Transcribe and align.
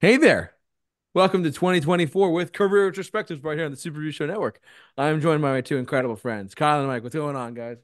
Hey 0.00 0.16
there. 0.16 0.54
Welcome 1.12 1.42
to 1.42 1.50
2024 1.50 2.30
with 2.30 2.52
Career 2.52 2.92
Retrospectives 2.92 3.42
right 3.42 3.56
here 3.56 3.64
on 3.64 3.72
the 3.72 3.76
Super 3.76 3.98
Review 3.98 4.12
Show 4.12 4.26
Network. 4.26 4.60
I'm 4.96 5.20
joined 5.20 5.42
by 5.42 5.50
my 5.50 5.60
two 5.60 5.76
incredible 5.76 6.14
friends, 6.14 6.54
Kyle 6.54 6.78
and 6.78 6.86
Mike. 6.86 7.02
What's 7.02 7.16
going 7.16 7.34
on, 7.34 7.52
guys? 7.52 7.78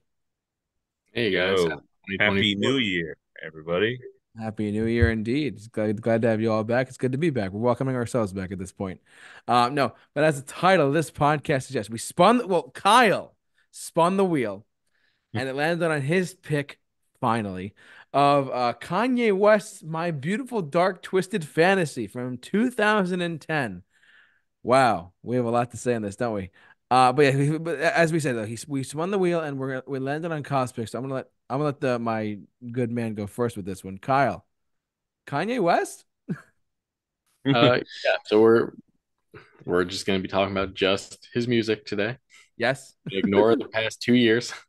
Hey 1.13 1.33
guys, 1.33 1.59
Yo, 1.59 1.81
happy 2.21 2.55
New 2.55 2.77
Year, 2.77 3.17
everybody. 3.45 3.99
Happy 4.39 4.71
New 4.71 4.85
Year 4.85 5.11
indeed. 5.11 5.61
Glad, 5.73 6.01
glad 6.01 6.23
to 6.23 6.29
have 6.29 6.41
you 6.41 6.53
all 6.53 6.63
back. 6.63 6.87
It's 6.87 6.99
good 6.99 7.11
to 7.11 7.19
be 7.19 7.31
back. 7.31 7.51
We're 7.51 7.59
welcoming 7.59 7.97
ourselves 7.97 8.33
back 8.33 8.53
at 8.53 8.61
this 8.61 8.71
point. 8.71 9.01
Um, 9.49 9.75
no, 9.75 9.95
but 10.15 10.23
as 10.23 10.41
the 10.41 10.47
title 10.47 10.87
of 10.87 10.95
this 10.95 11.11
podcast 11.11 11.65
suggests, 11.65 11.91
we 11.91 11.99
spun, 11.99 12.47
well, 12.47 12.71
Kyle 12.71 13.35
spun 13.73 14.19
the 14.19 14.25
wheel 14.25 14.65
and 15.35 15.49
it 15.49 15.57
landed 15.57 15.91
on 15.91 16.01
his 16.01 16.33
pick 16.33 16.79
finally 17.21 17.75
of 18.15 18.49
uh, 18.49 18.73
Kanye 18.81 19.37
West's 19.37 19.83
My 19.83 20.13
Beautiful 20.13 20.63
Dark 20.63 21.03
Twisted 21.03 21.45
Fantasy 21.47 22.07
from 22.07 22.39
2010. 22.39 23.83
Wow, 24.63 25.13
we 25.23 25.37
have 25.37 25.45
a 25.45 25.51
lot 25.51 25.73
to 25.73 25.77
say 25.77 25.95
on 25.95 26.03
this, 26.03 26.17
don't 26.17 26.33
we? 26.33 26.51
Uh, 26.91 27.13
but 27.13 27.23
yeah, 27.23 27.59
but 27.59 27.79
as 27.81 28.13
we 28.13 28.21
said 28.21 28.37
though, 28.37 28.47
he 28.47 28.57
we 28.69 28.85
spun 28.85 29.11
the 29.11 29.19
wheel 29.19 29.41
and 29.41 29.59
we're 29.59 29.83
we 29.87 29.99
landed 29.99 30.31
on 30.31 30.45
Cosmic. 30.45 30.89
So 30.89 30.97
I'm 30.97 31.05
gonna 31.05 31.15
let 31.15 31.27
I'm 31.51 31.59
gonna 31.59 31.65
let 31.65 31.81
the 31.81 31.99
my 31.99 32.39
good 32.71 32.91
man 32.91 33.15
go 33.15 33.27
first 33.27 33.57
with 33.57 33.67
this 33.67 33.83
one. 33.83 33.99
Kyle, 33.99 34.47
Kanye 35.27 35.61
West. 35.61 36.05
uh, 36.33 36.35
yeah, 37.47 38.17
so 38.27 38.41
we're 38.41 38.73
we're 39.65 39.85
just 39.85 40.07
gonna 40.07 40.21
be 40.21 40.29
talking 40.29 40.53
about 40.53 40.75
just 40.75 41.29
his 41.35 41.49
music 41.49 41.85
today. 41.85 42.19
Yes. 42.57 42.95
Ignore 43.11 43.57
the 43.57 43.69
past 43.69 44.01
two 44.01 44.15
years. 44.15 44.53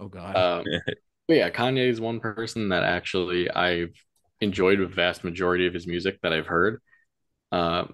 Oh 0.00 0.08
God. 0.08 0.34
Um, 0.34 0.64
but 1.28 1.36
yeah, 1.36 1.50
Kanye 1.50 1.88
is 1.88 2.00
one 2.00 2.20
person 2.20 2.68
that 2.70 2.82
actually 2.82 3.50
I've 3.50 3.94
enjoyed 4.40 4.80
a 4.80 4.86
vast 4.86 5.24
majority 5.24 5.66
of 5.66 5.74
his 5.74 5.86
music 5.86 6.18
that 6.22 6.32
I've 6.32 6.46
heard. 6.46 6.80
Uh, 7.50 7.86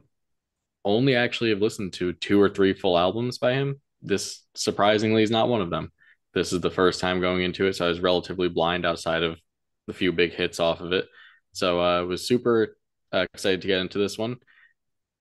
only 0.85 1.15
actually 1.15 1.51
have 1.51 1.61
listened 1.61 1.93
to 1.95 2.13
two 2.15 2.41
or 2.41 2.49
three 2.49 2.73
full 2.73 2.99
albums 2.99 3.39
by 3.39 3.53
him. 3.53 3.81
This 4.03 4.43
surprisingly 4.55 5.23
is 5.23 5.31
not 5.31 5.49
one 5.49 5.61
of 5.61 5.71
them. 5.71 5.93
This 6.33 6.53
is 6.53 6.61
the 6.61 6.71
first 6.71 7.01
time 7.01 7.21
going 7.21 7.43
into 7.43 7.67
it, 7.67 7.75
so 7.75 7.87
I 7.87 7.89
was 7.89 8.01
relatively 8.01 8.49
blind 8.49 8.87
outside 8.87 9.23
of 9.23 9.39
the 9.87 9.93
few 9.93 10.13
big 10.13 10.33
hits 10.33 10.61
off 10.61 10.81
of 10.81 10.93
it. 10.93 11.07
So 11.53 11.81
I 11.81 11.99
uh, 11.99 12.05
was 12.05 12.27
super 12.27 12.77
uh, 13.13 13.27
excited 13.35 13.63
to 13.63 13.69
get 13.69 13.81
into 13.81 13.99
this 13.99 14.17
one. 14.17 14.37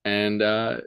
And 0.05 0.41
uh, 0.41 0.77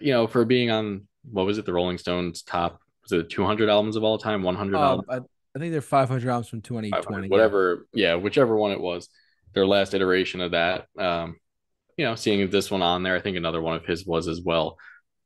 you 0.00 0.12
know, 0.12 0.26
for 0.26 0.44
being 0.44 0.70
on 0.70 1.06
what 1.30 1.46
was 1.46 1.58
it, 1.58 1.66
the 1.66 1.72
Rolling 1.72 1.98
Stones 1.98 2.42
top 2.42 2.80
was 3.02 3.12
it 3.12 3.28
200 3.28 3.68
albums 3.68 3.96
of 3.96 4.04
all 4.04 4.18
time, 4.18 4.42
100 4.42 4.76
um, 4.76 4.82
albums? 4.82 5.28
I, 5.54 5.58
think 5.58 5.72
they're 5.72 5.80
500 5.80 6.28
albums 6.28 6.48
from 6.48 6.62
2020. 6.62 7.28
Whatever, 7.28 7.86
yeah. 7.92 8.08
yeah, 8.08 8.14
whichever 8.16 8.56
one 8.56 8.72
it 8.72 8.80
was, 8.80 9.08
their 9.52 9.66
last 9.66 9.94
iteration 9.94 10.40
of 10.40 10.52
that. 10.52 10.86
Um, 10.98 11.36
you 11.96 12.04
know, 12.04 12.14
seeing 12.14 12.50
this 12.50 12.70
one 12.70 12.82
on 12.82 13.02
there, 13.02 13.16
I 13.16 13.20
think 13.20 13.36
another 13.36 13.62
one 13.62 13.76
of 13.76 13.86
his 13.86 14.04
was 14.04 14.28
as 14.28 14.40
well. 14.40 14.78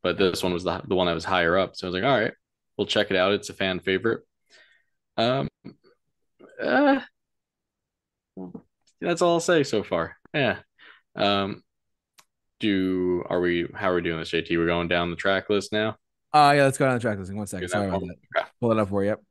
But 0.03 0.19
this 0.19 0.43
one 0.43 0.53
was 0.53 0.65
the, 0.65 0.83
the 0.87 0.95
one 0.95 1.07
that 1.07 1.15
was 1.15 1.25
higher 1.25 1.57
up. 1.57 1.77
So 1.77 1.87
I 1.87 1.91
was 1.91 1.95
like, 1.95 2.05
all 2.05 2.19
right, 2.19 2.33
we'll 2.77 2.87
check 2.87 3.11
it 3.11 3.17
out. 3.17 3.33
It's 3.33 3.51
a 3.51 3.55
fan 3.55 3.81
favorite. 3.81 4.23
Um, 5.17 5.49
uh, 6.63 7.01
that's 9.01 9.23
all 9.23 9.35
I'll 9.35 9.41
say 9.41 9.65
so 9.65 9.83
far. 9.83 10.17
Yeah. 10.35 10.59
Um, 11.17 11.63
do 12.61 13.25
are 13.29 13.41
we? 13.41 13.69
How 13.75 13.91
are 13.91 13.97
we 13.97 14.03
doing 14.03 14.19
this, 14.19 14.31
JT? 14.31 14.57
We're 14.57 14.67
going 14.67 14.89
down 14.89 15.11
the 15.11 15.17
track 15.17 15.49
list 15.49 15.73
now. 15.73 15.97
Uh 16.33 16.53
yeah, 16.57 16.65
let's 16.65 16.77
go 16.77 16.87
down 16.87 16.95
the 16.95 17.01
track 17.01 17.19
list. 17.19 17.33
One 17.33 17.47
second. 17.47 17.69
Sorry 17.69 17.89
about 17.89 18.03
that. 18.35 18.49
Pull 18.61 18.73
it 18.73 18.79
up 18.79 18.89
for 18.89 19.03
you. 19.03 19.11
Yep. 19.11 19.23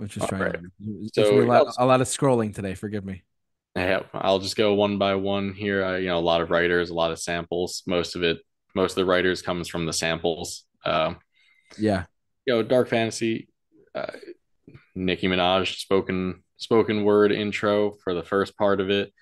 I'm 0.00 0.08
just 0.08 0.28
trying. 0.28 0.42
Right. 0.42 0.54
To, 0.54 1.08
so 1.12 1.40
a 1.40 1.44
lot, 1.44 1.74
a 1.78 1.86
lot 1.86 2.00
of 2.00 2.06
scrolling 2.06 2.54
today. 2.54 2.74
Forgive 2.74 3.04
me. 3.04 3.22
Yeah, 3.76 4.02
I'll 4.12 4.38
just 4.38 4.56
go 4.56 4.74
one 4.74 4.98
by 4.98 5.14
one 5.14 5.54
here. 5.54 5.84
Uh, 5.84 5.96
you 5.96 6.08
know, 6.08 6.18
a 6.18 6.20
lot 6.20 6.40
of 6.40 6.50
writers, 6.50 6.90
a 6.90 6.94
lot 6.94 7.10
of 7.10 7.18
samples. 7.18 7.82
Most 7.86 8.16
of 8.16 8.22
it, 8.22 8.38
most 8.74 8.92
of 8.92 8.96
the 8.96 9.04
writers 9.04 9.40
comes 9.42 9.68
from 9.68 9.86
the 9.86 9.92
samples. 9.92 10.64
Uh, 10.84 11.14
yeah. 11.78 12.04
You 12.46 12.54
know, 12.54 12.62
dark 12.62 12.88
fantasy. 12.88 13.48
Uh, 13.94 14.12
Nicki 14.94 15.26
Minaj 15.26 15.78
spoken 15.78 16.42
spoken 16.56 17.04
word 17.04 17.32
intro 17.32 17.92
for 18.04 18.14
the 18.14 18.22
first 18.22 18.56
part 18.56 18.80
of 18.80 18.90
it, 18.90 19.12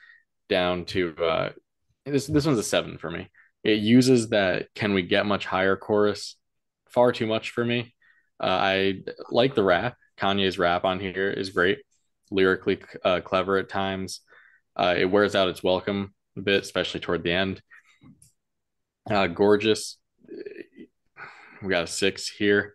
down 0.49 0.85
to 0.87 1.15
uh, 1.17 1.51
this. 2.05 2.27
This 2.27 2.47
one's 2.47 2.59
a 2.59 2.63
seven 2.65 2.99
for 2.99 3.11
me. 3.11 3.29
It 3.63 3.81
uses 3.81 4.31
that 4.31 4.67
"Can 4.75 4.95
we 4.95 5.03
get 5.03 5.27
much 5.27 5.47
higher?" 5.47 5.77
chorus 5.77 6.37
far 6.89 7.13
too 7.13 7.27
much 7.27 7.51
for 7.51 7.65
me. 7.65 7.95
Uh, 8.43 8.47
I 8.47 9.03
like 9.31 9.55
the 9.55 9.63
rap. 9.63 9.97
Kanye's 10.21 10.59
rap 10.59 10.85
on 10.85 11.01
here 11.01 11.31
is 11.31 11.51
great, 11.51 11.79
lyrically 12.31 12.81
uh, 13.05 13.21
clever 13.21 13.57
at 13.57 13.69
times. 13.69 14.21
Uh, 14.77 14.95
it 14.97 15.07
wears 15.07 15.35
out 15.35 15.49
its 15.49 15.63
welcome 15.63 16.15
a 16.37 16.41
bit, 16.41 16.63
especially 16.63 17.01
toward 17.01 17.23
the 17.23 17.33
end. 17.33 17.63
Uh, 19.09 19.27
gorgeous. 19.27 19.97
We 21.63 21.69
got 21.69 21.85
a 21.85 21.89
six 21.89 22.29
here. 22.29 22.75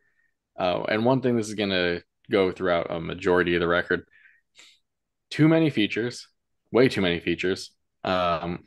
Uh, 0.58 0.84
and 0.84 1.06
one 1.06 1.22
thing 1.22 1.36
this 1.36 1.48
is 1.48 1.54
going 1.54 1.70
to 1.70 2.02
go 2.32 2.52
throughout 2.52 2.92
a 2.92 3.00
majority 3.00 3.56
of 3.56 3.62
the 3.62 3.68
record 3.68 4.06
too 5.30 5.48
many 5.48 5.70
features, 5.70 6.28
way 6.72 6.88
too 6.88 7.02
many 7.02 7.20
features. 7.20 7.72
Um, 8.04 8.64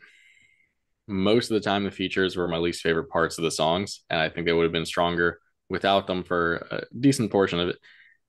most 1.07 1.51
of 1.51 1.55
the 1.55 1.61
time, 1.61 1.85
the 1.85 1.91
features 1.91 2.37
were 2.37 2.49
my 2.49 2.59
least 2.59 2.83
favorite 2.83 3.09
parts 3.09 3.39
of 3.39 3.45
the 3.45 3.51
songs, 3.51 4.03
and 4.11 4.21
I 4.21 4.29
think 4.29 4.47
they 4.47 4.53
would 4.53 4.65
have 4.65 4.73
been 4.73 4.85
stronger 4.85 5.41
without 5.71 6.07
them 6.07 6.25
for 6.25 6.57
a 6.71 6.83
decent 6.99 7.31
portion 7.31 7.61
of 7.61 7.69
it. 7.71 7.77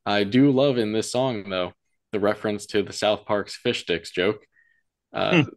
I 0.09 0.23
do 0.23 0.51
love 0.51 0.79
in 0.79 0.91
this 0.91 1.11
song, 1.11 1.47
though, 1.51 1.71
the 2.11 2.19
reference 2.19 2.65
to 2.67 2.81
the 2.81 2.91
South 2.91 3.25
Park's 3.25 3.55
fish 3.55 3.81
sticks 3.81 4.09
joke. 4.09 4.43
Uh, 5.13 5.43
hmm. 5.43 5.49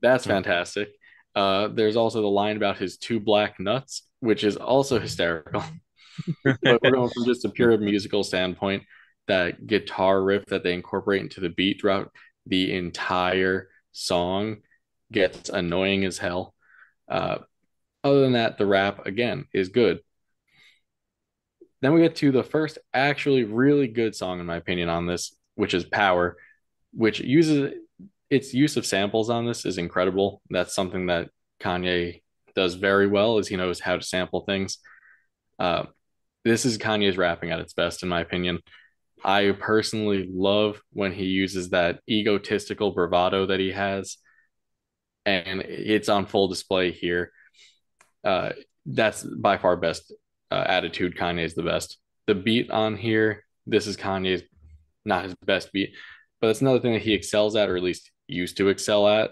that's 0.00 0.24
fantastic. 0.24 0.88
Uh, 1.34 1.68
there's 1.68 1.94
also 1.94 2.22
the 2.22 2.26
line 2.26 2.56
about 2.56 2.78
his 2.78 2.96
two 2.96 3.20
black 3.20 3.60
nuts, 3.60 4.08
which 4.20 4.44
is 4.44 4.56
also 4.56 4.98
hysterical. 5.08 5.62
but 6.42 6.58
we're 6.82 6.90
going 6.90 7.10
from 7.10 7.26
just 7.26 7.44
a 7.44 7.50
pure 7.50 7.76
musical 7.76 8.24
standpoint. 8.24 8.82
That 9.26 9.66
guitar 9.66 10.22
riff 10.22 10.46
that 10.46 10.64
they 10.64 10.72
incorporate 10.72 11.20
into 11.20 11.40
the 11.40 11.50
beat 11.50 11.82
throughout 11.82 12.10
the 12.46 12.74
entire 12.74 13.68
song 13.92 14.62
gets 15.12 15.50
annoying 15.50 16.06
as 16.06 16.16
hell. 16.16 16.54
Uh, 17.10 17.40
other 18.02 18.22
than 18.22 18.32
that, 18.32 18.56
the 18.56 18.64
rap 18.64 19.04
again 19.04 19.44
is 19.52 19.68
good. 19.68 20.00
Then 21.80 21.94
we 21.94 22.00
get 22.00 22.16
to 22.16 22.32
the 22.32 22.42
first 22.42 22.78
actually 22.92 23.44
really 23.44 23.86
good 23.86 24.14
song, 24.14 24.40
in 24.40 24.46
my 24.46 24.56
opinion, 24.56 24.88
on 24.88 25.06
this, 25.06 25.36
which 25.54 25.74
is 25.74 25.84
Power, 25.84 26.36
which 26.92 27.20
uses 27.20 27.74
its 28.30 28.52
use 28.52 28.76
of 28.76 28.84
samples 28.86 29.30
on 29.30 29.46
this 29.46 29.64
is 29.64 29.78
incredible. 29.78 30.42
That's 30.50 30.74
something 30.74 31.06
that 31.06 31.30
Kanye 31.60 32.22
does 32.54 32.74
very 32.74 33.06
well, 33.06 33.38
is 33.38 33.48
he 33.48 33.56
knows 33.56 33.80
how 33.80 33.96
to 33.96 34.02
sample 34.02 34.40
things. 34.40 34.78
Uh, 35.58 35.84
this 36.44 36.64
is 36.64 36.78
Kanye's 36.78 37.16
rapping 37.16 37.50
at 37.50 37.60
its 37.60 37.72
best, 37.72 38.02
in 38.02 38.08
my 38.08 38.20
opinion. 38.20 38.58
I 39.24 39.52
personally 39.58 40.28
love 40.32 40.80
when 40.92 41.12
he 41.12 41.24
uses 41.24 41.70
that 41.70 42.00
egotistical 42.08 42.92
bravado 42.92 43.46
that 43.46 43.60
he 43.60 43.72
has, 43.72 44.18
and 45.26 45.60
it's 45.62 46.08
on 46.08 46.26
full 46.26 46.48
display 46.48 46.92
here. 46.92 47.32
Uh, 48.24 48.50
that's 48.86 49.22
by 49.22 49.58
far 49.58 49.76
best 49.76 50.12
uh, 50.50 50.64
attitude. 50.66 51.16
Kanye 51.16 51.44
is 51.44 51.54
the 51.54 51.62
best. 51.62 51.98
The 52.26 52.34
beat 52.34 52.70
on 52.70 52.96
here, 52.96 53.44
this 53.66 53.86
is 53.86 53.96
Kanye's 53.96 54.42
not 55.04 55.24
his 55.24 55.34
best 55.44 55.72
beat, 55.72 55.94
but 56.40 56.48
that's 56.48 56.60
another 56.60 56.80
thing 56.80 56.92
that 56.92 57.02
he 57.02 57.14
excels 57.14 57.56
at, 57.56 57.68
or 57.68 57.76
at 57.76 57.82
least 57.82 58.10
used 58.26 58.56
to 58.58 58.68
excel 58.68 59.08
at 59.08 59.30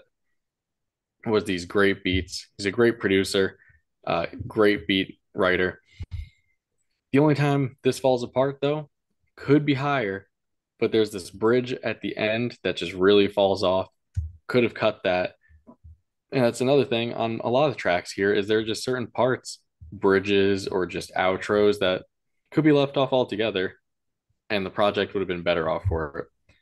was 1.25 1.43
these 1.43 1.65
great 1.65 2.03
beats. 2.03 2.47
He's 2.57 2.65
a 2.65 2.71
great 2.71 2.99
producer, 2.99 3.59
uh, 4.05 4.27
great 4.47 4.87
beat 4.87 5.19
writer. 5.33 5.81
The 7.11 7.19
only 7.19 7.35
time 7.35 7.77
this 7.83 7.99
falls 7.99 8.23
apart, 8.23 8.59
though, 8.61 8.89
could 9.35 9.65
be 9.65 9.73
higher, 9.73 10.27
but 10.79 10.91
there's 10.91 11.11
this 11.11 11.29
bridge 11.29 11.73
at 11.73 12.01
the 12.01 12.17
end 12.17 12.57
that 12.63 12.77
just 12.77 12.93
really 12.93 13.27
falls 13.27 13.63
off. 13.63 13.87
Could 14.47 14.63
have 14.63 14.73
cut 14.73 15.01
that. 15.03 15.35
And 16.31 16.43
that's 16.43 16.61
another 16.61 16.85
thing 16.85 17.13
on 17.13 17.39
a 17.43 17.49
lot 17.49 17.69
of 17.69 17.77
tracks 17.77 18.11
here 18.11 18.33
is 18.33 18.47
there 18.47 18.59
are 18.59 18.63
just 18.63 18.83
certain 18.83 19.07
parts, 19.07 19.59
bridges 19.91 20.67
or 20.67 20.85
just 20.85 21.13
outros 21.13 21.79
that 21.79 22.03
could 22.51 22.63
be 22.63 22.71
left 22.71 22.97
off 22.97 23.13
altogether, 23.13 23.75
and 24.49 24.65
the 24.65 24.69
project 24.69 25.13
would 25.13 25.21
have 25.21 25.27
been 25.27 25.43
better 25.43 25.69
off 25.69 25.83
for 25.85 26.17
it. 26.19 26.55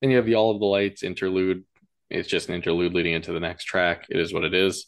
Then 0.00 0.10
you 0.10 0.16
have 0.16 0.26
the 0.26 0.34
All 0.34 0.50
of 0.50 0.60
the 0.60 0.66
Lights 0.66 1.02
interlude 1.02 1.64
it's 2.12 2.28
just 2.28 2.48
an 2.50 2.54
interlude 2.54 2.92
leading 2.92 3.14
into 3.14 3.32
the 3.32 3.40
next 3.40 3.64
track. 3.64 4.06
It 4.10 4.20
is 4.20 4.34
what 4.34 4.44
it 4.44 4.52
is. 4.52 4.86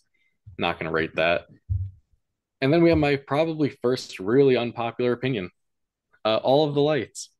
Not 0.58 0.78
going 0.78 0.86
to 0.86 0.92
rate 0.92 1.16
that. 1.16 1.46
And 2.60 2.72
then 2.72 2.82
we 2.82 2.90
have 2.90 2.98
my 2.98 3.16
probably 3.16 3.70
first 3.70 4.18
really 4.18 4.56
unpopular 4.58 5.12
opinion 5.12 5.50
uh, 6.24 6.36
All 6.36 6.68
of 6.68 6.74
the 6.74 6.82
Lights. 6.82 7.30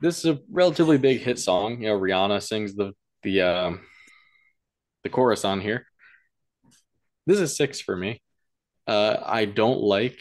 This 0.00 0.18
is 0.18 0.24
a 0.24 0.40
relatively 0.50 0.96
big 0.96 1.20
hit 1.20 1.38
song. 1.38 1.82
You 1.82 1.88
know, 1.88 2.00
Rihanna 2.00 2.42
sings 2.42 2.74
the 2.74 2.92
the 3.22 3.42
um, 3.42 3.80
the 5.04 5.10
chorus 5.10 5.44
on 5.44 5.60
here. 5.60 5.86
This 7.26 7.38
is 7.38 7.54
six 7.54 7.80
for 7.80 7.94
me. 7.94 8.21
Uh, 8.86 9.16
I 9.24 9.44
don't 9.44 9.80
like 9.80 10.18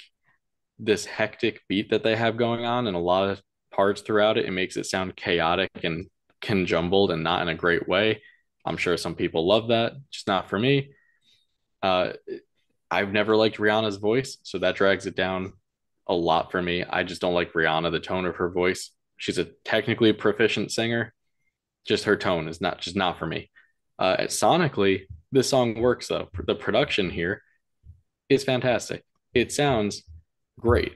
this 0.79 1.05
hectic 1.05 1.61
beat 1.67 1.91
that 1.91 2.03
they 2.03 2.15
have 2.15 2.37
going 2.37 2.65
on 2.65 2.87
in 2.87 2.95
a 2.95 2.99
lot 2.99 3.29
of 3.29 3.41
parts 3.71 4.01
throughout 4.01 4.37
it. 4.37 4.45
It 4.45 4.51
makes 4.51 4.77
it 4.77 4.85
sound 4.85 5.15
chaotic 5.15 5.71
and 5.83 6.07
conjumbled 6.41 7.11
and 7.11 7.23
not 7.23 7.41
in 7.41 7.49
a 7.49 7.55
great 7.55 7.87
way. 7.87 8.21
I'm 8.65 8.77
sure 8.77 8.97
some 8.97 9.15
people 9.15 9.47
love 9.47 9.69
that, 9.69 9.93
just 10.11 10.27
not 10.27 10.49
for 10.49 10.59
me. 10.59 10.91
Uh, 11.81 12.13
I've 12.89 13.11
never 13.11 13.35
liked 13.35 13.57
Rihanna's 13.57 13.97
voice, 13.97 14.37
so 14.43 14.59
that 14.59 14.75
drags 14.75 15.05
it 15.05 15.15
down 15.15 15.53
a 16.07 16.13
lot 16.13 16.51
for 16.51 16.61
me. 16.61 16.83
I 16.83 17.03
just 17.03 17.21
don't 17.21 17.33
like 17.33 17.53
Rihanna, 17.53 17.91
the 17.91 17.99
tone 17.99 18.25
of 18.25 18.35
her 18.35 18.49
voice. 18.49 18.91
She's 19.17 19.37
a 19.37 19.49
technically 19.65 20.13
proficient 20.13 20.71
singer, 20.71 21.13
just 21.87 22.03
her 22.05 22.17
tone 22.17 22.47
is 22.47 22.61
not 22.61 22.81
just 22.81 22.95
not 22.95 23.17
for 23.17 23.25
me. 23.25 23.49
Uh, 23.97 24.17
sonically, 24.21 25.03
this 25.31 25.49
song 25.49 25.79
works 25.79 26.07
though. 26.07 26.29
The 26.45 26.55
production 26.55 27.09
here 27.09 27.41
is 28.31 28.43
fantastic. 28.45 29.03
It 29.33 29.51
sounds 29.51 30.03
great. 30.57 30.93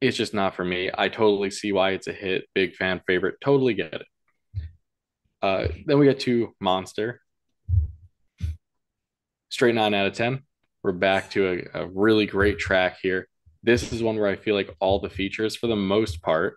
It's 0.00 0.16
just 0.16 0.32
not 0.32 0.54
for 0.54 0.64
me. 0.64 0.90
I 0.96 1.08
totally 1.08 1.50
see 1.50 1.72
why 1.72 1.90
it's 1.90 2.06
a 2.06 2.12
hit. 2.12 2.46
Big 2.54 2.74
fan 2.74 3.02
favorite. 3.06 3.36
Totally 3.42 3.74
get 3.74 3.92
it. 3.92 4.06
Uh, 5.42 5.68
then 5.86 5.98
we 5.98 6.06
get 6.06 6.20
to 6.20 6.54
Monster. 6.60 7.20
Straight 9.50 9.74
nine 9.74 9.92
out 9.92 10.06
of 10.06 10.14
10. 10.14 10.42
We're 10.82 10.92
back 10.92 11.30
to 11.32 11.68
a, 11.74 11.82
a 11.82 11.86
really 11.88 12.26
great 12.26 12.58
track 12.58 12.98
here. 13.02 13.28
This 13.62 13.92
is 13.92 14.02
one 14.02 14.16
where 14.16 14.30
I 14.30 14.36
feel 14.36 14.54
like 14.54 14.74
all 14.80 15.00
the 15.00 15.10
features, 15.10 15.54
for 15.56 15.66
the 15.66 15.76
most 15.76 16.22
part, 16.22 16.56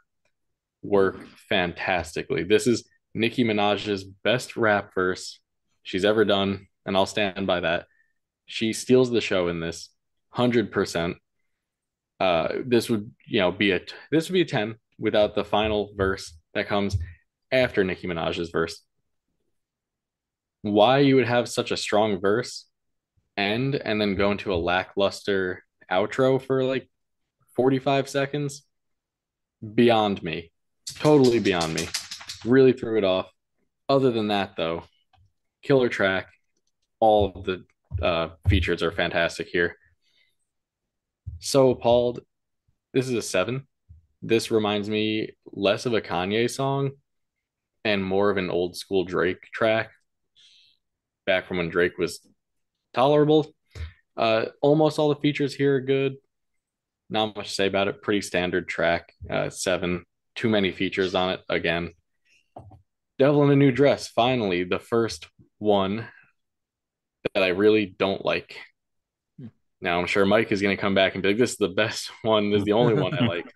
work 0.84 1.28
fantastically. 1.50 2.44
This 2.44 2.68
is 2.68 2.88
Nicki 3.14 3.44
Minaj's 3.44 4.04
best 4.04 4.56
rap 4.56 4.94
verse 4.94 5.40
she's 5.84 6.06
ever 6.06 6.24
done, 6.24 6.68
and 6.86 6.96
I'll 6.96 7.06
stand 7.06 7.46
by 7.46 7.60
that. 7.62 7.88
She 8.51 8.74
steals 8.74 9.09
the 9.09 9.21
show 9.21 9.48
in 9.48 9.62
this, 9.62 9.88
hundred 10.30 10.74
percent. 10.74 11.15
Uh, 12.19 12.50
this 12.65 12.89
would 12.89 13.09
you 13.25 13.39
know 13.39 13.50
be 13.50 13.71
a 13.71 13.80
this 14.12 14.27
would 14.27 14.33
be 14.33 14.42
a 14.42 14.45
ten 14.45 14.75
without 15.00 15.36
the 15.36 15.45
final 15.45 15.94
verse 15.95 16.38
that 16.53 16.68
comes 16.68 16.98
after 17.50 17.86
Nicki 17.86 18.07
Minaj's 18.07 18.50
verse. 18.50 18.83
Why 20.63 21.00
you 21.00 21.15
would 21.15 21.30
have 21.30 21.48
such 21.48 21.71
a 21.71 21.77
strong 21.77 22.19
verse 22.19 22.65
end 23.38 23.75
and 23.75 24.01
then 24.01 24.15
go 24.15 24.31
into 24.31 24.53
a 24.53 24.56
lackluster 24.56 25.63
outro 25.89 26.39
for 26.42 26.65
like 26.65 26.89
45 27.56 28.09
seconds 28.09 28.63
beyond 29.75 30.21
me 30.21 30.51
totally 30.95 31.39
beyond 31.39 31.74
me 31.74 31.88
really 32.44 32.74
threw 32.74 32.98
it 32.98 33.06
off 33.06 33.31
other 33.88 34.12
than 34.12 34.27
that 34.27 34.57
though 34.57 34.83
killer 35.63 35.88
track 35.88 36.27
all 37.00 37.31
of 37.33 37.45
the 37.45 37.63
uh, 38.02 38.30
features 38.48 38.84
are 38.84 38.92
fantastic 38.92 39.48
here 39.48 39.78
so 41.40 41.72
appalled 41.72 42.20
this 42.94 43.08
is 43.08 43.14
a 43.14 43.22
seven 43.22 43.68
this 44.22 44.52
reminds 44.52 44.90
me 44.90 45.30
less 45.52 45.86
of 45.86 45.94
a 45.94 46.02
kanye 46.02 46.50
song 46.50 46.92
and 47.84 48.04
more 48.04 48.30
of 48.30 48.38
an 48.38 48.52
old 48.52 48.76
school 48.76 49.04
drake 49.04 49.44
track 49.54 49.92
back 51.26 51.48
from 51.48 51.58
when 51.58 51.70
drake 51.70 51.98
was 51.98 52.20
tolerable 52.94 53.54
uh, 54.18 54.46
almost 54.62 55.00
all 55.00 55.10
the 55.10 55.22
features 55.22 55.56
here 55.56 55.78
are 55.78 55.82
good 55.82 56.16
not 57.12 57.36
much 57.36 57.50
to 57.50 57.54
say 57.54 57.68
about 57.68 57.90
it. 57.90 58.02
Pretty 58.02 58.22
standard 58.22 58.68
track. 58.68 59.14
Uh, 59.30 59.50
seven. 59.50 60.06
Too 60.34 60.50
many 60.50 60.72
features 60.72 61.14
on 61.14 61.32
it. 61.32 61.42
Again, 61.50 61.92
Devil 63.20 63.44
in 63.44 63.52
a 63.52 63.56
New 63.56 63.72
Dress. 63.72 64.08
Finally, 64.08 64.64
the 64.64 64.80
first 64.80 65.28
one 65.60 66.08
that 67.34 67.44
I 67.44 67.50
really 67.50 67.86
don't 67.86 68.24
like. 68.26 68.58
Hmm. 69.40 69.48
Now 69.80 70.00
I'm 70.00 70.08
sure 70.08 70.26
Mike 70.26 70.52
is 70.52 70.62
going 70.62 70.76
to 70.76 70.82
come 70.82 70.96
back 70.96 71.14
and 71.14 71.24
be 71.24 71.30
like, 71.30 71.38
"This 71.38 71.52
is 71.52 71.58
the 71.58 71.70
best 71.70 72.12
one. 72.22 72.52
This 72.52 72.60
is 72.60 72.66
the 72.66 72.74
only 72.74 72.94
one 72.94 73.14
I 73.14 73.26
like." 73.26 73.46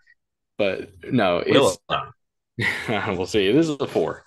But 0.58 1.04
no, 1.12 1.44
it's 1.46 1.78
we'll 2.88 3.26
see. 3.26 3.52
This 3.52 3.68
is 3.68 3.76
a 3.78 3.88
four. 3.88 4.24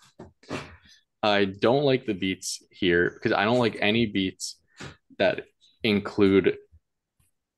I 1.23 1.47
don't 1.47 1.85
like 1.85 2.05
the 2.05 2.13
beats 2.13 2.63
here 2.71 3.11
because 3.11 3.33
I 3.33 3.45
don't 3.45 3.59
like 3.59 3.79
any 3.81 4.05
beats 4.05 4.57
that 5.19 5.47
include 5.83 6.57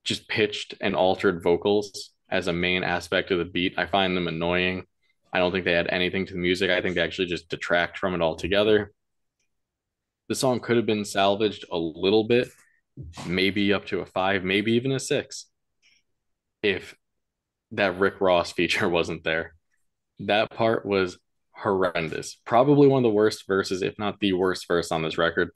just 0.05 0.29
pitched 0.29 0.75
and 0.81 0.95
altered 0.95 1.43
vocals 1.43 2.11
as 2.31 2.47
a 2.47 2.53
main 2.53 2.85
aspect 2.85 3.31
of 3.31 3.39
the 3.39 3.45
beat. 3.45 3.75
I 3.77 3.87
find 3.87 4.17
them 4.17 4.29
annoying. 4.29 4.85
I 5.33 5.39
don't 5.39 5.53
think 5.53 5.65
they 5.65 5.75
add 5.75 5.89
anything 5.91 6.27
to 6.27 6.33
the 6.33 6.39
music. 6.39 6.71
I 6.71 6.81
think 6.81 6.95
they 6.95 7.03
actually 7.03 7.27
just 7.27 7.49
detract 7.49 7.99
from 7.99 8.15
it 8.15 8.23
altogether. 8.23 8.93
The 10.31 10.37
song 10.37 10.61
could 10.61 10.77
have 10.77 10.87
been 10.87 11.05
salvaged 11.05 11.65
a 11.73 11.77
little 11.77 12.23
bit, 12.23 12.47
maybe 13.27 13.73
up 13.73 13.87
to 13.87 13.99
a 13.99 14.07
five, 14.07 14.45
maybe 14.45 14.75
even 14.75 14.93
a 14.93 15.01
six, 15.01 15.47
if 16.63 16.95
that 17.73 17.99
Rick 17.99 18.21
Ross 18.21 18.53
feature 18.59 18.89
wasn't 18.89 19.25
there. 19.25 19.57
That 20.21 20.49
part 20.51 20.87
was 20.87 21.19
horrendous. 21.51 22.37
Probably 22.45 22.87
one 22.87 23.05
of 23.05 23.11
the 23.11 23.15
worst 23.15 23.45
verses, 23.49 23.83
if 23.83 23.99
not 23.99 24.21
the 24.21 24.33
worst 24.35 24.69
verse 24.69 24.93
on 24.93 25.03
this 25.03 25.19
record. 25.19 25.51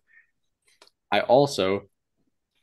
I 1.12 1.20
also 1.20 1.82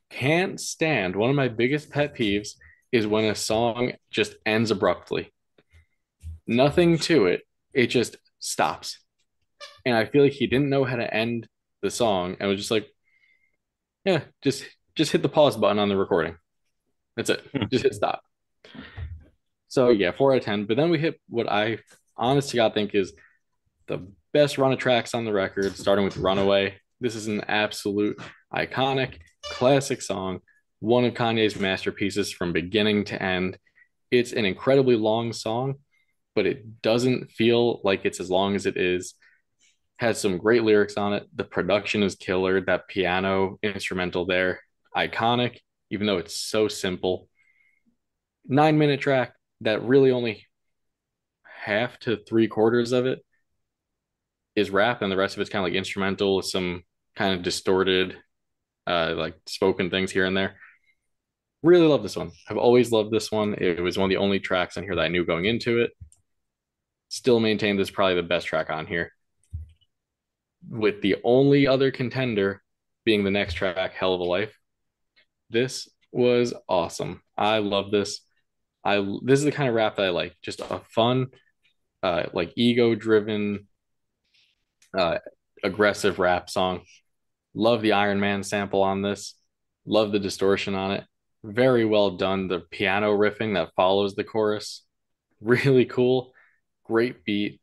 can't 0.10 0.60
stand 0.60 1.16
one 1.16 1.30
of 1.30 1.38
my 1.38 1.48
biggest 1.48 1.92
pet 1.92 2.14
peeves 2.14 2.56
is 2.92 3.08
when 3.08 3.24
a 3.24 3.36
song 3.36 3.94
just 4.10 4.36
ends 4.46 4.70
abruptly. 4.70 5.32
Nothing 6.46 6.98
to 6.98 7.28
it. 7.28 7.44
It 7.74 7.88
just 7.88 8.18
stops. 8.40 9.00
And 9.86 9.96
I 9.96 10.04
feel 10.04 10.24
like 10.24 10.34
he 10.34 10.48
didn't 10.48 10.70
know 10.70 10.84
how 10.84 10.98
to 10.98 11.14
end 11.14 11.48
the 11.82 11.92
song 11.92 12.38
and 12.40 12.50
was 12.50 12.60
just 12.60 12.72
like, 12.72 12.88
yeah, 14.06 14.22
just 14.42 14.66
just 14.96 15.12
hit 15.12 15.22
the 15.22 15.30
pause 15.30 15.58
button 15.58 15.80
on 15.80 15.90
the 15.90 15.98
recording. 15.98 16.36
That's 17.16 17.30
it. 17.30 17.42
Hmm. 17.56 17.64
just 17.72 17.84
hit 17.84 17.94
stop. 17.94 18.22
So 19.68 19.90
yeah, 19.90 20.12
four 20.12 20.34
out 20.34 20.40
of 20.40 20.44
ten. 20.44 20.66
But 20.66 20.78
then 20.78 20.90
we 20.90 21.00
hit 21.00 21.20
what 21.30 21.50
I 21.50 21.80
honest 22.18 22.50
to 22.50 22.58
God 22.58 22.74
think 22.74 22.94
is 22.94 23.14
the 23.88 24.08
best 24.34 24.58
run 24.58 24.72
of 24.72 24.80
tracks 24.80 25.14
on 25.14 25.26
the 25.26 25.34
record, 25.34 25.76
starting 25.76 26.06
with 26.06 26.18
Runaway. 26.18 26.76
This 27.00 27.16
is 27.16 27.28
an 27.28 27.42
absolute 27.48 28.22
iconic 28.54 29.20
classic 29.44 30.02
song, 30.02 30.42
one 30.80 31.06
of 31.06 31.14
Kanye's 31.14 31.60
masterpieces 31.60 32.32
from 32.32 32.54
beginning 32.54 33.06
to 33.06 33.22
end. 33.22 33.58
It's 34.12 34.34
an 34.34 34.46
incredibly 34.46 34.96
long 34.96 35.34
song, 35.34 35.76
but 36.36 36.46
it 36.46 36.82
doesn't 36.82 37.32
feel 37.32 37.82
like 37.84 38.06
it's 38.06 38.20
as 38.20 38.30
long 38.30 38.56
as 38.56 38.66
it 38.66 38.78
is. 38.78 39.16
Has 40.02 40.20
some 40.20 40.40
great 40.40 40.64
lyrics 40.64 40.98
on 40.98 41.14
it. 41.14 41.28
The 41.36 41.44
production 41.44 42.02
is 42.02 42.16
killer. 42.16 42.60
That 42.60 42.88
piano 42.88 43.60
instrumental 43.62 44.26
there, 44.26 44.62
iconic, 44.98 45.60
even 45.92 46.08
though 46.08 46.18
it's 46.18 46.36
so 46.36 46.68
simple. 46.68 47.30
Nine 48.48 48.80
minute 48.80 49.00
track 49.00 49.36
that 49.62 49.84
really 49.84 50.10
only 50.10 50.48
half 51.44 52.00
to 52.00 52.18
three 52.18 52.48
quarters 52.48 52.94
of 52.94 53.06
it 53.06 53.24
is 54.56 54.72
rap, 54.72 55.04
and 55.04 55.12
the 55.12 55.18
rest 55.18 55.36
of 55.36 55.42
it's 55.42 55.52
kind 55.52 55.64
of 55.64 55.70
like 55.70 55.78
instrumental, 55.78 56.38
with 56.38 56.48
some 56.48 56.82
kind 57.16 57.36
of 57.36 57.44
distorted 57.44 58.18
uh, 58.88 59.14
like 59.16 59.36
spoken 59.46 59.92
things 59.92 60.10
here 60.10 60.26
and 60.26 60.36
there. 60.36 60.56
Really 61.62 61.86
love 61.86 62.02
this 62.02 62.18
one. 62.18 62.32
I've 62.50 62.58
always 62.58 62.92
loved 62.92 63.12
this 63.12 63.32
one. 63.32 63.54
It 63.54 63.80
was 63.80 64.00
one 64.00 64.06
of 64.06 64.10
the 64.10 64.24
only 64.24 64.40
tracks 64.40 64.78
on 64.78 64.84
here 64.84 64.96
that 64.96 65.06
I 65.06 65.10
knew 65.10 65.28
going 65.28 65.46
into 65.46 65.80
it. 65.80 65.92
Still 67.10 67.40
maintain 67.40 67.78
this 67.78 67.92
probably 67.92 68.16
the 68.16 68.24
best 68.24 68.48
track 68.48 68.72
on 68.72 68.88
here. 68.88 69.14
With 70.70 71.02
the 71.02 71.18
only 71.24 71.68
other 71.68 71.92
contender 71.92 72.62
being 73.04 73.24
the 73.24 73.32
next 73.32 73.56
track, 73.56 73.94
Hell 73.94 74.14
of 74.14 74.22
a 74.22 74.24
Life. 74.24 74.58
This 75.50 75.90
was 76.12 76.54
awesome. 76.70 77.22
I 77.38 77.60
love 77.60 77.92
this. 77.92 78.22
I 78.84 78.98
this 79.24 79.40
is 79.40 79.46
the 79.46 79.52
kind 79.52 79.70
of 79.70 79.76
rap 79.76 79.96
that 79.96 80.06
I 80.06 80.10
like. 80.10 80.36
Just 80.42 80.62
a 80.62 80.82
fun, 80.90 81.28
uh, 82.04 82.24
like 82.34 82.54
ego 82.56 82.96
driven, 82.96 83.68
uh, 84.98 85.18
aggressive 85.64 86.20
rap 86.20 86.50
song. 86.50 86.82
Love 87.54 87.82
the 87.82 87.94
Iron 87.94 88.20
Man 88.20 88.44
sample 88.44 88.82
on 88.82 89.02
this. 89.02 89.36
Love 89.86 90.12
the 90.12 90.20
distortion 90.20 90.76
on 90.76 90.92
it. 90.92 91.04
Very 91.44 91.86
well 91.86 92.12
done. 92.12 92.48
The 92.48 92.60
piano 92.60 93.12
riffing 93.18 93.56
that 93.56 93.74
follows 93.76 94.16
the 94.16 94.24
chorus. 94.24 94.84
Really 95.44 95.86
cool. 95.86 96.34
Great 96.84 97.26
beat. 97.26 97.62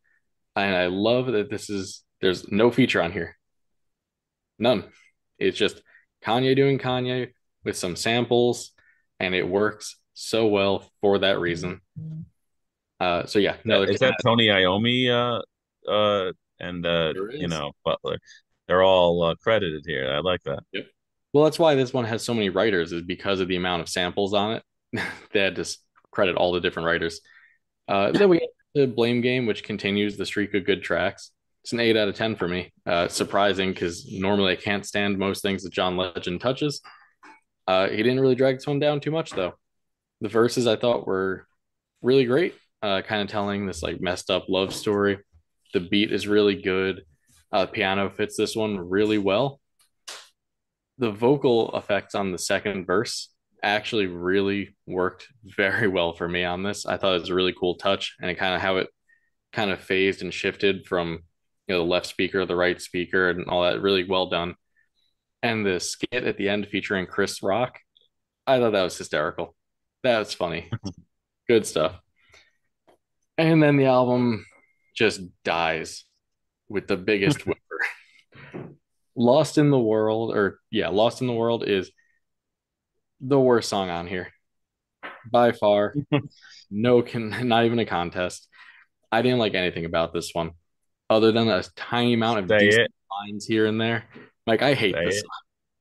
And 0.56 0.74
I 0.74 0.86
love 0.86 1.26
that 1.26 1.48
this 1.48 1.70
is, 1.70 2.02
there's 2.20 2.50
no 2.50 2.70
feature 2.70 3.02
on 3.02 3.12
here. 3.12 3.36
None. 4.58 4.84
It's 5.38 5.56
just 5.56 5.82
Kanye 6.24 6.56
doing 6.56 6.78
Kanye 6.78 7.32
with 7.64 7.76
some 7.76 7.96
samples, 7.96 8.72
and 9.20 9.34
it 9.34 9.46
works 9.46 9.96
so 10.14 10.46
well 10.46 10.90
for 11.00 11.18
that 11.18 11.38
reason. 11.38 11.80
Uh, 12.98 13.24
so 13.26 13.38
yeah, 13.38 13.56
is 13.64 14.00
that 14.00 14.16
Tony 14.24 14.48
Iommi 14.48 15.08
uh, 15.08 15.90
uh, 15.90 16.32
and 16.58 16.84
uh, 16.84 17.12
you 17.30 17.46
know 17.46 17.72
Butler? 17.84 18.18
they're 18.68 18.82
all 18.82 19.22
uh, 19.22 19.34
credited 19.36 19.84
here. 19.86 20.12
I 20.12 20.20
like 20.20 20.42
that. 20.44 20.60
Yep. 20.72 20.86
Well, 21.32 21.44
that's 21.44 21.58
why 21.58 21.74
this 21.74 21.92
one 21.92 22.04
has 22.04 22.22
so 22.22 22.34
many 22.34 22.50
writers 22.50 22.92
is 22.92 23.02
because 23.02 23.40
of 23.40 23.48
the 23.48 23.56
amount 23.56 23.82
of 23.82 23.88
samples 23.88 24.34
on 24.34 24.54
it. 24.54 24.62
they 25.32 25.40
had 25.40 25.56
to 25.56 25.76
credit 26.10 26.36
all 26.36 26.52
the 26.52 26.60
different 26.60 26.86
writers. 26.86 27.20
Uh, 27.88 28.12
then 28.12 28.28
we 28.28 28.46
the 28.74 28.86
Blame 28.86 29.22
Game, 29.22 29.46
which 29.46 29.64
continues 29.64 30.16
the 30.16 30.26
streak 30.26 30.54
of 30.54 30.64
good 30.64 30.82
tracks. 30.82 31.32
It's 31.68 31.74
an 31.74 31.80
eight 31.80 31.98
out 31.98 32.08
of 32.08 32.14
ten 32.14 32.34
for 32.34 32.48
me. 32.48 32.72
Uh, 32.86 33.08
surprising 33.08 33.74
because 33.74 34.10
normally 34.10 34.52
I 34.52 34.56
can't 34.56 34.86
stand 34.86 35.18
most 35.18 35.42
things 35.42 35.64
that 35.64 35.72
John 35.74 35.98
Legend 35.98 36.40
touches. 36.40 36.80
Uh, 37.66 37.90
he 37.90 37.98
didn't 37.98 38.20
really 38.20 38.36
drag 38.36 38.56
this 38.56 38.66
one 38.66 38.78
down 38.78 39.00
too 39.00 39.10
much 39.10 39.32
though. 39.32 39.52
The 40.22 40.30
verses 40.30 40.66
I 40.66 40.76
thought 40.76 41.06
were 41.06 41.46
really 42.00 42.24
great, 42.24 42.54
uh, 42.82 43.02
kind 43.02 43.20
of 43.20 43.28
telling 43.28 43.66
this 43.66 43.82
like 43.82 44.00
messed 44.00 44.30
up 44.30 44.46
love 44.48 44.72
story. 44.72 45.18
The 45.74 45.80
beat 45.80 46.10
is 46.10 46.26
really 46.26 46.54
good. 46.62 47.02
Uh, 47.52 47.66
piano 47.66 48.08
fits 48.08 48.34
this 48.38 48.56
one 48.56 48.78
really 48.78 49.18
well. 49.18 49.60
the 50.96 51.10
vocal 51.10 51.76
effects 51.76 52.14
on 52.14 52.32
the 52.32 52.38
second 52.38 52.86
verse 52.86 53.28
actually 53.62 54.06
really 54.06 54.74
worked 54.86 55.28
very 55.44 55.86
well 55.86 56.14
for 56.14 56.26
me 56.26 56.44
on 56.44 56.62
this. 56.62 56.86
I 56.86 56.96
thought 56.96 57.14
it 57.16 57.20
was 57.20 57.28
a 57.28 57.34
really 57.34 57.54
cool 57.58 57.74
touch 57.74 58.16
and 58.22 58.30
it 58.30 58.36
kind 58.36 58.54
of 58.54 58.62
how 58.62 58.78
it 58.78 58.88
kind 59.52 59.70
of 59.70 59.80
phased 59.80 60.22
and 60.22 60.32
shifted 60.32 60.86
from 60.86 61.24
you 61.68 61.74
know 61.74 61.84
the 61.84 61.90
left 61.90 62.06
speaker, 62.06 62.44
the 62.46 62.56
right 62.56 62.80
speaker, 62.80 63.30
and 63.30 63.46
all 63.46 63.62
that. 63.62 63.82
Really 63.82 64.04
well 64.04 64.28
done. 64.28 64.54
And 65.42 65.64
the 65.64 65.78
skit 65.78 66.24
at 66.24 66.36
the 66.36 66.48
end 66.48 66.66
featuring 66.66 67.06
Chris 67.06 67.42
Rock, 67.42 67.78
I 68.46 68.58
thought 68.58 68.72
that 68.72 68.82
was 68.82 68.96
hysterical. 68.96 69.54
That 70.02 70.18
was 70.18 70.34
funny. 70.34 70.70
Good 71.48 71.66
stuff. 71.66 72.00
And 73.36 73.62
then 73.62 73.76
the 73.76 73.86
album 73.86 74.44
just 74.96 75.20
dies 75.44 76.04
with 76.68 76.88
the 76.88 76.96
biggest 76.96 77.46
whimper. 77.46 78.72
Lost 79.14 79.58
in 79.58 79.70
the 79.70 79.78
World, 79.78 80.34
or 80.34 80.58
yeah, 80.70 80.88
Lost 80.88 81.20
in 81.20 81.26
the 81.26 81.34
World 81.34 81.64
is 81.66 81.90
the 83.20 83.38
worst 83.38 83.68
song 83.68 83.90
on 83.90 84.06
here 84.06 84.28
by 85.30 85.52
far. 85.52 85.94
no, 86.70 87.02
can 87.02 87.48
not 87.48 87.64
even 87.64 87.78
a 87.78 87.84
contest. 87.84 88.48
I 89.10 89.22
didn't 89.22 89.38
like 89.38 89.54
anything 89.54 89.84
about 89.84 90.12
this 90.12 90.30
one 90.32 90.52
other 91.10 91.32
than 91.32 91.48
a 91.48 91.62
tiny 91.76 92.14
amount 92.14 92.38
of 92.40 92.58
decent 92.58 92.92
lines 93.10 93.46
here 93.46 93.66
and 93.66 93.80
there. 93.80 94.04
Like 94.46 94.62
I 94.62 94.74
hate 94.74 94.94
Say 94.94 95.22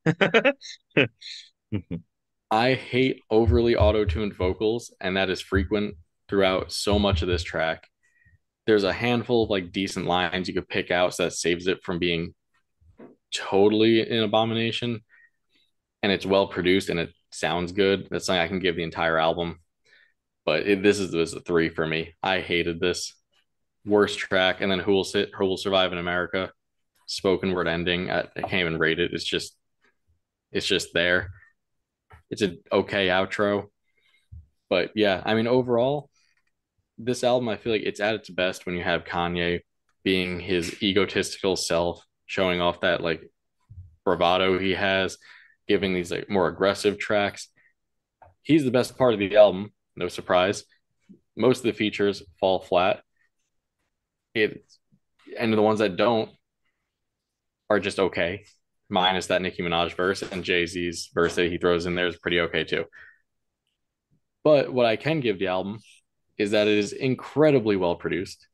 this. 0.06 1.08
I 2.52 2.74
hate 2.76 3.22
overly 3.30 3.76
auto-tuned 3.76 4.34
vocals, 4.34 4.94
and 5.02 5.18
that 5.18 5.30
is 5.30 5.42
frequent 5.42 5.96
throughout 6.30 6.72
so 6.72 6.98
much 6.98 7.22
of 7.22 7.28
this 7.28 7.44
track. 7.44 7.88
There's 8.66 8.84
a 8.86 8.94
handful 8.94 9.44
of 9.44 9.50
like 9.50 9.72
decent 9.72 10.06
lines 10.06 10.48
you 10.48 10.54
could 10.54 10.70
pick 10.70 10.92
out, 10.92 11.14
so 11.14 11.26
that 11.26 11.34
saves 11.34 11.68
it 11.68 11.84
from 11.84 12.00
being 12.00 12.34
totally 13.34 14.02
an 14.02 14.24
abomination. 14.24 15.02
And 16.04 16.12
it's 16.12 16.26
well 16.26 16.48
produced 16.48 16.90
and 16.90 17.00
it 17.00 17.10
sounds 17.32 17.72
good. 17.72 18.08
That's 18.10 18.26
something 18.26 18.42
I 18.42 18.48
can 18.48 18.60
give 18.60 18.76
the 18.76 18.84
entire 18.84 19.18
album. 19.18 19.60
But 20.46 20.68
it, 20.68 20.84
this 20.84 21.00
is 21.00 21.14
was 21.14 21.34
a 21.34 21.42
three 21.42 21.70
for 21.70 21.86
me. 21.86 22.14
I 22.24 22.40
hated 22.40 22.80
this 22.80 23.14
worst 23.88 24.20
track, 24.20 24.62
and 24.62 24.72
then 24.72 24.80
who 24.80 24.92
will 24.92 25.04
sit? 25.04 25.32
Who 25.38 25.46
will 25.46 25.58
survive 25.58 25.92
in 25.92 25.98
America? 25.98 26.52
Spoken 27.06 27.54
word 27.54 27.68
ending. 27.68 28.12
I, 28.12 28.28
I 28.36 28.42
can't 28.42 28.62
even 28.62 28.78
rate 28.78 29.00
it. 29.00 29.14
It's 29.14 29.24
just, 29.24 29.56
it's 30.52 30.68
just 30.68 30.94
there. 30.94 31.32
It's 32.30 32.42
an 32.42 32.60
okay 32.72 33.08
outro, 33.08 33.68
but 34.70 34.92
yeah, 34.96 35.22
I 35.26 35.34
mean 35.34 35.48
overall, 35.48 36.10
this 36.98 37.24
album 37.24 37.48
I 37.48 37.56
feel 37.56 37.72
like 37.72 37.84
it's 37.84 38.02
at 38.02 38.16
its 38.16 38.30
best 38.30 38.66
when 38.66 38.76
you 38.76 38.84
have 38.84 39.06
Kanye 39.06 39.62
being 40.04 40.40
his 40.40 40.82
egotistical 40.84 41.56
self, 41.56 42.04
showing 42.26 42.60
off 42.60 42.82
that 42.82 43.02
like 43.02 43.32
bravado 44.04 44.60
he 44.60 44.72
has, 44.72 45.18
giving 45.68 45.94
these 45.94 46.12
like 46.12 46.30
more 46.30 46.48
aggressive 46.48 47.00
tracks. 47.00 47.50
He's 48.42 48.64
the 48.64 48.72
best 48.72 48.98
part 48.98 49.14
of 49.14 49.20
the 49.20 49.36
album, 49.38 49.72
no 49.96 50.08
surprise. 50.08 50.64
Most 51.36 51.60
of 51.60 51.64
the 51.64 51.74
features 51.74 52.24
fall 52.40 52.60
flat. 52.60 53.02
And 55.38 55.54
the 55.54 55.62
ones 55.62 55.80
that 55.80 55.98
don't 55.98 56.30
are 57.70 57.80
just 57.80 58.00
okay. 58.00 58.46
Minus 58.90 59.28
that 59.28 59.42
Nicki 59.42 59.64
Minaj 59.64 59.94
verse 59.96 60.22
and 60.22 60.44
Jay 60.44 60.66
Z's 60.66 61.10
verse 61.14 61.36
that 61.36 61.52
he 61.52 61.58
throws 61.58 61.86
in 61.86 61.96
there 61.96 62.08
is 62.08 62.18
pretty 62.18 62.40
okay 62.40 62.64
too. 62.64 62.86
But 64.44 64.72
what 64.72 64.86
I 64.86 64.96
can 64.96 65.20
give 65.20 65.40
the 65.40 65.48
album 65.48 65.80
is 66.38 66.52
that 66.52 66.68
it 66.68 66.78
is 66.78 66.94
incredibly 66.94 67.76
well 67.76 67.96
produced. 67.96 68.48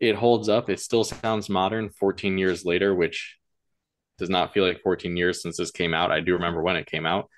It 0.00 0.16
holds 0.16 0.48
up. 0.48 0.68
It 0.68 0.80
still 0.80 1.04
sounds 1.04 1.48
modern 1.48 1.90
14 1.90 2.38
years 2.38 2.64
later, 2.64 2.94
which 2.94 3.36
does 4.18 4.30
not 4.30 4.52
feel 4.52 4.66
like 4.66 4.80
14 4.82 5.16
years 5.16 5.40
since 5.42 5.56
this 5.56 5.70
came 5.70 5.94
out. 5.94 6.10
I 6.10 6.20
do 6.20 6.32
remember 6.32 6.60
when 6.60 6.74
it 6.74 6.86
came 6.86 7.06
out, 7.06 7.28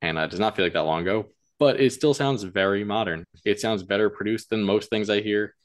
and 0.00 0.16
it 0.16 0.30
does 0.30 0.38
not 0.38 0.54
feel 0.54 0.64
like 0.64 0.74
that 0.74 0.80
long 0.80 1.02
ago, 1.02 1.26
but 1.58 1.80
it 1.80 1.92
still 1.92 2.14
sounds 2.14 2.44
very 2.44 2.84
modern. 2.84 3.24
It 3.44 3.58
sounds 3.58 3.82
better 3.82 4.10
produced 4.10 4.50
than 4.50 4.62
most 4.62 4.90
things 4.90 5.10
I 5.10 5.20
hear 5.20 5.56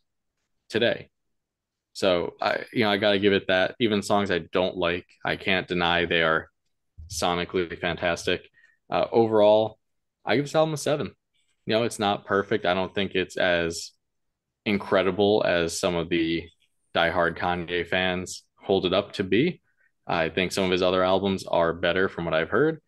today. 0.70 1.10
So 1.96 2.34
I, 2.42 2.66
you 2.74 2.84
know, 2.84 2.92
I 2.92 2.98
got 2.98 3.12
to 3.12 3.20
give 3.20 3.32
it 3.32 3.48
that. 3.48 3.75
Even 3.80 4.02
songs 4.02 4.30
I 4.30 4.40
don't 4.40 4.75
like, 4.75 5.06
I 5.24 5.38
can't 5.38 5.66
deny 5.66 6.04
they 6.04 6.24
are 6.24 6.50
sonically 7.08 7.80
fantastic. 7.80 8.50
Uh, 8.90 9.06
overall, 9.14 9.80
I 10.25 10.36
give 10.36 10.44
this 10.44 10.56
album 10.56 10.74
a 10.74 10.78
seven. 10.78 11.14
You 11.66 11.74
know, 11.74 11.84
it's 11.84 11.98
not 11.98 12.25
perfect. 12.25 12.66
I 12.66 12.74
don't 12.74 12.94
think 12.94 13.16
it's 13.16 13.38
as 13.38 13.92
incredible 14.66 15.42
as 15.48 15.80
some 15.80 15.96
of 15.96 16.10
the 16.10 16.44
diehard 16.94 17.38
Kanye 17.38 17.88
fans 17.88 18.44
hold 18.60 18.86
it 18.86 18.94
up 18.94 19.14
to 19.14 19.24
be. 19.24 19.62
I 20.06 20.28
think 20.28 20.52
some 20.52 20.66
of 20.66 20.72
his 20.72 20.82
other 20.82 21.02
albums 21.02 21.46
are 21.46 21.72
better 21.72 22.10
from 22.10 22.25
what 22.25 22.34
I've 22.34 22.50
heard, 22.50 22.82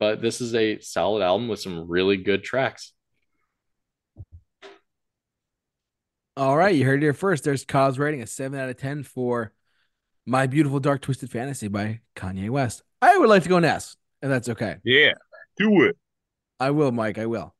but 0.00 0.20
this 0.20 0.40
is 0.40 0.56
a 0.56 0.80
solid 0.80 1.22
album 1.22 1.46
with 1.46 1.60
some 1.60 1.88
really 1.88 2.16
good 2.16 2.42
tracks. 2.42 2.92
All 6.38 6.56
right, 6.56 6.72
you 6.72 6.84
heard 6.84 7.00
it 7.00 7.02
here 7.02 7.14
first. 7.14 7.42
There's 7.42 7.64
Kyle's 7.64 7.98
rating 7.98 8.22
a 8.22 8.26
seven 8.28 8.60
out 8.60 8.68
of 8.68 8.76
ten 8.76 9.02
for 9.02 9.52
"My 10.24 10.46
Beautiful 10.46 10.78
Dark 10.78 11.02
Twisted 11.02 11.32
Fantasy" 11.32 11.66
by 11.66 11.98
Kanye 12.14 12.48
West. 12.48 12.84
I 13.02 13.18
would 13.18 13.28
like 13.28 13.42
to 13.42 13.48
go 13.48 13.56
and 13.56 13.66
ask 13.66 13.98
if 14.22 14.28
that's 14.28 14.48
okay. 14.50 14.76
Yeah, 14.84 15.14
do 15.56 15.82
it. 15.82 15.96
I 16.60 16.70
will, 16.70 16.92
Mike. 16.92 17.18
I 17.18 17.26
will. 17.26 17.56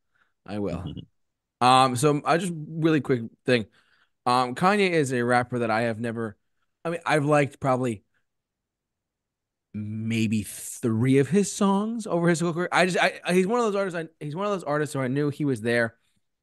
I 0.46 0.60
will. 0.60 0.84
um, 1.60 1.96
so 1.96 2.22
I 2.24 2.38
just 2.38 2.52
really 2.54 3.00
quick 3.00 3.22
thing. 3.44 3.66
Um, 4.26 4.54
Kanye 4.54 4.90
is 4.90 5.12
a 5.12 5.24
rapper 5.24 5.58
that 5.58 5.72
I 5.72 5.82
have 5.82 5.98
never. 5.98 6.36
I 6.84 6.90
mean, 6.90 7.00
I've 7.04 7.24
liked 7.24 7.58
probably 7.58 8.04
maybe 9.74 10.44
three 10.44 11.18
of 11.18 11.28
his 11.28 11.52
songs 11.52 12.06
over 12.06 12.28
his 12.28 12.38
whole 12.38 12.52
career. 12.52 12.68
I 12.70 12.86
just, 12.86 12.98
I, 12.98 13.32
he's 13.32 13.48
one 13.48 13.58
of 13.58 13.66
those 13.66 13.74
artists. 13.74 13.98
I, 13.98 14.24
he's 14.24 14.36
one 14.36 14.46
of 14.46 14.52
those 14.52 14.62
artists 14.62 14.92
who 14.92 15.00
I 15.00 15.08
knew 15.08 15.30
he 15.30 15.44
was 15.44 15.62
there. 15.62 15.97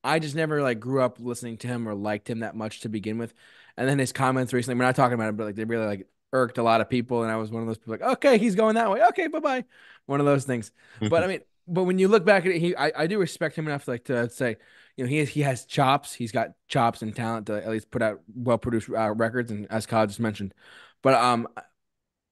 I 0.05 0.19
just 0.19 0.35
never 0.35 0.61
like 0.61 0.79
grew 0.79 1.01
up 1.01 1.17
listening 1.19 1.57
to 1.57 1.67
him 1.67 1.87
or 1.87 1.95
liked 1.95 2.29
him 2.29 2.39
that 2.39 2.55
much 2.55 2.81
to 2.81 2.89
begin 2.89 3.17
with. 3.17 3.33
And 3.75 3.89
then 3.89 3.99
his 3.99 4.13
comments 4.13 4.53
recently, 4.53 4.77
we're 4.77 4.85
not 4.85 4.95
talking 4.95 5.15
about 5.15 5.29
it, 5.29 5.37
but 5.37 5.45
like 5.45 5.55
they 5.55 5.65
really 5.65 5.85
like 5.85 6.07
irked 6.31 6.59
a 6.59 6.63
lot 6.63 6.79
of 6.79 6.89
people. 6.89 7.23
And 7.23 7.31
I 7.31 7.37
was 7.37 7.51
one 7.51 7.61
of 7.61 7.67
those 7.67 7.77
people 7.77 7.93
like, 7.93 8.01
okay, 8.01 8.37
he's 8.37 8.55
going 8.55 8.75
that 8.75 8.91
way. 8.91 9.01
Okay, 9.09 9.27
bye 9.27 9.39
bye. 9.39 9.65
One 10.05 10.19
of 10.19 10.25
those 10.25 10.45
things. 10.45 10.71
but 11.09 11.23
I 11.23 11.27
mean, 11.27 11.39
but 11.67 11.85
when 11.85 11.97
you 11.97 12.07
look 12.07 12.23
back 12.23 12.45
at 12.45 12.51
it, 12.51 12.59
he, 12.59 12.75
I, 12.75 12.91
I 12.95 13.07
do 13.07 13.17
respect 13.17 13.55
him 13.55 13.67
enough 13.67 13.85
to 13.85 13.91
like 13.91 14.05
to 14.05 14.29
say, 14.29 14.57
you 14.95 15.03
know, 15.03 15.09
he 15.09 15.17
has, 15.17 15.29
he 15.29 15.41
has 15.41 15.65
chops. 15.65 16.13
He's 16.13 16.31
got 16.31 16.51
chops 16.67 17.01
and 17.01 17.15
talent 17.15 17.47
to 17.47 17.55
at 17.57 17.69
least 17.69 17.89
put 17.89 18.03
out 18.03 18.21
well 18.33 18.59
produced 18.59 18.89
uh, 18.89 19.11
records. 19.11 19.49
And 19.49 19.65
as 19.71 19.85
Kyle 19.85 20.05
just 20.05 20.19
mentioned, 20.19 20.53
but 21.01 21.15
um, 21.15 21.47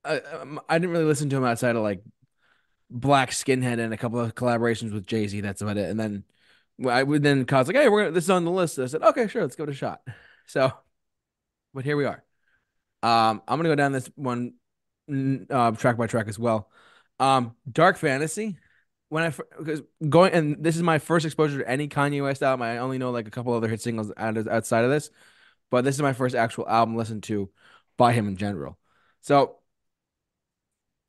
I, 0.06 0.20
um, 0.20 0.60
I 0.70 0.78
didn't 0.78 0.92
really 0.92 1.06
listen 1.06 1.30
to 1.30 1.38
him 1.38 1.44
outside 1.44 1.76
of 1.76 1.82
like 1.82 2.04
Black 2.90 3.32
Skinhead 3.32 3.80
and 3.80 3.94
a 3.94 3.98
couple 3.98 4.20
of 4.20 4.36
collaborations 4.36 4.94
with 4.94 5.08
Jay 5.08 5.28
Z. 5.28 5.42
That's 5.42 5.62
about 5.62 5.78
it. 5.78 5.90
And 5.90 6.00
then 6.00 6.24
I 6.88 7.04
would 7.04 7.24
then 7.24 7.46
cause 7.46 7.68
like, 7.68 7.76
hey, 7.76 7.90
we're 7.90 8.04
gonna 8.04 8.12
this 8.12 8.26
is 8.26 8.30
on 8.30 8.46
the 8.46 8.52
list. 8.52 8.80
I 8.80 8.88
said, 8.88 9.04
okay, 9.04 9.28
sure, 9.28 9.42
let's 9.42 9.56
give 9.56 9.68
it 9.68 9.72
a 9.72 9.76
shot. 9.76 10.02
So, 10.48 10.72
but 11.74 11.86
here 11.86 11.96
we 11.96 12.06
are. 12.06 12.24
Um, 13.02 13.42
I'm 13.48 13.58
gonna 13.60 13.70
go 13.70 13.76
down 13.76 13.92
this 13.92 14.10
one 14.16 14.54
uh, 15.50 15.72
track 15.72 15.98
by 15.98 16.08
track 16.08 16.28
as 16.28 16.40
well. 16.40 16.70
Um, 17.20 17.56
Dark 17.72 17.98
Fantasy. 17.98 18.58
When 19.10 19.24
I 19.24 19.30
because 19.30 19.84
going 20.10 20.34
and 20.34 20.64
this 20.64 20.76
is 20.76 20.82
my 20.82 20.98
first 20.98 21.24
exposure 21.24 21.60
to 21.60 21.70
any 21.70 21.88
Kanye 21.88 22.24
West 22.24 22.42
album. 22.42 22.64
I 22.64 22.80
only 22.80 22.98
know 22.98 23.12
like 23.12 23.28
a 23.28 23.32
couple 23.32 23.54
other 23.54 23.68
hit 23.68 23.80
singles 23.80 24.12
outside 24.18 24.86
of 24.86 24.90
this, 24.90 25.12
but 25.70 25.84
this 25.84 25.94
is 25.94 26.02
my 26.02 26.14
first 26.14 26.34
actual 26.34 26.68
album 26.68 26.96
listened 26.96 27.22
to 27.24 27.52
by 27.96 28.14
him 28.14 28.28
in 28.28 28.38
general. 28.38 28.80
So 29.22 29.58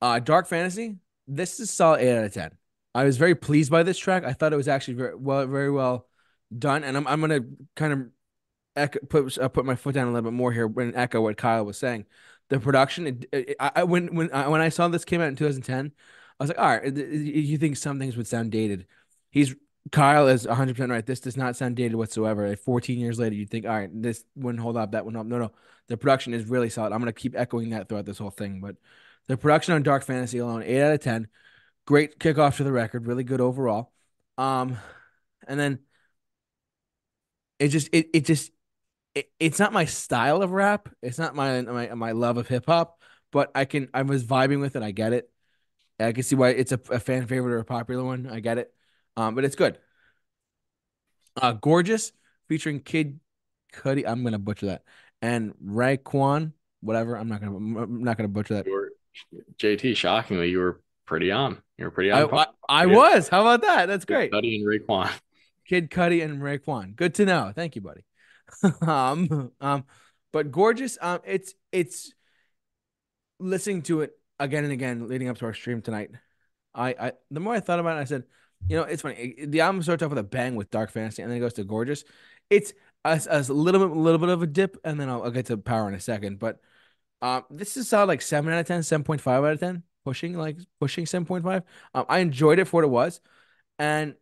uh, 0.03 0.19
Dark 0.19 0.47
Fantasy. 0.49 0.99
This 1.27 1.59
is 1.61 1.71
solid 1.71 2.03
eight 2.03 2.19
out 2.19 2.25
of 2.25 2.35
ten. 2.35 2.51
I 2.95 3.05
was 3.05 3.17
very 3.17 3.35
pleased 3.35 3.71
by 3.71 3.83
this 3.83 3.99
track. 3.99 4.25
I 4.25 4.33
thought 4.33 4.53
it 4.53 4.57
was 4.57 4.69
actually 4.69 4.95
very 4.95 5.17
well, 5.17 5.47
very 5.47 5.71
well 5.71 6.07
done, 6.57 6.85
and 6.85 6.97
I'm 6.97 7.07
I'm 7.07 7.21
gonna 7.21 7.41
kind 7.75 7.93
of 7.93 8.07
echo, 8.77 9.01
put 9.07 9.39
uh, 9.39 9.49
put 9.49 9.65
my 9.65 9.75
foot 9.77 9.95
down 9.95 10.09
a 10.09 10.13
little 10.13 10.31
bit 10.31 10.37
more 10.37 10.53
here 10.53 10.67
and 10.67 10.95
echo 10.97 11.21
what 11.23 11.37
Kyle 11.37 11.65
was 11.65 11.79
saying. 11.79 12.07
The 12.51 12.61
production, 12.61 13.07
it, 13.07 13.25
it, 13.33 13.57
I 13.59 13.85
when 13.85 14.15
when 14.15 14.33
I, 14.33 14.49
when 14.49 14.61
I 14.61 14.69
saw 14.69 14.89
this 14.89 15.05
came 15.05 15.21
out 15.21 15.29
in 15.29 15.37
2010, 15.37 15.93
I 16.39 16.43
was 16.43 16.49
like, 16.49 16.59
all 16.59 16.69
right, 16.69 16.97
you 16.97 17.59
think 17.59 17.77
some 17.77 17.99
things 17.99 18.17
would 18.17 18.27
sound 18.27 18.53
dated? 18.53 18.87
He's 19.31 19.55
Kyle 19.93 20.29
is 20.29 20.47
100 20.47 20.77
percent 20.77 20.93
right. 20.93 21.05
This 21.05 21.21
does 21.21 21.37
not 21.37 21.57
sound 21.57 21.77
dated 21.77 21.97
whatsoever. 21.97 22.49
Like 22.49 22.59
14 22.59 22.99
years 22.99 23.19
later, 23.19 23.35
you'd 23.35 23.51
think, 23.51 23.67
all 23.67 23.73
right, 23.73 23.91
this 23.93 24.25
wouldn't 24.37 24.63
hold 24.63 24.77
up, 24.77 24.93
that 24.93 25.05
wouldn't 25.05 25.21
up. 25.21 25.27
No, 25.27 25.39
no, 25.39 25.53
the 25.89 25.97
production 25.97 26.35
is 26.35 26.47
really 26.47 26.71
solid. 26.71 26.93
I'm 26.93 27.01
gonna 27.01 27.13
keep 27.13 27.37
echoing 27.37 27.71
that 27.71 27.89
throughout 27.89 28.07
this 28.07 28.19
whole 28.19 28.31
thing, 28.31 28.61
but 28.61 28.77
the 29.27 29.37
production 29.37 29.75
on 29.75 29.83
Dark 29.83 30.05
Fantasy 30.05 30.39
alone, 30.39 30.63
eight 30.63 30.83
out 30.83 30.93
of 30.95 31.01
ten. 31.01 31.29
Great 31.87 32.19
kickoff 32.19 32.57
to 32.57 32.65
the 32.65 32.73
record, 32.73 33.07
really 33.07 33.25
good 33.25 33.41
overall. 33.41 33.93
Um, 34.39 34.79
and 35.47 35.61
then 35.61 35.81
it 37.59 37.69
just 37.69 37.89
it 37.93 38.09
it 38.15 38.25
just 38.25 38.51
it, 39.15 39.31
it's 39.39 39.59
not 39.59 39.73
my 39.73 39.85
style 39.85 40.43
of 40.43 40.53
rap. 40.53 40.89
It's 41.03 41.19
not 41.19 41.35
my 41.35 41.61
my 41.63 41.95
my 41.95 42.13
love 42.13 42.37
of 42.37 42.49
hip 42.49 42.67
hop, 42.67 43.01
but 43.33 43.51
I 43.55 43.65
can 43.65 43.89
I 43.95 44.03
was 44.03 44.25
vibing 44.25 44.61
with 44.61 44.77
it. 44.77 44.83
I 44.83 44.91
get 44.91 45.13
it. 45.13 45.31
I 46.01 46.13
can 46.13 46.25
see 46.25 46.37
why 46.37 46.51
it's 46.51 46.73
a, 46.73 46.81
a 46.91 46.99
fan 46.99 47.27
favorite 47.27 47.53
or 47.53 47.59
a 47.59 47.65
popular 47.65 48.03
one. 48.03 48.29
I 48.29 48.41
get 48.41 48.59
it. 48.59 48.73
Um, 49.17 49.35
but 49.35 49.45
it's 49.45 49.55
good. 49.55 49.79
Uh, 51.41 51.53
gorgeous 51.53 52.13
featuring 52.49 52.81
Kid 52.81 53.21
Cudi. 53.73 54.05
I'm 54.07 54.25
gonna 54.25 54.39
butcher 54.39 54.67
that. 54.67 54.83
And 55.23 55.55
Raekwon, 55.65 56.53
whatever. 56.81 57.17
I'm 57.17 57.29
not 57.29 57.41
gonna 57.41 57.57
I'm 57.57 58.03
not 58.03 58.17
gonna 58.17 58.29
butcher 58.29 58.55
that. 58.55 58.67
JT, 59.59 59.97
shockingly, 59.97 60.51
you 60.51 60.59
were 60.59 60.81
pretty 61.07 61.31
on. 61.31 61.63
You're 61.79 61.91
pretty 61.91 62.11
I, 62.11 62.23
on. 62.23 62.35
I, 62.35 62.47
I 62.69 62.87
was. 62.87 63.29
How 63.29 63.41
about 63.43 63.63
that? 63.63 63.87
That's 63.87 64.05
great. 64.05 64.33
Cudi 64.33 64.57
and 64.57 64.67
Raekwon. 64.67 65.11
Kid 65.67 65.91
Cudi 65.91 66.23
and 66.23 66.41
Raekwon. 66.41 66.95
Good 66.97 67.15
to 67.15 67.25
know. 67.25 67.53
Thank 67.55 67.77
you, 67.77 67.83
buddy. 67.83 68.05
um, 68.87 69.53
um, 69.61 69.85
but 70.33 70.51
gorgeous. 70.51 70.99
Um, 71.01 71.21
it's 71.25 71.55
it's 71.73 72.13
listening 73.39 73.83
to 73.83 74.03
it 74.03 74.13
again 74.39 74.65
and 74.65 74.73
again 74.73 75.09
leading 75.09 75.29
up 75.29 75.39
to 75.39 75.47
our 75.47 75.55
stream 75.55 75.83
tonight. 75.83 76.11
I, 76.75 76.91
I 76.91 77.13
the 77.31 77.41
more 77.41 77.55
I 77.55 77.61
thought 77.61 77.81
about 77.81 77.99
it, 77.99 78.01
I 78.01 78.05
said, 78.05 78.25
you 78.67 78.77
know, 78.77 78.85
it's 78.85 79.03
funny. 79.03 79.35
The 79.47 79.61
album 79.61 79.83
starts 79.83 80.03
off 80.03 80.11
with 80.11 80.19
a 80.19 80.25
bang 80.25 80.57
with 80.57 80.71
Dark 80.71 80.91
Fantasy, 80.91 81.23
and 81.23 81.31
then 81.31 81.39
it 81.39 81.41
goes 81.41 81.55
to 81.55 81.65
Gorgeous. 81.65 82.05
It's 82.51 82.73
a, 83.05 83.21
a 83.27 83.41
little 83.53 83.87
bit, 83.87 83.97
a 83.97 84.01
little 84.01 84.19
bit 84.19 84.29
of 84.29 84.43
a 84.43 84.47
dip, 84.47 84.77
and 84.85 84.99
then 84.99 85.09
I'll, 85.09 85.23
I'll 85.23 85.31
get 85.31 85.47
to 85.47 85.57
Power 85.57 85.89
in 85.89 85.95
a 85.95 86.01
second. 86.01 86.39
But 86.39 86.61
um, 87.23 87.45
this 87.51 87.77
is 87.77 87.89
solid, 87.89 88.07
like 88.07 88.23
seven 88.23 88.53
out 88.53 88.61
of 88.61 88.67
10, 88.67 88.81
7.5 88.81 89.27
out 89.27 89.45
of 89.45 89.61
ten, 89.61 89.83
pushing 90.05 90.37
like 90.37 90.59
pushing 90.81 91.07
seven 91.07 91.27
point 91.27 91.45
five. 91.45 91.63
Um, 91.95 92.07
I 92.09 92.19
enjoyed 92.19 92.59
it 92.59 92.67
for 92.67 92.79
what 92.79 92.85
it 92.85 92.91
was, 92.91 93.21
and 93.79 94.15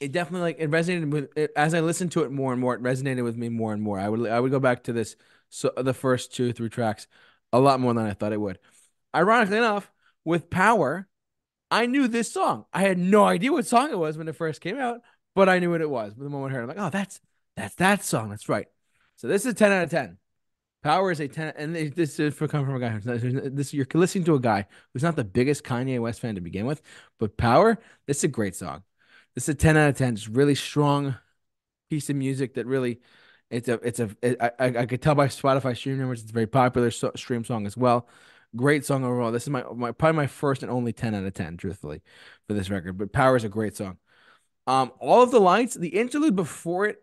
it 0.00 0.12
definitely 0.12 0.42
like 0.42 0.56
it 0.58 0.70
resonated 0.70 1.10
with 1.10 1.36
it, 1.36 1.50
as 1.56 1.74
I 1.74 1.80
listened 1.80 2.12
to 2.12 2.22
it 2.22 2.30
more 2.30 2.52
and 2.52 2.60
more. 2.60 2.74
It 2.74 2.82
resonated 2.82 3.24
with 3.24 3.36
me 3.36 3.48
more 3.48 3.72
and 3.72 3.82
more. 3.82 3.98
I 3.98 4.08
would 4.08 4.28
I 4.28 4.40
would 4.40 4.50
go 4.50 4.60
back 4.60 4.84
to 4.84 4.92
this 4.92 5.16
so 5.48 5.72
the 5.76 5.94
first 5.94 6.34
two 6.34 6.52
three 6.52 6.68
tracks 6.68 7.06
a 7.52 7.58
lot 7.58 7.80
more 7.80 7.94
than 7.94 8.06
I 8.06 8.12
thought 8.14 8.32
it 8.32 8.40
would. 8.40 8.58
Ironically 9.14 9.56
enough, 9.58 9.90
with 10.24 10.50
Power, 10.50 11.08
I 11.70 11.86
knew 11.86 12.08
this 12.08 12.30
song. 12.32 12.66
I 12.72 12.82
had 12.82 12.98
no 12.98 13.24
idea 13.24 13.52
what 13.52 13.66
song 13.66 13.90
it 13.90 13.98
was 13.98 14.16
when 14.18 14.28
it 14.28 14.36
first 14.36 14.60
came 14.60 14.78
out, 14.78 15.00
but 15.34 15.48
I 15.48 15.58
knew 15.58 15.70
what 15.70 15.80
it 15.80 15.90
was. 15.90 16.14
But 16.14 16.24
the 16.24 16.30
moment 16.30 16.52
I 16.52 16.54
heard 16.56 16.60
it, 16.60 16.70
I'm 16.70 16.76
like, 16.76 16.86
oh, 16.86 16.90
that's 16.90 17.20
that's 17.56 17.74
that 17.76 18.04
song. 18.04 18.30
That's 18.30 18.48
right. 18.48 18.66
So 19.16 19.26
this 19.26 19.46
is 19.46 19.54
10 19.54 19.72
out 19.72 19.84
of 19.84 19.90
10. 19.90 20.18
Power 20.82 21.10
is 21.10 21.18
a 21.18 21.26
10, 21.26 21.54
and 21.56 21.74
this 21.74 22.20
is 22.20 22.34
for 22.34 22.46
coming 22.46 22.66
from 22.66 22.76
a 22.76 22.80
guy 22.80 22.90
who's 22.90 23.04
this. 23.52 23.74
You're 23.74 23.86
listening 23.94 24.24
to 24.24 24.34
a 24.36 24.40
guy 24.40 24.66
who's 24.92 25.02
not 25.02 25.16
the 25.16 25.24
biggest 25.24 25.64
Kanye 25.64 26.00
West 26.00 26.20
fan 26.20 26.36
to 26.36 26.40
begin 26.40 26.66
with, 26.66 26.82
but 27.18 27.36
Power, 27.36 27.78
this 28.06 28.18
is 28.18 28.24
a 28.24 28.28
great 28.28 28.54
song. 28.54 28.84
This 29.34 29.44
is 29.44 29.50
a 29.50 29.54
10 29.54 29.76
out 29.76 29.88
of 29.90 29.96
10. 29.96 30.16
Just 30.16 30.28
really 30.28 30.54
strong 30.54 31.16
piece 31.90 32.08
of 32.10 32.16
music 32.16 32.54
that 32.54 32.66
really, 32.66 33.00
it's 33.50 33.68
a, 33.68 33.74
it's 33.74 33.98
a, 33.98 34.10
it, 34.22 34.36
I, 34.40 34.50
I 34.58 34.86
could 34.86 35.02
tell 35.02 35.16
by 35.16 35.26
Spotify 35.26 35.76
stream 35.76 35.98
numbers, 35.98 36.22
it's 36.22 36.30
a 36.30 36.34
very 36.34 36.46
popular 36.46 36.92
so, 36.92 37.10
stream 37.16 37.44
song 37.44 37.66
as 37.66 37.76
well. 37.76 38.08
Great 38.54 38.84
song 38.84 39.04
overall. 39.04 39.32
This 39.32 39.44
is 39.44 39.50
my, 39.50 39.64
my 39.74 39.90
probably 39.92 40.16
my 40.16 40.26
first 40.28 40.62
and 40.62 40.70
only 40.70 40.92
10 40.92 41.14
out 41.14 41.24
of 41.24 41.34
10, 41.34 41.56
truthfully, 41.56 42.02
for 42.46 42.54
this 42.54 42.70
record. 42.70 42.98
But 42.98 43.12
Power 43.12 43.36
is 43.36 43.44
a 43.44 43.48
great 43.48 43.76
song. 43.76 43.98
Um, 44.68 44.92
all 45.00 45.22
of 45.22 45.32
the 45.32 45.40
lights, 45.40 45.74
the 45.74 45.88
interlude 45.88 46.36
before 46.36 46.86
it 46.86 47.02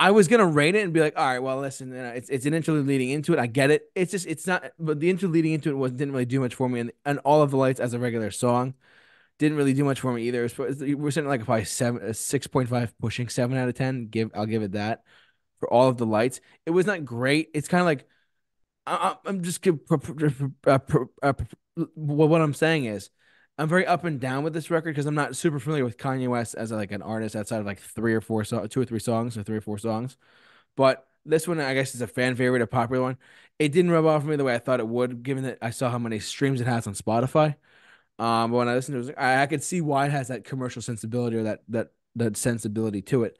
I 0.00 0.12
was 0.12 0.28
gonna 0.28 0.46
rate 0.46 0.74
it 0.74 0.82
and 0.82 0.94
be 0.94 1.00
like, 1.00 1.12
all 1.14 1.26
right, 1.26 1.40
well, 1.40 1.60
listen, 1.60 1.92
it's 1.92 2.30
it's 2.30 2.46
an 2.46 2.54
interlude 2.54 2.86
leading 2.86 3.10
into 3.10 3.34
it. 3.34 3.38
I 3.38 3.46
get 3.46 3.70
it. 3.70 3.82
It's 3.94 4.10
just 4.10 4.26
it's 4.26 4.46
not, 4.46 4.64
but 4.78 4.98
the 4.98 5.10
interlude 5.10 5.34
leading 5.34 5.52
into 5.52 5.68
it 5.68 5.74
was 5.74 5.92
didn't 5.92 6.12
really 6.12 6.24
do 6.24 6.40
much 6.40 6.54
for 6.54 6.70
me, 6.70 6.80
and 6.80 6.92
and 7.04 7.18
all 7.18 7.42
of 7.42 7.50
the 7.50 7.58
lights 7.58 7.80
as 7.80 7.92
a 7.92 7.98
regular 7.98 8.30
song 8.30 8.72
didn't 9.38 9.58
really 9.58 9.74
do 9.74 9.84
much 9.84 10.00
for 10.00 10.10
me 10.14 10.22
either. 10.22 10.48
We're 10.56 11.10
sitting 11.10 11.28
like 11.28 11.44
probably 11.44 11.66
seven, 11.66 12.02
a 12.02 12.14
six 12.14 12.46
point 12.46 12.70
five, 12.70 12.98
pushing 12.98 13.28
seven 13.28 13.58
out 13.58 13.68
of 13.68 13.74
ten. 13.74 14.06
Give 14.06 14.30
I'll 14.34 14.46
give 14.46 14.62
it 14.62 14.72
that 14.72 15.04
for 15.58 15.70
all 15.70 15.90
of 15.90 15.98
the 15.98 16.06
lights. 16.06 16.40
It 16.64 16.70
was 16.70 16.86
not 16.86 17.04
great. 17.04 17.50
It's 17.52 17.68
kind 17.68 17.82
of 17.82 17.86
like 17.86 18.08
I, 18.86 19.16
am 19.26 19.42
just 19.42 19.60
what 21.94 22.40
I'm 22.40 22.54
saying 22.54 22.86
is 22.86 23.10
I'm 23.60 23.68
very 23.68 23.86
up 23.86 24.04
and 24.04 24.18
down 24.18 24.42
with 24.42 24.54
this 24.54 24.70
record 24.70 24.94
because 24.94 25.04
I'm 25.04 25.14
not 25.14 25.36
super 25.36 25.60
familiar 25.60 25.84
with 25.84 25.98
Kanye 25.98 26.28
West 26.28 26.54
as 26.54 26.70
a, 26.70 26.76
like 26.76 26.92
an 26.92 27.02
artist 27.02 27.36
outside 27.36 27.60
of 27.60 27.66
like 27.66 27.78
three 27.78 28.14
or 28.14 28.22
four 28.22 28.42
so- 28.42 28.66
two 28.66 28.80
or 28.80 28.86
three 28.86 28.98
songs 28.98 29.36
or 29.36 29.42
three 29.42 29.58
or 29.58 29.60
four 29.60 29.76
songs. 29.76 30.16
But 30.76 31.06
this 31.26 31.46
one, 31.46 31.60
I 31.60 31.74
guess, 31.74 31.94
is 31.94 32.00
a 32.00 32.06
fan 32.06 32.36
favorite, 32.36 32.62
a 32.62 32.66
popular 32.66 33.02
one. 33.02 33.18
It 33.58 33.72
didn't 33.72 33.90
rub 33.90 34.06
off 34.06 34.22
on 34.22 34.30
me 34.30 34.36
the 34.36 34.44
way 34.44 34.54
I 34.54 34.58
thought 34.58 34.80
it 34.80 34.88
would, 34.88 35.22
given 35.22 35.44
that 35.44 35.58
I 35.60 35.70
saw 35.70 35.90
how 35.90 35.98
many 35.98 36.20
streams 36.20 36.62
it 36.62 36.66
has 36.66 36.86
on 36.86 36.94
Spotify. 36.94 37.56
Um, 38.18 38.50
but 38.50 38.56
when 38.56 38.68
I 38.68 38.74
listened 38.74 39.04
to 39.04 39.10
it, 39.10 39.14
I, 39.18 39.42
I 39.42 39.46
could 39.46 39.62
see 39.62 39.82
why 39.82 40.06
it 40.06 40.12
has 40.12 40.28
that 40.28 40.44
commercial 40.44 40.80
sensibility 40.80 41.36
or 41.36 41.42
that 41.42 41.60
that 41.68 41.88
that 42.16 42.38
sensibility 42.38 43.02
to 43.02 43.24
it. 43.24 43.36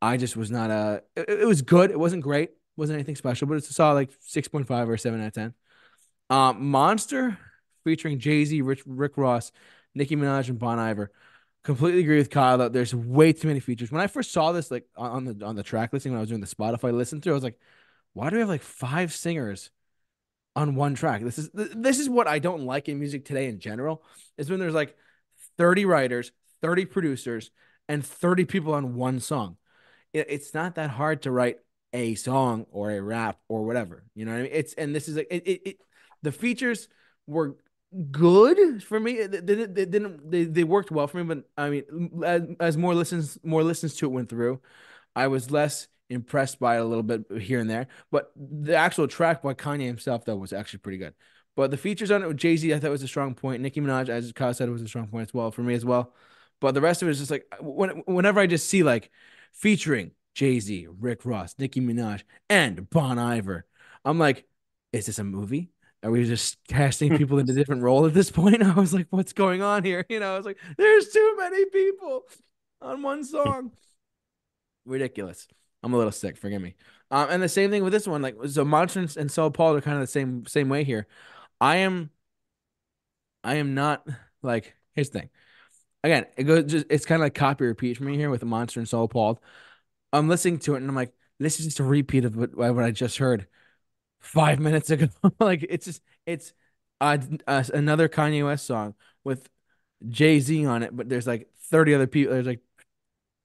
I 0.00 0.18
just 0.18 0.36
was 0.36 0.52
not 0.52 0.70
a. 0.70 1.02
It, 1.16 1.28
it 1.28 1.48
was 1.48 1.62
good. 1.62 1.90
It 1.90 1.98
wasn't 1.98 2.22
great. 2.22 2.50
wasn't 2.76 2.94
anything 2.94 3.16
special, 3.16 3.48
but 3.48 3.56
it's 3.56 3.70
a 3.70 3.72
solid 3.72 3.94
like 3.94 4.10
six 4.20 4.46
point 4.46 4.68
five 4.68 4.88
or 4.88 4.96
seven 4.96 5.20
out 5.20 5.26
of 5.28 5.32
ten. 5.32 5.54
Um, 6.30 6.66
Monster 6.70 7.38
featuring 7.84 8.18
Jay 8.18 8.44
Z, 8.44 8.62
Rick 8.62 9.16
Ross, 9.16 9.52
Nicki 9.94 10.16
Minaj, 10.16 10.48
and 10.48 10.58
Bon 10.58 10.78
Iver. 10.78 11.12
Completely 11.62 12.00
agree 12.00 12.18
with 12.18 12.30
Kyle 12.30 12.58
that 12.58 12.72
there's 12.72 12.94
way 12.94 13.32
too 13.32 13.48
many 13.48 13.60
features. 13.60 13.90
When 13.90 14.02
I 14.02 14.06
first 14.06 14.32
saw 14.32 14.52
this, 14.52 14.70
like 14.70 14.86
on 14.96 15.24
the 15.24 15.46
on 15.46 15.56
the 15.56 15.62
track 15.62 15.92
listing, 15.92 16.12
when 16.12 16.18
I 16.18 16.20
was 16.20 16.28
doing 16.28 16.42
the 16.42 16.46
Spotify 16.46 16.92
listen 16.92 17.20
through, 17.20 17.32
I 17.32 17.36
was 17.36 17.44
like, 17.44 17.58
why 18.12 18.28
do 18.28 18.36
we 18.36 18.40
have 18.40 18.48
like 18.48 18.62
five 18.62 19.12
singers 19.12 19.70
on 20.56 20.74
one 20.74 20.94
track? 20.94 21.22
This 21.22 21.38
is 21.38 21.50
this 21.54 21.98
is 21.98 22.08
what 22.08 22.26
I 22.26 22.38
don't 22.38 22.64
like 22.64 22.88
in 22.88 22.98
music 22.98 23.24
today 23.24 23.46
in 23.48 23.60
general. 23.60 24.02
Is 24.36 24.50
when 24.50 24.60
there's 24.60 24.74
like 24.74 24.96
30 25.56 25.84
writers, 25.86 26.32
30 26.60 26.86
producers, 26.86 27.50
and 27.88 28.04
30 28.04 28.44
people 28.44 28.74
on 28.74 28.94
one 28.94 29.20
song. 29.20 29.56
It, 30.12 30.26
it's 30.28 30.54
not 30.54 30.74
that 30.74 30.90
hard 30.90 31.22
to 31.22 31.30
write 31.30 31.58
a 31.94 32.14
song 32.16 32.66
or 32.70 32.90
a 32.90 33.00
rap 33.00 33.38
or 33.48 33.64
whatever. 33.64 34.04
You 34.14 34.24
know 34.24 34.32
what 34.32 34.38
I 34.38 34.42
mean? 34.42 34.52
It's 34.52 34.74
and 34.74 34.94
this 34.94 35.08
is 35.08 35.16
like 35.16 35.28
it, 35.30 35.46
it, 35.46 35.62
it 35.64 35.76
the 36.22 36.32
features 36.32 36.88
were 37.26 37.56
good 38.10 38.82
for 38.82 38.98
me. 38.98 39.26
They, 39.26 39.40
they, 39.40 39.54
they, 39.66 39.84
didn't 39.84 40.30
they, 40.30 40.44
they 40.44 40.64
worked 40.64 40.90
well 40.90 41.06
for 41.06 41.22
me, 41.22 41.34
but 41.34 41.44
I 41.56 41.70
mean, 41.70 42.22
as, 42.24 42.42
as 42.60 42.76
more 42.76 42.94
listens 42.94 43.38
more 43.42 43.62
listens 43.62 43.94
to 43.96 44.06
it 44.06 44.12
went 44.12 44.28
through, 44.28 44.60
I 45.14 45.28
was 45.28 45.50
less 45.50 45.88
impressed 46.10 46.60
by 46.60 46.76
it 46.76 46.80
a 46.80 46.84
little 46.84 47.02
bit 47.02 47.24
here 47.40 47.60
and 47.60 47.70
there. 47.70 47.88
But 48.10 48.32
the 48.36 48.76
actual 48.76 49.08
track 49.08 49.42
by 49.42 49.54
Kanye 49.54 49.86
himself 49.86 50.24
though 50.24 50.36
was 50.36 50.52
actually 50.52 50.80
pretty 50.80 50.98
good. 50.98 51.14
But 51.56 51.70
the 51.70 51.76
features 51.76 52.10
on 52.10 52.22
it 52.22 52.26
with 52.26 52.36
Jay 52.36 52.56
Z, 52.56 52.74
I 52.74 52.78
thought 52.78 52.90
was 52.90 53.02
a 53.02 53.08
strong 53.08 53.34
point. 53.34 53.62
Nicki 53.62 53.80
Minaj, 53.80 54.08
as 54.08 54.32
Kyle 54.32 54.52
said, 54.54 54.68
was 54.70 54.82
a 54.82 54.88
strong 54.88 55.06
point 55.08 55.28
as 55.28 55.34
well 55.34 55.50
for 55.50 55.62
me 55.62 55.74
as 55.74 55.84
well. 55.84 56.14
But 56.60 56.74
the 56.74 56.80
rest 56.80 57.02
of 57.02 57.08
it 57.08 57.12
is 57.12 57.18
just 57.18 57.30
like 57.30 57.46
when, 57.60 58.02
whenever 58.06 58.40
I 58.40 58.46
just 58.46 58.68
see 58.68 58.82
like 58.82 59.10
featuring 59.52 60.12
Jay 60.34 60.58
Z, 60.60 60.88
Rick 60.98 61.24
Ross, 61.24 61.54
Nicki 61.58 61.80
Minaj, 61.80 62.22
and 62.50 62.88
Bon 62.90 63.18
Iver, 63.18 63.66
I'm 64.04 64.18
like, 64.18 64.46
is 64.92 65.06
this 65.06 65.18
a 65.18 65.24
movie? 65.24 65.70
Are 66.04 66.10
we 66.10 66.24
just 66.24 66.58
casting 66.68 67.16
people 67.18 67.38
into 67.38 67.54
different 67.54 67.82
role 67.82 68.04
at 68.04 68.12
this 68.12 68.30
point? 68.30 68.62
I 68.62 68.74
was 68.74 68.92
like, 68.92 69.06
what's 69.10 69.32
going 69.32 69.62
on 69.62 69.82
here? 69.82 70.04
You 70.14 70.20
know, 70.20 70.34
I 70.34 70.36
was 70.36 70.46
like, 70.46 70.58
there's 70.76 71.08
too 71.08 71.34
many 71.38 71.64
people 71.64 72.24
on 72.80 73.02
one 73.02 73.24
song. 73.24 73.72
Ridiculous. 74.84 75.48
I'm 75.82 75.94
a 75.94 75.96
little 75.96 76.12
sick. 76.12 76.36
Forgive 76.36 76.60
me. 76.62 76.76
Um, 77.10 77.28
and 77.30 77.42
the 77.42 77.48
same 77.48 77.70
thing 77.70 77.82
with 77.82 77.92
this 77.92 78.06
one. 78.06 78.22
Like, 78.22 78.36
so 78.46 78.64
Monster 78.64 79.06
and 79.16 79.30
So 79.30 79.46
Appalled 79.46 79.78
are 79.78 79.80
kind 79.80 79.96
of 79.96 80.02
the 80.02 80.06
same 80.06 80.46
same 80.46 80.68
way 80.68 80.84
here. 80.84 81.06
I 81.60 81.76
am. 81.76 82.10
I 83.42 83.56
am 83.56 83.74
not 83.74 84.06
like. 84.42 84.74
Here's 84.94 85.10
the 85.10 85.20
thing. 85.20 85.30
Again, 86.02 86.26
it 86.36 86.44
goes. 86.44 86.64
Just 86.64 86.86
it's 86.90 87.06
kind 87.06 87.20
of 87.20 87.26
like 87.26 87.34
copy 87.34 87.64
repeat 87.64 87.96
for 87.96 88.04
me 88.04 88.16
here 88.16 88.30
with 88.30 88.40
the 88.40 88.46
Monster 88.46 88.80
and 88.80 88.88
So 88.88 89.02
Appalled. 89.02 89.40
I'm 90.12 90.28
listening 90.28 90.58
to 90.60 90.74
it 90.74 90.78
and 90.78 90.88
I'm 90.88 90.94
like, 90.94 91.12
this 91.38 91.58
is 91.58 91.66
just 91.66 91.80
a 91.80 91.84
repeat 91.84 92.24
of 92.24 92.36
what, 92.36 92.54
what 92.54 92.84
I 92.84 92.90
just 92.90 93.18
heard 93.18 93.46
five 94.24 94.58
minutes 94.58 94.90
ago. 94.90 95.08
like 95.40 95.64
it's 95.68 95.86
just 95.86 96.02
it's 96.26 96.52
uh, 97.00 97.18
uh, 97.46 97.64
another 97.72 98.08
Kanye 98.08 98.44
West 98.44 98.66
song 98.66 98.94
with 99.22 99.48
Jay 100.08 100.40
Z 100.40 100.64
on 100.66 100.82
it, 100.82 100.96
but 100.96 101.08
there's 101.08 101.26
like 101.26 101.48
30 101.70 101.94
other 101.94 102.06
people. 102.06 102.32
There's 102.32 102.46
like 102.46 102.60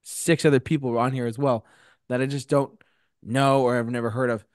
six 0.04 0.46
other 0.46 0.60
people 0.60 0.98
on 0.98 1.12
here 1.12 1.28
as 1.28 1.38
well 1.38 1.66
that 2.08 2.22
I 2.22 2.26
just 2.26 2.50
don't 2.50 2.82
know 3.22 3.62
or 3.62 3.76
have 3.76 3.90
never 3.90 4.10
heard 4.10 4.30
of, 4.30 4.46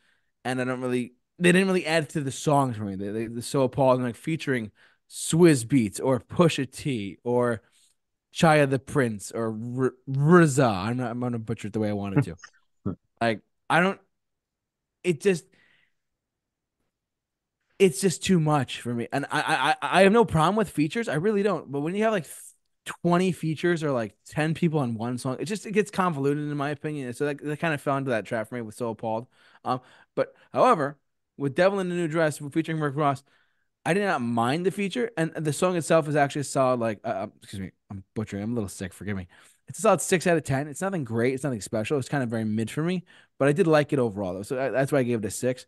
and 0.44 0.60
I 0.60 0.64
don't 0.64 0.80
really. 0.80 1.14
They 1.38 1.50
didn't 1.50 1.66
really 1.66 1.84
add 1.84 2.08
to 2.10 2.20
the 2.20 2.30
songs 2.30 2.76
for 2.76 2.84
me. 2.84 2.94
They, 2.94 3.08
they, 3.08 3.26
they're 3.26 3.42
so 3.42 3.62
appalled 3.62 3.96
and 3.96 4.06
like 4.06 4.14
featuring 4.14 4.70
Swizz 5.10 5.64
Beatz 5.64 6.00
or 6.02 6.20
Pusha 6.20 6.70
T 6.70 7.18
or 7.24 7.60
CyHi 8.32 8.70
the 8.70 8.78
Prynce 8.78 9.32
or 9.32 9.56
R- 9.76 9.94
Riza. 10.06 10.64
I'm 10.64 10.96
not. 10.96 11.10
I'm 11.10 11.20
gonna 11.20 11.38
butcher 11.40 11.68
it 11.68 11.72
the 11.72 11.80
way 11.80 11.88
I 11.88 11.94
wanted 11.94 12.24
to. 12.24 12.96
like 13.20 13.40
I 13.68 13.80
don't. 13.80 14.00
It 15.02 15.20
just 15.20 15.44
it's 17.78 18.00
just 18.00 18.22
too 18.22 18.38
much 18.40 18.80
for 18.80 18.94
me. 18.94 19.08
And 19.12 19.26
I, 19.30 19.76
I 19.82 20.00
I 20.00 20.02
have 20.02 20.12
no 20.12 20.24
problem 20.24 20.56
with 20.56 20.70
features. 20.70 21.08
I 21.08 21.14
really 21.14 21.42
don't. 21.42 21.70
But 21.70 21.80
when 21.80 21.94
you 21.94 22.04
have 22.04 22.12
like 22.12 22.26
20 23.02 23.32
features 23.32 23.82
or 23.82 23.90
like 23.90 24.14
10 24.26 24.54
people 24.54 24.80
on 24.80 24.94
one 24.94 25.18
song, 25.18 25.36
it 25.40 25.46
just 25.46 25.66
it 25.66 25.72
gets 25.72 25.90
convoluted 25.90 26.50
in 26.50 26.56
my 26.56 26.70
opinion. 26.70 27.12
So 27.14 27.26
that, 27.26 27.42
that 27.42 27.58
kind 27.58 27.74
of 27.74 27.80
fell 27.80 27.96
into 27.96 28.10
that 28.10 28.26
trap 28.26 28.48
for 28.48 28.54
me 28.54 28.62
with 28.62 28.76
So 28.76 28.90
Appalled. 28.90 29.26
Um, 29.64 29.80
but 30.14 30.34
however, 30.52 30.98
with 31.36 31.54
Devil 31.54 31.80
in 31.80 31.88
the 31.88 31.94
New 31.96 32.08
Dress 32.08 32.38
featuring 32.38 32.80
Rick 32.80 32.96
Ross, 32.96 33.22
I 33.86 33.94
did 33.94 34.04
not 34.04 34.22
mind 34.22 34.64
the 34.64 34.70
feature, 34.70 35.10
and 35.16 35.32
the 35.34 35.52
song 35.52 35.76
itself 35.76 36.08
is 36.08 36.16
actually 36.16 36.40
a 36.42 36.44
solid. 36.44 36.80
Like, 36.80 37.00
uh, 37.04 37.08
uh, 37.08 37.26
excuse 37.42 37.60
me, 37.60 37.72
I'm 37.90 38.02
butchering. 38.14 38.42
I'm 38.42 38.52
a 38.52 38.54
little 38.54 38.68
sick. 38.68 38.94
Forgive 38.94 39.16
me. 39.16 39.28
It's 39.68 39.78
a 39.78 39.82
solid 39.82 40.00
six 40.00 40.26
out 40.26 40.36
of 40.38 40.44
ten. 40.44 40.68
It's 40.68 40.80
nothing 40.80 41.04
great. 41.04 41.34
It's 41.34 41.44
nothing 41.44 41.60
special. 41.60 41.98
It's 41.98 42.08
kind 42.08 42.22
of 42.22 42.30
very 42.30 42.44
mid 42.44 42.70
for 42.70 42.82
me, 42.82 43.04
but 43.38 43.48
I 43.48 43.52
did 43.52 43.66
like 43.66 43.92
it 43.92 43.98
overall 43.98 44.34
though. 44.34 44.42
So 44.42 44.56
that's 44.56 44.92
why 44.92 45.00
I 45.00 45.02
gave 45.02 45.18
it 45.18 45.24
a 45.26 45.30
six. 45.30 45.66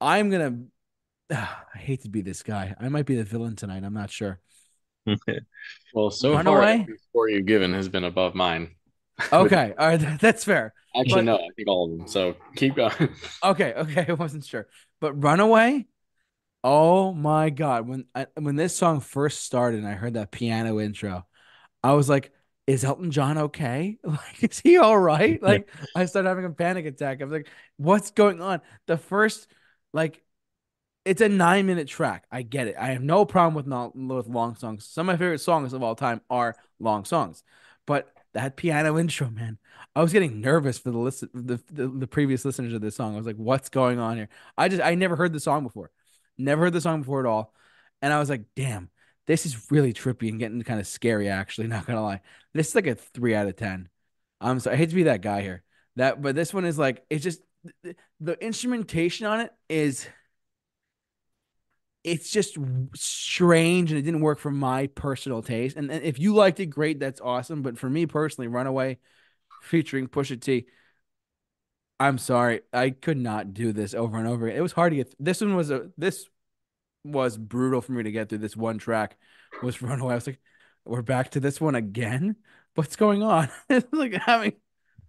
I'm 0.00 0.30
gonna 0.30 0.58
I 1.30 1.78
hate 1.78 2.02
to 2.02 2.08
be 2.08 2.22
this 2.22 2.42
guy. 2.42 2.74
I 2.80 2.88
might 2.88 3.06
be 3.06 3.16
the 3.16 3.24
villain 3.24 3.56
tonight. 3.56 3.84
I'm 3.84 3.94
not 3.94 4.10
sure. 4.10 4.40
well, 5.94 6.10
so 6.10 6.32
Run 6.32 6.44
far, 6.44 6.58
away? 6.58 6.86
you've 7.28 7.46
given 7.46 7.72
has 7.74 7.88
been 7.88 8.04
above 8.04 8.34
mine. 8.34 8.70
Okay, 9.32 9.72
all 9.78 9.88
right, 9.88 10.18
that's 10.20 10.44
fair. 10.44 10.74
Actually, 10.94 11.14
but, 11.14 11.24
no, 11.24 11.36
I 11.36 11.48
think 11.56 11.68
all 11.68 11.90
of 11.90 11.98
them. 11.98 12.06
So 12.06 12.36
keep 12.54 12.76
going. 12.76 12.92
okay, 13.42 13.72
okay, 13.72 14.04
I 14.06 14.12
wasn't 14.12 14.44
sure, 14.44 14.68
but 15.00 15.14
Runaway, 15.14 15.86
Oh 16.68 17.12
my 17.12 17.50
God. 17.50 17.86
When 17.86 18.06
I, 18.12 18.26
when 18.34 18.56
this 18.56 18.76
song 18.76 18.98
first 18.98 19.44
started 19.44 19.78
and 19.78 19.88
I 19.88 19.92
heard 19.92 20.14
that 20.14 20.32
piano 20.32 20.80
intro, 20.80 21.24
I 21.84 21.92
was 21.92 22.08
like, 22.08 22.32
is 22.66 22.82
Elton 22.82 23.12
John 23.12 23.38
okay? 23.38 23.98
Like, 24.02 24.42
is 24.42 24.58
he 24.58 24.76
all 24.76 24.98
right? 24.98 25.40
Like, 25.40 25.68
I 25.94 26.06
started 26.06 26.28
having 26.28 26.44
a 26.44 26.50
panic 26.50 26.84
attack. 26.86 27.20
I 27.20 27.24
was 27.24 27.32
like, 27.32 27.48
what's 27.76 28.10
going 28.10 28.40
on? 28.42 28.62
The 28.88 28.96
first, 28.98 29.46
like, 29.92 30.24
it's 31.06 31.20
a 31.20 31.28
nine 31.28 31.66
minute 31.66 31.86
track. 31.86 32.26
I 32.32 32.42
get 32.42 32.66
it. 32.66 32.76
I 32.78 32.88
have 32.88 33.02
no 33.02 33.24
problem 33.24 33.54
with 33.54 33.66
not 33.66 33.96
with 33.96 34.26
long 34.26 34.56
songs. 34.56 34.84
Some 34.84 35.08
of 35.08 35.14
my 35.14 35.16
favorite 35.16 35.38
songs 35.38 35.72
of 35.72 35.82
all 35.82 35.94
time 35.94 36.20
are 36.28 36.56
long 36.80 37.04
songs, 37.04 37.44
but 37.86 38.12
that 38.34 38.56
piano 38.56 38.98
intro, 38.98 39.30
man, 39.30 39.56
I 39.94 40.02
was 40.02 40.12
getting 40.12 40.40
nervous 40.40 40.78
for 40.78 40.90
the 40.90 40.98
list, 40.98 41.24
the, 41.32 41.60
the 41.72 41.88
the 41.88 42.06
previous 42.08 42.44
listeners 42.44 42.74
of 42.74 42.80
this 42.80 42.96
song. 42.96 43.14
I 43.14 43.18
was 43.18 43.26
like, 43.26 43.36
what's 43.36 43.68
going 43.68 44.00
on 44.00 44.16
here? 44.16 44.28
I 44.58 44.68
just 44.68 44.82
I 44.82 44.96
never 44.96 45.14
heard 45.14 45.32
the 45.32 45.40
song 45.40 45.62
before, 45.62 45.90
never 46.36 46.62
heard 46.62 46.72
the 46.72 46.80
song 46.80 47.00
before 47.00 47.20
at 47.20 47.26
all, 47.26 47.54
and 48.02 48.12
I 48.12 48.18
was 48.18 48.28
like, 48.28 48.42
damn, 48.56 48.90
this 49.28 49.46
is 49.46 49.70
really 49.70 49.92
trippy 49.92 50.28
and 50.28 50.40
getting 50.40 50.60
kind 50.62 50.80
of 50.80 50.88
scary. 50.88 51.28
Actually, 51.28 51.68
not 51.68 51.86
gonna 51.86 52.02
lie, 52.02 52.20
this 52.52 52.68
is 52.68 52.74
like 52.74 52.88
a 52.88 52.96
three 52.96 53.34
out 53.34 53.46
of 53.46 53.54
ten. 53.54 53.88
I'm 54.40 54.58
sorry, 54.58 54.74
I 54.74 54.78
hate 54.78 54.90
to 54.90 54.96
be 54.96 55.04
that 55.04 55.22
guy 55.22 55.40
here. 55.40 55.62
That, 55.94 56.20
but 56.20 56.34
this 56.34 56.52
one 56.52 56.64
is 56.64 56.78
like 56.78 57.04
it's 57.08 57.22
just 57.22 57.40
the, 57.84 57.94
the 58.20 58.44
instrumentation 58.44 59.26
on 59.26 59.40
it 59.40 59.52
is 59.68 60.06
it's 62.06 62.30
just 62.30 62.56
strange 62.94 63.90
and 63.90 63.98
it 63.98 64.02
didn't 64.02 64.20
work 64.20 64.38
for 64.38 64.52
my 64.52 64.86
personal 64.86 65.42
taste. 65.42 65.76
And, 65.76 65.90
and 65.90 66.04
if 66.04 66.20
you 66.20 66.34
liked 66.34 66.60
it, 66.60 66.66
great, 66.66 67.00
that's 67.00 67.20
awesome. 67.20 67.62
But 67.62 67.78
for 67.78 67.90
me 67.90 68.06
personally, 68.06 68.46
Runaway 68.46 68.98
featuring 69.62 70.06
Pusha 70.08 70.40
T, 70.40 70.66
I'm 71.98 72.18
sorry, 72.18 72.60
I 72.72 72.90
could 72.90 73.16
not 73.16 73.54
do 73.54 73.72
this 73.72 73.94
over 73.94 74.18
and 74.18 74.28
over. 74.28 74.48
It 74.48 74.60
was 74.60 74.72
hard 74.72 74.92
to 74.92 74.96
get. 74.96 75.06
Th- 75.06 75.16
this 75.18 75.40
one 75.40 75.56
was 75.56 75.70
a 75.70 75.90
this 75.96 76.26
was 77.04 77.38
brutal 77.38 77.80
for 77.80 77.92
me 77.92 78.02
to 78.04 78.12
get 78.12 78.28
through. 78.28 78.38
This 78.38 78.56
one 78.56 78.78
track 78.78 79.16
was 79.62 79.82
Runaway. 79.82 80.12
I 80.12 80.16
was 80.16 80.26
like, 80.26 80.40
we're 80.84 81.02
back 81.02 81.32
to 81.32 81.40
this 81.40 81.60
one 81.60 81.74
again. 81.74 82.36
What's 82.74 82.96
going 82.96 83.22
on? 83.22 83.48
like 83.92 84.12
having 84.14 84.54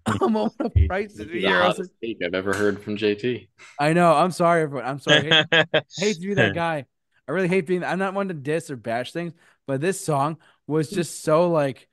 a 0.22 0.30
moment 0.30 0.56
of 0.60 0.74
crisis 0.88 1.18
This 1.18 1.28
is 1.28 1.32
here. 1.32 1.42
the 1.42 1.54
I 1.62 1.68
was 1.68 1.78
hottest 1.78 1.92
take 2.04 2.18
I've 2.24 2.34
ever 2.34 2.54
heard 2.54 2.82
from 2.84 2.98
JT. 2.98 3.48
I 3.80 3.94
know. 3.94 4.14
I'm 4.14 4.32
sorry, 4.32 4.64
everyone. 4.64 4.88
I'm 4.88 5.00
sorry. 5.00 5.32
I 5.32 5.36
hate, 5.36 5.46
I 5.54 5.82
hate 5.98 6.22
to 6.22 6.28
be 6.28 6.34
that 6.36 6.54
guy. 6.54 6.86
I 7.28 7.32
really 7.32 7.48
hate 7.48 7.68
being. 7.68 7.84
I'm 7.84 8.00
not 8.00 8.14
one 8.14 8.30
to 8.30 8.34
diss 8.34 8.72
or 8.72 8.76
bash 8.78 9.12
things, 9.12 9.34
but 9.66 9.82
this 9.82 10.00
song 10.04 10.38
was 10.66 10.90
just 10.92 11.24
so 11.24 11.50
like, 11.50 11.88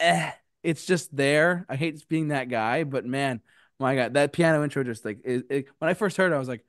eh. 0.00 0.30
It's 0.62 0.84
just 0.84 1.14
there. 1.14 1.64
I 1.68 1.76
hate 1.76 2.06
being 2.08 2.28
that 2.28 2.48
guy, 2.48 2.82
but 2.82 3.04
man, 3.04 3.40
my 3.78 3.94
God, 3.94 4.14
that 4.14 4.32
piano 4.32 4.64
intro 4.64 4.82
just 4.82 5.04
like 5.04 5.20
it, 5.24 5.44
it, 5.48 5.66
when 5.78 5.88
I 5.88 5.94
first 5.94 6.16
heard 6.16 6.32
it, 6.32 6.34
I 6.34 6.38
was 6.38 6.48
like, 6.48 6.64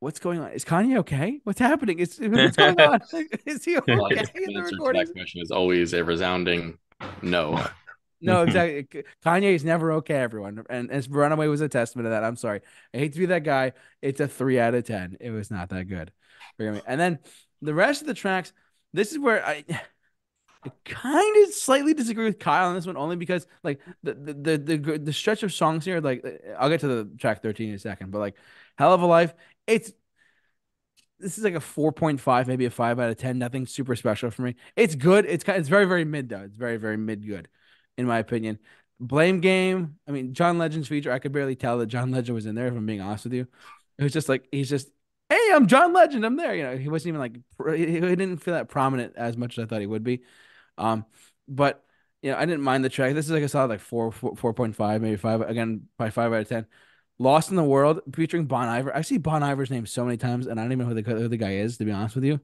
"What's 0.00 0.18
going 0.18 0.40
on? 0.40 0.52
Is 0.52 0.64
Kanye 0.64 0.98
okay? 0.98 1.40
What's 1.44 1.58
happening? 1.58 1.98
Is 1.98 2.18
what's 2.18 2.56
going 2.56 2.80
on? 2.80 3.00
Is 3.46 3.64
he 3.64 3.76
okay 3.78 3.96
Like, 3.96 4.12
in 4.34 4.44
the 4.46 4.52
the 4.54 4.58
answer 4.60 4.76
to 4.76 4.92
that 4.94 5.12
question 5.12 5.42
is 5.42 5.50
always 5.50 5.92
a 5.92 6.02
resounding 6.02 6.78
no. 7.22 7.66
No, 8.20 8.42
exactly. 8.44 9.04
Kanye 9.24 9.54
is 9.54 9.64
never 9.64 9.92
okay, 9.92 10.16
everyone. 10.16 10.64
And 10.68 10.90
as 10.90 11.08
Runaway 11.08 11.46
was 11.48 11.60
a 11.60 11.68
testament 11.68 12.06
to 12.06 12.10
that. 12.10 12.24
I'm 12.24 12.36
sorry. 12.36 12.60
I 12.94 12.98
hate 12.98 13.12
to 13.14 13.18
be 13.18 13.26
that 13.26 13.44
guy. 13.44 13.72
It's 14.02 14.20
a 14.20 14.28
three 14.28 14.58
out 14.58 14.74
of 14.74 14.84
10. 14.84 15.18
It 15.20 15.30
was 15.30 15.50
not 15.50 15.68
that 15.70 15.84
good. 15.84 16.12
And 16.58 17.00
then 17.00 17.18
the 17.62 17.74
rest 17.74 18.00
of 18.00 18.06
the 18.06 18.14
tracks, 18.14 18.52
this 18.92 19.12
is 19.12 19.18
where 19.18 19.44
I, 19.44 19.64
I 20.64 20.70
kind 20.84 21.46
of 21.46 21.54
slightly 21.54 21.94
disagree 21.94 22.24
with 22.24 22.38
Kyle 22.38 22.68
on 22.68 22.74
this 22.74 22.86
one, 22.86 22.96
only 22.96 23.16
because 23.16 23.46
like 23.62 23.80
the, 24.02 24.14
the, 24.14 24.34
the, 24.34 24.76
the, 24.76 24.98
the 24.98 25.12
stretch 25.12 25.42
of 25.44 25.52
songs 25.52 25.84
here, 25.84 26.00
like 26.00 26.24
uh, 26.24 26.52
I'll 26.58 26.68
get 26.68 26.80
to 26.80 26.88
the 26.88 27.10
track 27.18 27.42
13 27.42 27.68
in 27.68 27.74
a 27.76 27.78
second, 27.78 28.10
but 28.10 28.18
like 28.18 28.34
Hell 28.76 28.92
of 28.92 29.02
a 29.02 29.06
Life, 29.06 29.34
it's, 29.66 29.92
this 31.20 31.36
is 31.36 31.44
like 31.44 31.54
a 31.54 31.60
4.5, 31.60 32.46
maybe 32.46 32.64
a 32.64 32.70
5 32.70 32.98
out 33.00 33.10
of 33.10 33.16
10. 33.16 33.38
Nothing 33.38 33.66
super 33.66 33.96
special 33.96 34.30
for 34.30 34.42
me. 34.42 34.54
It's 34.76 34.94
good. 34.94 35.26
It's 35.26 35.42
kind 35.42 35.58
it's 35.58 35.68
very, 35.68 35.84
very 35.84 36.04
mid 36.04 36.28
though. 36.28 36.42
It's 36.42 36.56
very, 36.56 36.76
very 36.76 36.96
mid 36.96 37.26
good, 37.26 37.48
in 37.98 38.06
my 38.06 38.18
opinion. 38.18 38.58
Blame 38.98 39.40
game. 39.40 39.96
I 40.08 40.12
mean, 40.12 40.32
John 40.32 40.56
Legend's 40.56 40.88
feature, 40.88 41.12
I 41.12 41.18
could 41.18 41.32
barely 41.32 41.54
tell 41.54 41.78
that 41.78 41.86
John 41.86 42.10
Legend 42.10 42.34
was 42.34 42.46
in 42.46 42.54
there, 42.54 42.68
if 42.68 42.74
I'm 42.74 42.86
being 42.86 43.02
honest 43.02 43.24
with 43.24 43.34
you. 43.34 43.46
It 43.98 44.04
was 44.04 44.12
just 44.12 44.28
like 44.28 44.48
he's 44.50 44.70
just, 44.70 44.88
hey, 45.28 45.50
I'm 45.52 45.66
John 45.66 45.92
Legend. 45.92 46.24
I'm 46.24 46.36
there. 46.36 46.54
You 46.54 46.62
know, 46.62 46.76
he 46.78 46.88
wasn't 46.88 47.08
even 47.08 47.20
like 47.20 47.36
he 47.76 48.00
didn't 48.00 48.38
feel 48.38 48.54
that 48.54 48.68
prominent 48.68 49.14
as 49.16 49.36
much 49.36 49.58
as 49.58 49.64
I 49.64 49.66
thought 49.66 49.80
he 49.80 49.86
would 49.86 50.04
be. 50.04 50.22
Um, 50.78 51.04
but 51.46 51.84
you 52.22 52.32
know, 52.32 52.38
I 52.38 52.46
didn't 52.46 52.62
mind 52.62 52.84
the 52.84 52.88
track. 52.88 53.14
This 53.14 53.26
is 53.26 53.32
like 53.32 53.42
a 53.42 53.48
solid 53.48 53.68
like 53.68 53.80
four, 53.80 54.10
four 54.10 54.54
point 54.54 54.74
five, 54.74 55.02
maybe 55.02 55.16
five. 55.16 55.42
Again, 55.42 55.88
by 55.98 56.10
five 56.10 56.32
out 56.32 56.40
of 56.40 56.48
ten. 56.48 56.66
Lost 57.20 57.50
in 57.50 57.56
the 57.56 57.64
World 57.64 58.00
featuring 58.14 58.46
Bon 58.46 58.68
Iver. 58.68 58.94
I 58.94 59.02
see 59.02 59.18
Bon 59.18 59.42
Iver's 59.42 59.70
name 59.70 59.86
so 59.86 60.04
many 60.04 60.16
times, 60.16 60.46
and 60.46 60.58
I 60.58 60.62
don't 60.62 60.72
even 60.72 60.86
know 60.86 60.94
who 60.94 61.02
the, 61.02 61.10
who 61.10 61.28
the 61.28 61.36
guy 61.36 61.54
is. 61.54 61.76
To 61.78 61.84
be 61.84 61.90
honest 61.90 62.14
with 62.14 62.24
you, 62.24 62.40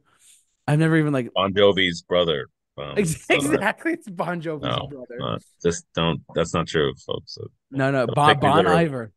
I've 0.67 0.81
never 0.81 0.97
even 0.97 1.13
like 1.13 1.33
Bon 1.33 1.53
Jovi's 1.53 2.03
brother. 2.03 2.49
Um, 2.77 3.05
so 3.05 3.19
that- 3.29 3.37
exactly. 3.37 3.93
It's 3.93 4.09
Bon 4.09 4.41
Jovi's 4.41 4.63
no, 4.63 4.89
brother. 4.89 5.17
not, 5.19 5.43
just 5.63 5.87
don't. 5.95 6.21
That's 6.35 6.53
not 6.55 6.67
true, 6.67 6.93
folks. 7.07 7.35
So 7.35 7.47
No, 7.71 7.91
no, 7.91 8.07
Don't 8.07 8.15
Bon 8.15 8.29
take 8.31 8.41
Bon 8.41 8.57
literally. 8.57 8.81
Iver. 8.81 9.13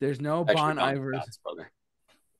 There's 0.00 0.20
no 0.20 0.40
Actually, 0.42 0.54
Bon 0.56 0.76
Bon 0.76 0.88
Iver's. 0.88 1.16
Scott's 1.16 1.38
brother. 1.44 1.72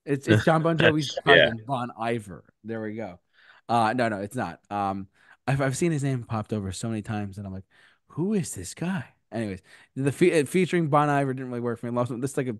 It's 0.06 0.26
it's 0.26 0.44
John 0.44 0.62
Bon 0.62 0.78
Jovi's 0.78 1.16
Yeah. 1.26 1.50
Bon 1.66 1.90
Iver. 1.98 2.44
There 2.64 2.80
we 2.80 2.94
go. 2.94 3.20
Uh 3.68 3.92
no, 3.94 4.08
no, 4.08 4.20
it's 4.20 4.34
not. 4.36 4.60
Um 4.70 5.08
I've 5.46 5.60
I've 5.60 5.76
seen 5.76 5.92
his 5.92 6.02
name 6.02 6.22
popped 6.24 6.52
over 6.54 6.72
so 6.72 6.88
many 6.88 7.02
times 7.02 7.36
and 7.38 7.46
I'm 7.46 7.52
like, 7.52 7.64
who 8.08 8.32
is 8.34 8.54
this 8.54 8.72
guy? 8.74 9.04
Anyways, 9.30 9.60
the 9.94 10.10
fe- 10.10 10.40
uh, 10.40 10.44
featuring 10.46 10.88
Bon 10.88 11.08
Iver 11.10 11.34
didn't 11.34 11.48
really 11.50 11.60
work 11.60 11.78
for 11.78 11.86
me. 11.86 11.92
Lost 11.92 12.18
this 12.20 12.36
like 12.36 12.48
a 12.48 12.56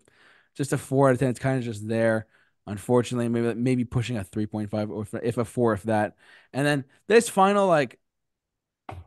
just 0.55 0.73
a 0.75 0.79
four 0.79 1.09
out 1.09 1.12
of 1.14 1.19
ten. 1.19 1.31
It's 1.31 1.38
kind 1.40 1.59
of 1.59 1.64
just 1.64 1.88
there. 1.88 2.27
Unfortunately, 2.66 3.29
maybe 3.29 3.55
maybe 3.55 3.85
pushing 3.85 4.16
a 4.16 4.25
three 4.25 4.46
point 4.46 4.70
five 4.70 4.90
or 4.90 5.03
if, 5.03 5.14
if 5.14 5.38
a 5.38 5.44
four, 5.44 5.73
if 5.73 5.83
that. 5.85 6.16
And 6.53 6.66
then 6.66 6.85
this 7.09 7.29
final 7.29 7.66
like 7.66 7.99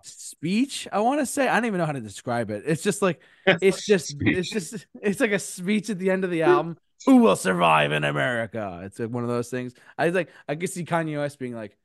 speech, 0.01 0.87
I 0.91 0.99
want 0.99 1.19
to 1.19 1.25
say, 1.25 1.47
I 1.47 1.55
don't 1.55 1.65
even 1.65 1.79
know 1.79 1.85
how 1.85 1.91
to 1.91 2.01
describe 2.01 2.49
it. 2.49 2.63
It's 2.65 2.81
just 2.83 3.01
like 3.01 3.21
it's 3.59 3.85
just 3.85 4.07
Speech. 4.07 4.37
it's 4.37 4.49
just 4.49 4.85
it's 5.01 5.19
like 5.19 5.31
a 5.31 5.39
speech 5.39 5.89
at 5.89 5.99
the 5.99 6.11
end 6.11 6.23
of 6.23 6.31
the 6.31 6.43
album. 6.43 6.77
Who 7.05 7.17
will 7.17 7.35
survive 7.35 7.91
in 7.91 8.03
America? 8.03 8.81
It's 8.85 8.97
like 8.99 9.09
one 9.09 9.23
of 9.23 9.29
those 9.29 9.49
things. 9.49 9.73
I 9.97 10.09
like 10.09 10.29
I 10.47 10.55
could 10.55 10.69
see 10.69 10.85
Kanye 10.85 11.17
West 11.17 11.37
being 11.37 11.53
like, 11.53 11.77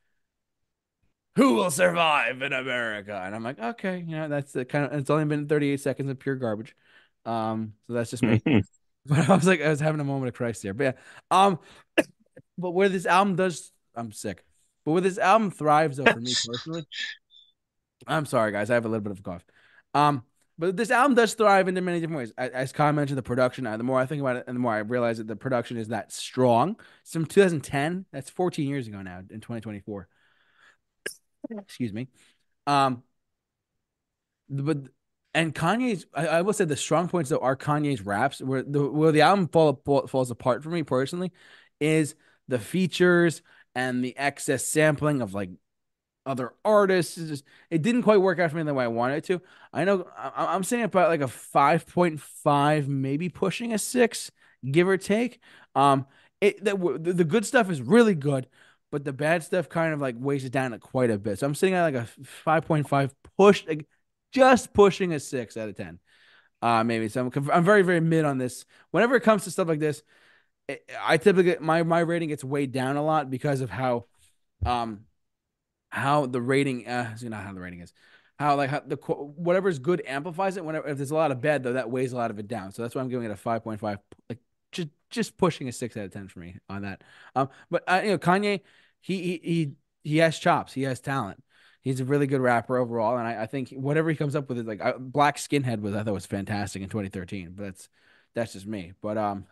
"Who 1.37 1.54
will 1.54 1.70
survive 1.70 2.42
in 2.42 2.52
America?" 2.52 3.20
And 3.24 3.35
I'm 3.35 3.42
like, 3.44 3.59
okay, 3.59 3.98
you 4.00 4.16
know, 4.16 4.28
that's 4.28 4.52
the 4.52 4.64
kind 4.64 4.87
of. 4.87 4.92
It's 4.98 5.11
only 5.11 5.24
been 5.24 5.46
38 5.48 5.81
seconds 5.81 6.11
of 6.11 6.18
pure 6.18 6.37
garbage. 6.37 6.76
Um, 7.24 7.74
so 7.87 7.92
that's 7.94 8.11
just 8.11 8.24
me. 8.24 8.42
But 9.10 9.28
I 9.28 9.34
was 9.34 9.46
like, 9.46 9.60
I 9.62 9.68
was 9.68 9.80
having 9.80 10.00
a 10.00 10.04
moment 10.04 10.28
of 10.28 10.34
Christ 10.34 10.62
here. 10.62 10.74
But 10.74 10.84
yeah, 10.84 10.92
um, 11.30 11.58
but 12.58 12.70
where 12.72 12.88
this 12.88 13.06
album 13.06 13.36
does, 13.36 13.72
I'm 13.94 14.12
sick. 14.12 14.44
But 14.84 14.92
where 14.92 15.00
this 15.00 15.18
album 15.18 15.50
thrives, 15.50 15.96
though, 15.98 16.06
for 16.06 16.20
me 16.20 16.34
personally, 16.46 16.86
I'm 18.06 18.26
sorry, 18.26 18.52
guys, 18.52 18.70
I 18.70 18.74
have 18.74 18.84
a 18.84 18.88
little 18.88 19.02
bit 19.02 19.12
of 19.12 19.20
a 19.20 19.22
cough. 19.22 19.44
Um, 19.94 20.24
but 20.58 20.76
this 20.76 20.90
album 20.90 21.14
does 21.14 21.34
thrive 21.34 21.68
in 21.68 21.74
many 21.84 22.00
different 22.00 22.18
ways. 22.18 22.32
As, 22.36 22.50
as 22.50 22.72
Kyle 22.72 22.92
mentioned, 22.92 23.18
the 23.18 23.22
production. 23.22 23.66
uh, 23.66 23.76
The 23.76 23.84
more 23.84 23.98
I 24.00 24.06
think 24.06 24.20
about 24.20 24.36
it, 24.36 24.44
and 24.46 24.56
the 24.56 24.60
more 24.60 24.72
I 24.72 24.78
realize 24.78 25.18
that 25.18 25.26
the 25.28 25.36
production 25.36 25.76
is 25.76 25.88
that 25.88 26.12
strong. 26.12 26.76
It's 27.02 27.12
from 27.12 27.26
2010. 27.26 28.06
That's 28.12 28.30
14 28.30 28.68
years 28.68 28.88
ago 28.88 29.02
now, 29.02 29.22
in 29.30 29.40
2024. 29.40 30.08
Excuse 31.50 31.92
me. 31.92 32.08
Um, 32.66 33.02
but 34.48 34.78
and 35.34 35.54
Kanye's, 35.54 36.06
I, 36.14 36.26
I 36.26 36.42
will 36.42 36.52
say 36.52 36.64
the 36.64 36.76
strong 36.76 37.08
points 37.08 37.30
though 37.30 37.38
are 37.38 37.56
Kanye's 37.56 38.02
raps. 38.02 38.40
Where 38.40 38.62
the 38.62 38.90
where 38.90 39.12
the 39.12 39.22
album 39.22 39.48
fall, 39.48 39.80
fall, 39.84 40.06
falls 40.06 40.30
apart 40.30 40.62
for 40.62 40.70
me 40.70 40.82
personally 40.82 41.32
is 41.80 42.14
the 42.48 42.58
features 42.58 43.42
and 43.74 44.02
the 44.04 44.16
excess 44.16 44.64
sampling 44.64 45.20
of 45.22 45.34
like 45.34 45.50
other 46.26 46.52
artists. 46.64 47.18
It's 47.18 47.28
just 47.28 47.44
it 47.70 47.82
didn't 47.82 48.02
quite 48.02 48.18
work 48.18 48.38
out 48.38 48.50
for 48.50 48.56
me 48.56 48.62
the 48.62 48.74
way 48.74 48.84
I 48.84 48.88
wanted 48.88 49.16
it 49.18 49.24
to. 49.24 49.42
I 49.72 49.84
know 49.84 50.06
I, 50.16 50.54
I'm 50.54 50.64
saying 50.64 50.84
about 50.84 51.08
like 51.08 51.20
a 51.20 51.28
five 51.28 51.86
point 51.86 52.20
five, 52.20 52.88
maybe 52.88 53.28
pushing 53.28 53.72
a 53.72 53.78
six, 53.78 54.30
give 54.70 54.88
or 54.88 54.96
take. 54.96 55.40
Um, 55.74 56.06
it 56.40 56.62
the, 56.64 56.76
the 57.00 57.12
the 57.12 57.24
good 57.24 57.46
stuff 57.46 57.70
is 57.70 57.80
really 57.80 58.14
good, 58.14 58.48
but 58.90 59.04
the 59.04 59.12
bad 59.12 59.42
stuff 59.42 59.68
kind 59.68 59.92
of 59.92 60.00
like 60.00 60.16
weighs 60.18 60.44
it 60.44 60.52
down 60.52 60.78
quite 60.80 61.10
a 61.10 61.18
bit. 61.18 61.38
So 61.38 61.46
I'm 61.46 61.54
sitting 61.54 61.74
at 61.74 61.82
like 61.82 61.94
a 61.94 62.06
five 62.24 62.66
point 62.66 62.88
five 62.88 63.14
push, 63.36 63.66
like 63.66 63.86
just 64.32 64.72
pushing 64.72 65.12
a 65.12 65.20
six 65.20 65.56
out 65.56 65.68
of 65.68 65.76
ten. 65.76 65.98
Uh, 66.60 66.82
maybe 66.84 67.08
so. 67.08 67.26
I'm, 67.26 67.50
I'm 67.50 67.64
very 67.64 67.82
very 67.82 68.00
mid 68.00 68.24
on 68.24 68.38
this. 68.38 68.64
Whenever 68.90 69.16
it 69.16 69.22
comes 69.22 69.44
to 69.44 69.50
stuff 69.50 69.68
like 69.68 69.80
this, 69.80 70.02
it, 70.68 70.88
I 71.02 71.16
typically 71.16 71.56
my 71.60 71.82
my 71.82 72.00
rating 72.00 72.28
gets 72.28 72.44
weighed 72.44 72.72
down 72.72 72.96
a 72.96 73.04
lot 73.04 73.30
because 73.30 73.60
of 73.60 73.70
how, 73.70 74.06
um, 74.66 75.06
how 75.90 76.26
the 76.26 76.40
rating 76.40 76.86
uh 76.86 77.16
you 77.18 77.30
know 77.30 77.36
how 77.36 77.52
the 77.52 77.60
rating 77.60 77.80
is 77.80 77.92
how 78.38 78.56
like 78.56 78.70
how 78.70 78.80
the 78.80 78.96
whatever's 78.96 79.78
good 79.78 80.02
amplifies 80.06 80.56
it 80.56 80.64
whenever 80.64 80.86
if 80.88 80.96
there's 80.96 81.10
a 81.10 81.14
lot 81.14 81.30
of 81.30 81.40
bad 81.40 81.62
though 81.62 81.72
that 81.72 81.90
weighs 81.90 82.12
a 82.12 82.16
lot 82.16 82.30
of 82.30 82.38
it 82.38 82.46
down 82.46 82.72
so 82.72 82.82
that's 82.82 82.94
why 82.94 83.00
i'm 83.00 83.08
giving 83.08 83.24
it 83.24 83.32
a 83.32 83.36
5.5 83.36 83.98
like 84.28 84.38
just 84.72 84.88
just 85.10 85.38
pushing 85.38 85.68
a 85.68 85.72
6 85.72 85.96
out 85.96 86.04
of 86.04 86.12
10 86.12 86.28
for 86.28 86.40
me 86.40 86.56
on 86.68 86.82
that 86.82 87.02
um 87.34 87.48
but 87.70 87.82
uh, 87.88 88.00
you 88.04 88.10
know 88.10 88.18
kanye 88.18 88.60
he 89.00 89.22
he 89.22 89.40
he, 89.42 89.72
he 90.04 90.16
has 90.18 90.38
chops 90.38 90.72
he 90.72 90.82
has 90.82 91.00
talent 91.00 91.42
he's 91.82 92.00
a 92.00 92.04
really 92.04 92.26
good 92.26 92.40
rapper 92.40 92.76
overall 92.76 93.16
and 93.16 93.26
i, 93.26 93.42
I 93.42 93.46
think 93.46 93.70
whatever 93.70 94.10
he 94.10 94.16
comes 94.16 94.36
up 94.36 94.48
with 94.48 94.58
is 94.58 94.66
like 94.66 94.80
I, 94.80 94.92
black 94.98 95.36
skinhead 95.36 95.80
was 95.80 95.94
i 95.94 96.02
thought 96.02 96.14
was 96.14 96.26
fantastic 96.26 96.82
in 96.82 96.88
2013 96.88 97.52
but 97.54 97.64
that's 97.64 97.88
that's 98.34 98.52
just 98.52 98.66
me 98.66 98.92
but 99.00 99.16
um 99.16 99.46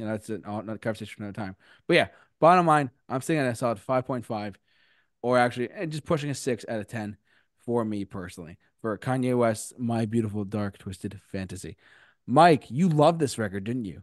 you 0.00 0.06
know, 0.06 0.12
that's 0.12 0.30
another 0.30 0.78
conversation 0.78 1.14
for 1.14 1.24
another 1.24 1.36
time. 1.36 1.56
But 1.86 1.94
yeah, 1.94 2.08
bottom 2.40 2.66
line, 2.66 2.90
I'm 3.06 3.20
sitting 3.20 3.42
at 3.42 3.52
a 3.52 3.54
solid 3.54 3.78
5.5, 3.78 4.54
or 5.20 5.36
actually, 5.36 5.70
and 5.70 5.92
just 5.92 6.06
pushing 6.06 6.30
a 6.30 6.34
six 6.34 6.64
out 6.66 6.80
of 6.80 6.88
10 6.88 7.18
for 7.66 7.84
me 7.84 8.06
personally 8.06 8.56
for 8.80 8.96
Kanye 8.96 9.36
West, 9.36 9.78
My 9.78 10.06
Beautiful 10.06 10.46
Dark 10.46 10.78
Twisted 10.78 11.20
Fantasy. 11.30 11.76
Mike, 12.26 12.70
you 12.70 12.88
love 12.88 13.18
this 13.18 13.36
record, 13.36 13.64
didn't 13.64 13.84
you? 13.84 14.00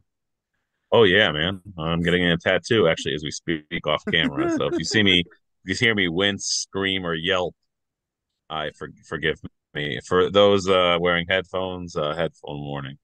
Oh 0.92 1.04
yeah, 1.04 1.32
man. 1.32 1.62
I'm 1.80 2.04
getting 2.04 2.24
a 2.26 2.38
tattoo 2.38 2.88
actually 2.88 3.16
as 3.16 3.24
we 3.24 3.32
speak 3.32 3.88
off 3.88 4.04
camera. 4.12 4.52
so 4.56 4.68
if 4.68 4.78
you 4.78 4.86
see 4.86 5.02
me, 5.02 5.24
if 5.66 5.82
you 5.82 5.88
hear 5.88 5.96
me 5.96 6.08
wince, 6.08 6.46
scream, 6.46 7.08
or 7.08 7.16
yelp, 7.16 7.56
I 8.50 8.72
for, 8.72 8.90
forgive 9.08 9.40
me. 9.74 10.00
For 10.06 10.30
those 10.30 10.68
uh, 10.68 10.98
wearing 11.00 11.26
headphones, 11.30 11.96
uh, 11.96 12.16
headphone 12.16 12.62
warning. 12.62 12.98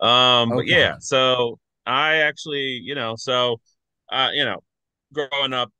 Um, 0.00 0.52
okay. 0.52 0.56
but 0.56 0.66
yeah, 0.66 0.96
so 1.00 1.58
I 1.86 2.16
actually, 2.16 2.80
you 2.82 2.94
know, 2.94 3.14
so 3.16 3.60
uh, 4.10 4.30
you 4.32 4.44
know, 4.44 4.60
growing 5.12 5.52
up, 5.52 5.70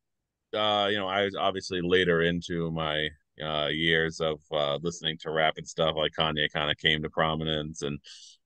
uh, 0.54 0.88
you 0.90 0.96
know, 0.96 1.08
I 1.08 1.24
was 1.24 1.36
obviously 1.36 1.80
later 1.82 2.22
into 2.22 2.70
my 2.70 3.08
uh, 3.42 3.68
years 3.68 4.20
of 4.20 4.40
uh, 4.52 4.78
listening 4.82 5.18
to 5.20 5.30
rap 5.30 5.54
and 5.56 5.66
stuff 5.66 5.96
like 5.96 6.12
Kanye 6.18 6.50
kind 6.52 6.70
of 6.70 6.76
came 6.78 7.02
to 7.02 7.10
prominence 7.10 7.82
and 7.82 7.98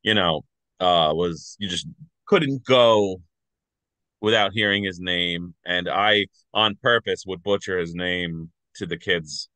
you 0.02 0.14
know 0.14 0.42
uh, 0.80 1.12
was 1.14 1.56
you 1.58 1.68
just 1.68 1.86
couldn't 2.26 2.64
go 2.64 3.20
without 4.20 4.52
hearing 4.52 4.84
his 4.84 4.98
name 4.98 5.54
and 5.64 5.88
I 5.88 6.26
on 6.54 6.76
purpose 6.82 7.24
would 7.26 7.42
butcher 7.42 7.78
his 7.78 7.94
name 7.94 8.50
to 8.76 8.86
the 8.86 8.96
kids 8.96 9.48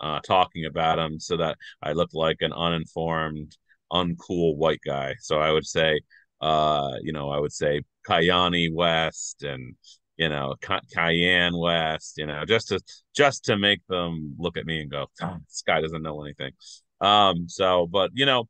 uh, 0.00 0.20
talking 0.20 0.64
about 0.64 0.98
him 0.98 1.18
so 1.18 1.36
that 1.36 1.56
I 1.82 1.92
looked 1.92 2.14
like 2.14 2.38
an 2.40 2.52
uninformed 2.52 3.56
uncool 3.92 4.56
white 4.56 4.80
guy 4.84 5.14
so 5.20 5.38
I 5.38 5.50
would 5.50 5.66
say 5.66 6.00
uh 6.42 6.92
you 7.02 7.12
know 7.12 7.30
I 7.30 7.38
would 7.40 7.52
say 7.52 7.82
Kayani 8.06 8.68
West 8.72 9.42
and 9.42 9.74
you 10.18 10.28
know, 10.28 10.56
Cayenne 10.92 11.56
West, 11.56 12.18
you 12.18 12.26
know, 12.26 12.44
just 12.44 12.68
to 12.68 12.80
just 13.14 13.44
to 13.44 13.56
make 13.56 13.80
them 13.88 14.34
look 14.36 14.56
at 14.58 14.66
me 14.66 14.80
and 14.80 14.90
go, 14.90 15.06
this 15.46 15.62
guy 15.66 15.80
doesn't 15.80 16.02
know 16.02 16.22
anything. 16.22 16.52
Um, 17.00 17.48
so, 17.48 17.86
but 17.86 18.10
you 18.14 18.26
know, 18.26 18.48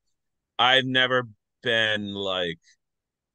I've 0.58 0.86
never 0.86 1.28
been 1.62 2.14
like 2.14 2.58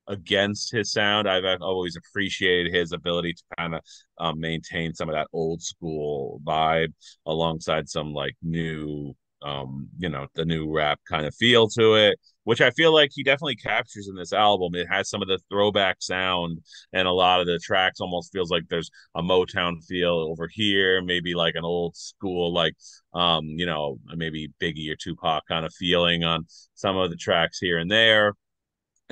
against 0.08 0.72
his 0.72 0.92
sound. 0.92 1.30
I've, 1.30 1.46
I've 1.46 1.62
always 1.62 1.96
appreciated 1.96 2.74
his 2.74 2.92
ability 2.92 3.34
to 3.34 3.44
kind 3.58 3.76
of 3.76 3.82
um, 4.20 4.40
maintain 4.40 4.94
some 4.94 5.10
of 5.10 5.16
that 5.16 5.28
old 5.34 5.62
school 5.62 6.42
vibe 6.46 6.94
alongside 7.26 7.90
some 7.90 8.14
like 8.14 8.36
new 8.42 9.16
um, 9.44 9.90
you 9.98 10.10
know, 10.10 10.28
the 10.36 10.46
new 10.46 10.74
rap 10.74 11.00
kind 11.08 11.26
of 11.26 11.36
feel 11.36 11.68
to 11.70 11.96
it, 11.96 12.18
which 12.46 12.62
I 12.62 12.72
feel 12.72 12.94
like 12.94 13.12
he 13.14 13.24
definitely 13.24 13.56
captures 13.58 14.08
in 14.08 14.16
this 14.16 14.32
album. 14.32 14.74
It 14.74 14.88
has 14.90 15.10
some 15.10 15.22
of 15.22 15.28
the 15.28 15.40
throwback 15.50 15.98
sound, 16.00 16.60
and 16.94 17.08
a 17.08 17.12
lot 17.12 17.42
of 17.42 17.48
the 17.48 17.60
tracks 17.60 18.00
almost 18.00 18.32
feels 18.32 18.50
like 18.50 18.64
there's 18.70 18.90
a 19.16 19.22
Motown 19.22 19.84
feel 19.84 20.14
over 20.14 20.48
here, 20.52 21.02
maybe 21.02 21.34
like 21.36 21.56
an 21.56 21.66
old 21.66 21.96
school, 21.96 22.54
like 22.54 22.74
um, 23.14 23.46
you 23.46 23.66
know, 23.66 23.98
maybe 24.16 24.52
Biggie 24.62 24.90
or 24.90 24.96
Tupac 24.96 25.44
kind 25.48 25.66
of 25.66 25.74
feeling 25.74 26.24
on 26.24 26.46
some 26.74 26.98
of 26.98 27.10
the 27.10 27.18
tracks 27.18 27.60
here 27.60 27.78
and 27.78 27.92
there. 27.92 28.34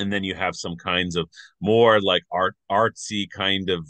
And 0.02 0.12
then 0.12 0.24
you 0.24 0.36
have 0.36 0.56
some 0.56 0.76
kinds 0.76 1.16
of 1.16 1.30
more 1.62 2.02
like 2.02 2.24
art 2.32 2.56
artsy 2.72 3.28
kind 3.30 3.70
of 3.70 3.88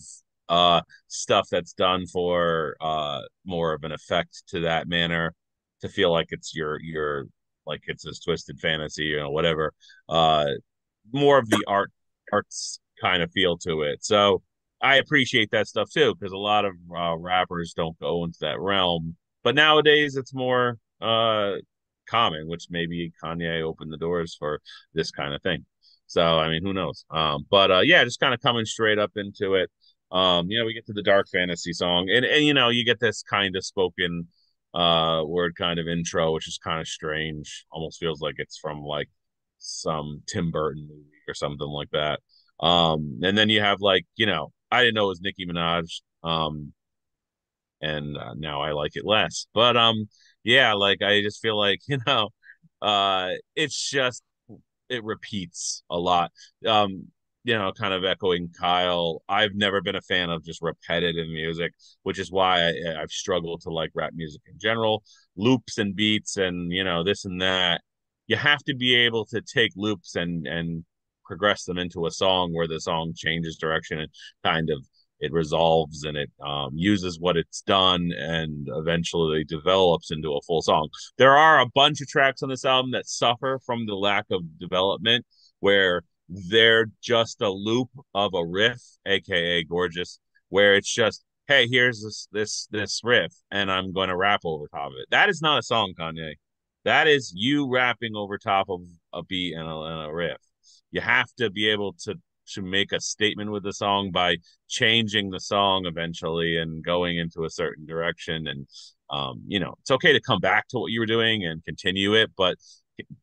uh 0.49 0.81
stuff 1.07 1.47
that's 1.51 1.73
done 1.73 2.05
for 2.07 2.75
uh 2.81 3.21
more 3.45 3.73
of 3.73 3.83
an 3.83 3.91
effect 3.91 4.43
to 4.49 4.61
that 4.61 4.87
manner 4.87 5.33
to 5.81 5.89
feel 5.89 6.11
like 6.11 6.27
it's 6.31 6.55
your 6.55 6.79
your 6.81 7.25
like 7.65 7.81
it's 7.87 8.03
this 8.03 8.19
twisted 8.19 8.59
fantasy, 8.59 9.03
you 9.05 9.17
know, 9.17 9.29
whatever. 9.31 9.73
Uh, 10.09 10.45
more 11.13 11.37
of 11.39 11.49
the 11.49 11.63
art 11.67 11.91
arts 12.31 12.79
kind 13.01 13.23
of 13.23 13.31
feel 13.31 13.57
to 13.59 13.81
it. 13.83 14.03
So 14.03 14.41
I 14.81 14.97
appreciate 14.97 15.51
that 15.51 15.67
stuff 15.67 15.89
too 15.91 16.15
because 16.15 16.33
a 16.33 16.37
lot 16.37 16.65
of 16.65 16.73
uh, 16.95 17.17
rappers 17.17 17.73
don't 17.75 17.97
go 17.99 18.23
into 18.23 18.39
that 18.41 18.59
realm. 18.59 19.15
But 19.43 19.55
nowadays 19.55 20.15
it's 20.17 20.33
more 20.33 20.77
uh 21.01 21.53
common, 22.09 22.47
which 22.47 22.67
maybe 22.69 23.11
Kanye 23.23 23.61
opened 23.63 23.91
the 23.93 23.97
doors 23.97 24.35
for 24.37 24.61
this 24.93 25.11
kind 25.11 25.33
of 25.33 25.41
thing. 25.41 25.65
So 26.11 26.21
I 26.39 26.49
mean, 26.49 26.61
who 26.63 26.73
knows? 26.73 27.05
Um, 27.09 27.45
but 27.49 27.71
uh, 27.71 27.79
yeah, 27.81 28.03
just 28.03 28.19
kind 28.19 28.33
of 28.33 28.41
coming 28.41 28.65
straight 28.65 28.99
up 28.99 29.11
into 29.15 29.55
it. 29.55 29.69
Um, 30.11 30.47
you 30.49 30.59
know, 30.59 30.65
we 30.65 30.73
get 30.73 30.85
to 30.87 30.93
the 30.93 31.01
dark 31.03 31.27
fantasy 31.31 31.71
song, 31.73 32.09
and 32.09 32.25
and 32.25 32.43
you 32.45 32.53
know, 32.53 32.67
you 32.69 32.83
get 32.85 32.99
this 32.99 33.23
kind 33.23 33.55
of 33.55 33.65
spoken 33.65 34.27
uh 34.73 35.21
word 35.25 35.53
kind 35.57 35.79
of 35.79 35.87
intro, 35.87 36.33
which 36.33 36.47
is 36.49 36.57
kind 36.63 36.81
of 36.81 36.87
strange. 36.87 37.65
Almost 37.71 37.99
feels 37.99 38.21
like 38.21 38.35
it's 38.39 38.57
from 38.57 38.83
like 38.83 39.09
some 39.59 40.21
Tim 40.27 40.51
Burton 40.51 40.87
movie 40.89 41.09
or 41.29 41.33
something 41.33 41.67
like 41.67 41.89
that. 41.91 42.19
Um, 42.59 43.19
and 43.23 43.37
then 43.37 43.49
you 43.49 43.61
have 43.61 43.79
like, 43.81 44.05
you 44.15 44.25
know, 44.25 44.51
I 44.69 44.81
didn't 44.81 44.95
know 44.95 45.05
it 45.05 45.09
was 45.09 45.21
Nicki 45.21 45.45
Minaj. 45.45 46.01
Um, 46.23 46.73
and 47.81 48.17
uh, 48.17 48.33
now 48.37 48.61
I 48.61 48.71
like 48.71 48.91
it 48.95 49.05
less. 49.05 49.47
But 49.53 49.77
um, 49.77 50.07
yeah, 50.43 50.73
like 50.73 51.01
I 51.01 51.21
just 51.21 51.41
feel 51.41 51.57
like 51.57 51.79
you 51.87 51.97
know, 52.05 52.29
uh, 52.81 53.31
it's 53.55 53.89
just 53.89 54.23
it 54.91 55.03
repeats 55.03 55.83
a 55.89 55.97
lot. 55.97 56.31
Um, 56.67 57.07
you 57.43 57.57
know, 57.57 57.71
kind 57.71 57.93
of 57.93 58.03
echoing 58.03 58.49
Kyle, 58.59 59.23
I've 59.27 59.55
never 59.55 59.81
been 59.81 59.95
a 59.95 60.01
fan 60.01 60.29
of 60.29 60.43
just 60.43 60.61
repetitive 60.61 61.27
music, 61.27 61.73
which 62.03 62.19
is 62.19 62.31
why 62.31 62.67
I, 62.67 62.99
have 62.99 63.09
struggled 63.09 63.61
to 63.61 63.71
like 63.71 63.89
rap 63.95 64.11
music 64.13 64.41
in 64.45 64.59
general. 64.59 65.03
Loops 65.35 65.77
and 65.79 65.95
beats 65.95 66.37
and 66.37 66.71
you 66.71 66.83
know 66.83 67.03
this 67.03 67.25
and 67.25 67.41
that. 67.41 67.81
You 68.27 68.35
have 68.35 68.59
to 68.65 68.75
be 68.75 68.95
able 68.95 69.25
to 69.27 69.41
take 69.41 69.71
loops 69.75 70.15
and 70.15 70.45
and 70.45 70.85
progress 71.25 71.63
them 71.63 71.77
into 71.77 72.05
a 72.05 72.11
song 72.11 72.53
where 72.53 72.67
the 72.67 72.79
song 72.79 73.13
changes 73.15 73.57
direction 73.57 73.99
and 73.99 74.09
kind 74.43 74.69
of 74.69 74.85
it 75.21 75.31
resolves 75.31 76.03
and 76.03 76.17
it 76.17 76.29
um, 76.43 76.71
uses 76.73 77.19
what 77.19 77.37
it's 77.37 77.61
done 77.61 78.11
and 78.17 78.67
eventually 78.71 79.43
develops 79.43 80.11
into 80.11 80.33
a 80.33 80.41
full 80.41 80.61
song. 80.61 80.89
There 81.17 81.37
are 81.37 81.61
a 81.61 81.67
bunch 81.67 82.01
of 82.01 82.07
tracks 82.07 82.41
on 82.41 82.49
this 82.49 82.65
album 82.65 82.91
that 82.91 83.07
suffer 83.07 83.59
from 83.65 83.85
the 83.85 83.95
lack 83.95 84.25
of 84.31 84.59
development 84.59 85.25
where 85.59 86.01
they're 86.27 86.87
just 87.01 87.41
a 87.41 87.49
loop 87.49 87.89
of 88.15 88.33
a 88.33 88.45
riff, 88.45 88.81
aka 89.05 89.63
gorgeous, 89.63 90.19
where 90.49 90.75
it's 90.75 90.91
just, 90.91 91.23
hey, 91.47 91.67
here's 91.67 92.01
this 92.01 92.27
this 92.31 92.67
this 92.71 93.01
riff, 93.03 93.33
and 93.51 93.71
I'm 93.71 93.93
to 93.93 94.15
rap 94.15 94.41
over 94.43 94.67
top 94.67 94.87
of 94.87 94.93
it. 94.99 95.07
That 95.11 95.29
is 95.29 95.41
not 95.41 95.59
a 95.59 95.63
song, 95.63 95.93
Kanye. 95.97 96.33
That 96.83 97.07
is 97.07 97.31
you 97.35 97.69
rapping 97.69 98.15
over 98.15 98.37
top 98.37 98.69
of 98.69 98.81
a 99.13 99.23
beat 99.23 99.53
and 99.53 99.67
a, 99.67 99.75
and 99.75 100.09
a 100.09 100.13
riff. 100.13 100.41
You 100.89 101.01
have 101.01 101.31
to 101.37 101.51
be 101.51 101.69
able 101.69 101.93
to 102.05 102.15
to 102.53 102.61
make 102.61 102.91
a 102.91 102.99
statement 102.99 103.51
with 103.51 103.63
the 103.63 103.73
song 103.73 104.11
by 104.11 104.37
changing 104.69 105.29
the 105.29 105.39
song 105.39 105.85
eventually 105.85 106.57
and 106.57 106.83
going 106.83 107.17
into 107.17 107.43
a 107.45 107.49
certain 107.49 107.85
direction. 107.85 108.47
And 108.47 108.67
um, 109.09 109.41
you 109.47 109.59
know 109.59 109.75
it's 109.81 109.91
okay 109.91 110.13
to 110.13 110.21
come 110.21 110.39
back 110.39 110.67
to 110.69 110.79
what 110.79 110.91
you 110.91 110.99
were 110.99 111.05
doing 111.05 111.45
and 111.45 111.63
continue 111.65 112.15
it 112.15 112.31
but 112.37 112.57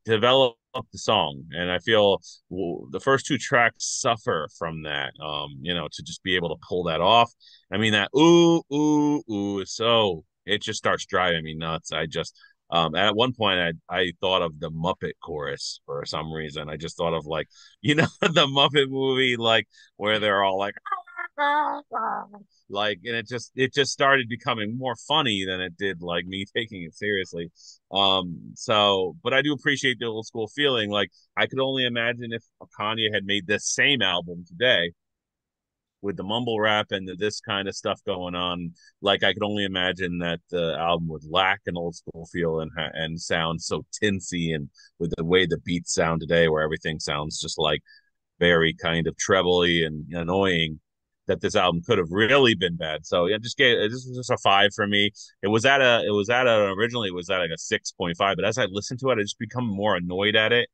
develop 0.05 0.57
the 0.93 0.99
song. 0.99 1.45
And 1.53 1.71
i 1.71 1.79
feel 1.79 2.21
the 2.51 3.01
first 3.03 3.27
two 3.27 3.39
tracks 3.39 3.85
suffer 4.01 4.49
from 4.59 4.83
that 4.83 5.13
um 5.25 5.57
you 5.61 5.75
know 5.75 5.89
to 5.93 6.03
just 6.03 6.23
be 6.23 6.37
able 6.37 6.51
to 6.51 6.61
pull 6.69 6.85
that 6.85 7.01
off. 7.01 7.33
I 7.73 7.79
mean 7.79 7.93
that 7.93 8.11
ooh 8.17 8.63
ooh 8.73 9.23
ooh 9.31 9.65
so 9.65 10.25
it 10.47 10.63
just 10.63 10.79
starts 10.79 11.05
driving 11.07 11.45
me 11.45 11.55
nuts. 11.55 11.93
I 11.93 12.07
just 12.07 12.35
um 12.71 12.95
at 12.95 13.15
one 13.15 13.33
point 13.33 13.59
i 13.59 13.73
i 13.97 14.13
thought 14.21 14.43
of 14.43 14.59
the 14.61 14.71
muppet 14.71 15.13
chorus 15.23 15.81
for 15.87 16.05
some 16.05 16.33
reason. 16.33 16.69
I 16.69 16.77
just 16.77 16.97
thought 16.97 17.15
of 17.15 17.27
like 17.27 17.49
you 17.83 17.95
know 17.95 18.07
the 18.21 18.47
muppet 18.47 18.89
movie 18.91 19.37
like 19.37 19.67
where 19.97 20.19
they're 20.19 20.43
all 20.45 20.59
like 20.59 20.75
like 22.69 22.99
and 23.05 23.17
it 23.17 23.29
just 23.29 23.53
it 23.55 23.73
just 23.73 23.93
started 23.93 24.29
becoming 24.29 24.77
more 24.77 24.97
funny 25.07 25.45
than 25.47 25.61
it 25.61 25.77
did 25.77 26.03
like 26.03 26.27
me 26.27 26.45
taking 26.57 26.83
it 26.83 26.95
seriously. 26.95 27.51
Um 27.93 28.53
so 28.55 29.17
but 29.23 29.33
i 29.35 29.43
do 29.43 29.53
appreciate 29.53 29.99
the 29.99 30.07
old 30.07 30.27
school 30.27 30.49
feeling. 30.49 30.91
Like 30.91 31.11
i 31.37 31.47
could 31.47 31.61
only 31.61 31.85
imagine 31.87 32.33
if 32.33 32.43
kanye 32.79 33.13
had 33.13 33.25
made 33.25 33.47
this 33.47 33.67
same 33.67 34.03
album 34.03 34.45
today 34.47 34.93
with 36.03 36.17
the 36.17 36.23
mumble 36.23 36.61
rap 36.61 36.87
and 36.91 37.09
the, 37.09 37.17
this 37.17 37.41
kind 37.41 37.69
of 37.69 37.75
stuff 37.75 38.01
going 38.05 38.35
on 38.35 38.73
like 39.01 39.23
i 39.23 39.33
could 39.33 39.43
only 39.43 39.65
imagine 39.65 40.19
that 40.19 40.41
the 40.51 40.77
album 40.79 41.09
would 41.09 41.25
lack 41.29 41.61
an 41.67 41.77
old 41.77 41.95
school 41.95 42.27
feel 42.33 42.61
and 42.61 42.71
and 42.95 43.21
sound 43.21 43.61
so 43.61 43.85
tinsy 44.03 44.55
and 44.55 44.69
with 44.99 45.13
the 45.17 45.25
way 45.25 45.47
the 45.47 45.59
beats 45.65 45.95
sound 45.95 46.21
today 46.21 46.49
where 46.49 46.63
everything 46.63 46.99
sounds 46.99 47.41
just 47.41 47.59
like 47.59 47.83
very 48.39 48.75
kind 48.75 49.07
of 49.07 49.17
trebly 49.17 49.83
and 49.85 50.07
annoying 50.13 50.81
that 51.29 51.41
this 51.41 51.55
album 51.55 51.83
could 51.87 51.99
have 51.99 52.11
really 52.11 52.55
been 52.55 52.77
bad. 52.77 53.07
So 53.07 53.27
yeah, 53.27 53.37
just 53.41 53.57
get 53.57 53.77
this 53.77 54.07
was 54.07 54.17
just 54.17 54.31
a 54.31 54.39
five 54.39 54.71
for 54.75 54.87
me. 54.87 55.13
It 55.43 55.49
was 55.49 55.65
at 55.65 55.81
a 55.81 56.03
it 56.05 56.11
was 56.11 56.29
at 56.31 56.47
a 56.49 56.75
originally 56.77 57.09
it 57.09 57.15
was 57.15 57.31
at 57.31 57.39
like 57.39 57.51
a 57.55 57.59
six 57.59 57.93
point 57.93 58.17
five, 58.17 58.37
but 58.37 58.45
as 58.45 58.59
I 58.59 58.65
listened 58.65 58.99
to 59.01 59.11
it, 59.11 59.19
I 59.19 59.23
just 59.23 59.39
become 59.39 59.67
more 59.67 59.95
annoyed 59.95 60.35
at 60.35 60.53
it. 60.53 60.69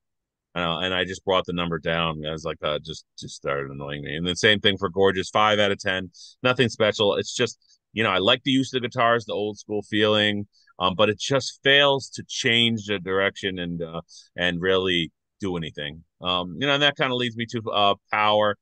Uh, 0.56 0.78
and 0.78 0.94
I 0.94 1.04
just 1.04 1.24
brought 1.24 1.46
the 1.46 1.52
number 1.52 1.78
down. 1.78 2.24
I 2.26 2.30
was 2.30 2.44
like, 2.44 2.58
uh, 2.62 2.78
just 2.84 3.04
just 3.18 3.34
started 3.34 3.70
annoying 3.70 4.02
me. 4.04 4.16
And 4.16 4.26
the 4.26 4.36
same 4.36 4.60
thing 4.60 4.76
for 4.78 4.88
Gorgeous, 4.88 5.30
five 5.30 5.58
out 5.58 5.72
of 5.72 5.78
ten. 5.78 6.10
Nothing 6.42 6.68
special. 6.68 7.16
It's 7.16 7.34
just 7.34 7.58
you 7.92 8.02
know 8.04 8.10
I 8.10 8.18
like 8.18 8.42
the 8.44 8.52
use 8.52 8.72
of 8.72 8.82
the 8.82 8.88
guitars, 8.88 9.24
the 9.24 9.32
old 9.32 9.58
school 9.58 9.82
feeling, 9.82 10.46
um, 10.78 10.94
but 10.96 11.08
it 11.08 11.18
just 11.18 11.60
fails 11.64 12.08
to 12.10 12.24
change 12.28 12.86
the 12.86 12.98
direction 12.98 13.58
and 13.58 13.82
uh, 13.82 14.00
and 14.36 14.60
really 14.60 15.10
do 15.40 15.56
anything. 15.56 16.04
Um, 16.20 16.56
you 16.58 16.66
know, 16.66 16.74
and 16.74 16.82
that 16.82 16.96
kind 16.96 17.12
of 17.12 17.18
leads 17.18 17.36
me 17.36 17.46
to 17.46 17.62
uh, 17.72 17.94
Power. 18.12 18.56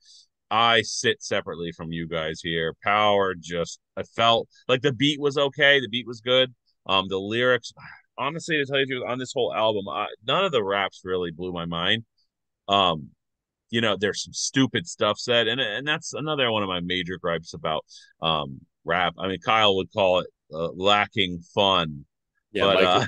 I 0.51 0.83
sit 0.83 1.23
separately 1.23 1.73
from 1.73 1.93
you 1.93 2.07
guys 2.07 2.41
here. 2.43 2.75
Power 2.85 3.35
just 3.39 3.81
I 3.97 4.03
felt 4.03 4.49
like 4.69 4.83
the 4.83 4.93
beat 4.93 5.21
was 5.21 5.39
okay. 5.39 5.81
The 5.81 5.89
beat 5.89 6.07
was 6.07 6.21
good. 6.21 6.55
Um, 6.87 7.07
the 7.09 7.19
lyrics, 7.19 7.73
honestly, 8.19 8.57
to 8.57 8.67
tell 8.67 8.79
you 8.79 8.87
the 8.87 8.95
truth, 8.95 9.05
on 9.09 9.19
this 9.19 9.33
whole 9.35 9.53
album, 9.55 9.89
I, 9.89 10.07
none 10.27 10.45
of 10.45 10.53
the 10.53 10.65
raps 10.65 11.03
really 11.05 11.31
blew 11.31 11.53
my 11.53 11.65
mind. 11.67 12.05
Um, 12.69 13.11
you 13.71 13.81
know, 13.81 13.97
there's 13.99 14.25
some 14.25 14.35
stupid 14.35 14.87
stuff 14.87 15.19
said, 15.19 15.49
and 15.49 15.61
and 15.61 15.87
that's 15.87 16.15
another 16.15 16.51
one 16.53 16.63
of 16.63 16.69
my 16.69 16.81
major 16.81 17.19
gripes 17.19 17.55
about 17.55 17.85
um 18.23 18.61
rap. 18.85 19.15
I 19.19 19.29
mean, 19.29 19.41
Kyle 19.45 19.77
would 19.77 19.93
call 19.93 20.21
it 20.21 20.27
uh, 20.53 20.71
lacking 20.75 21.41
fun, 21.55 22.05
Yeah, 22.53 22.67
but 22.67 22.85
uh, 22.85 23.07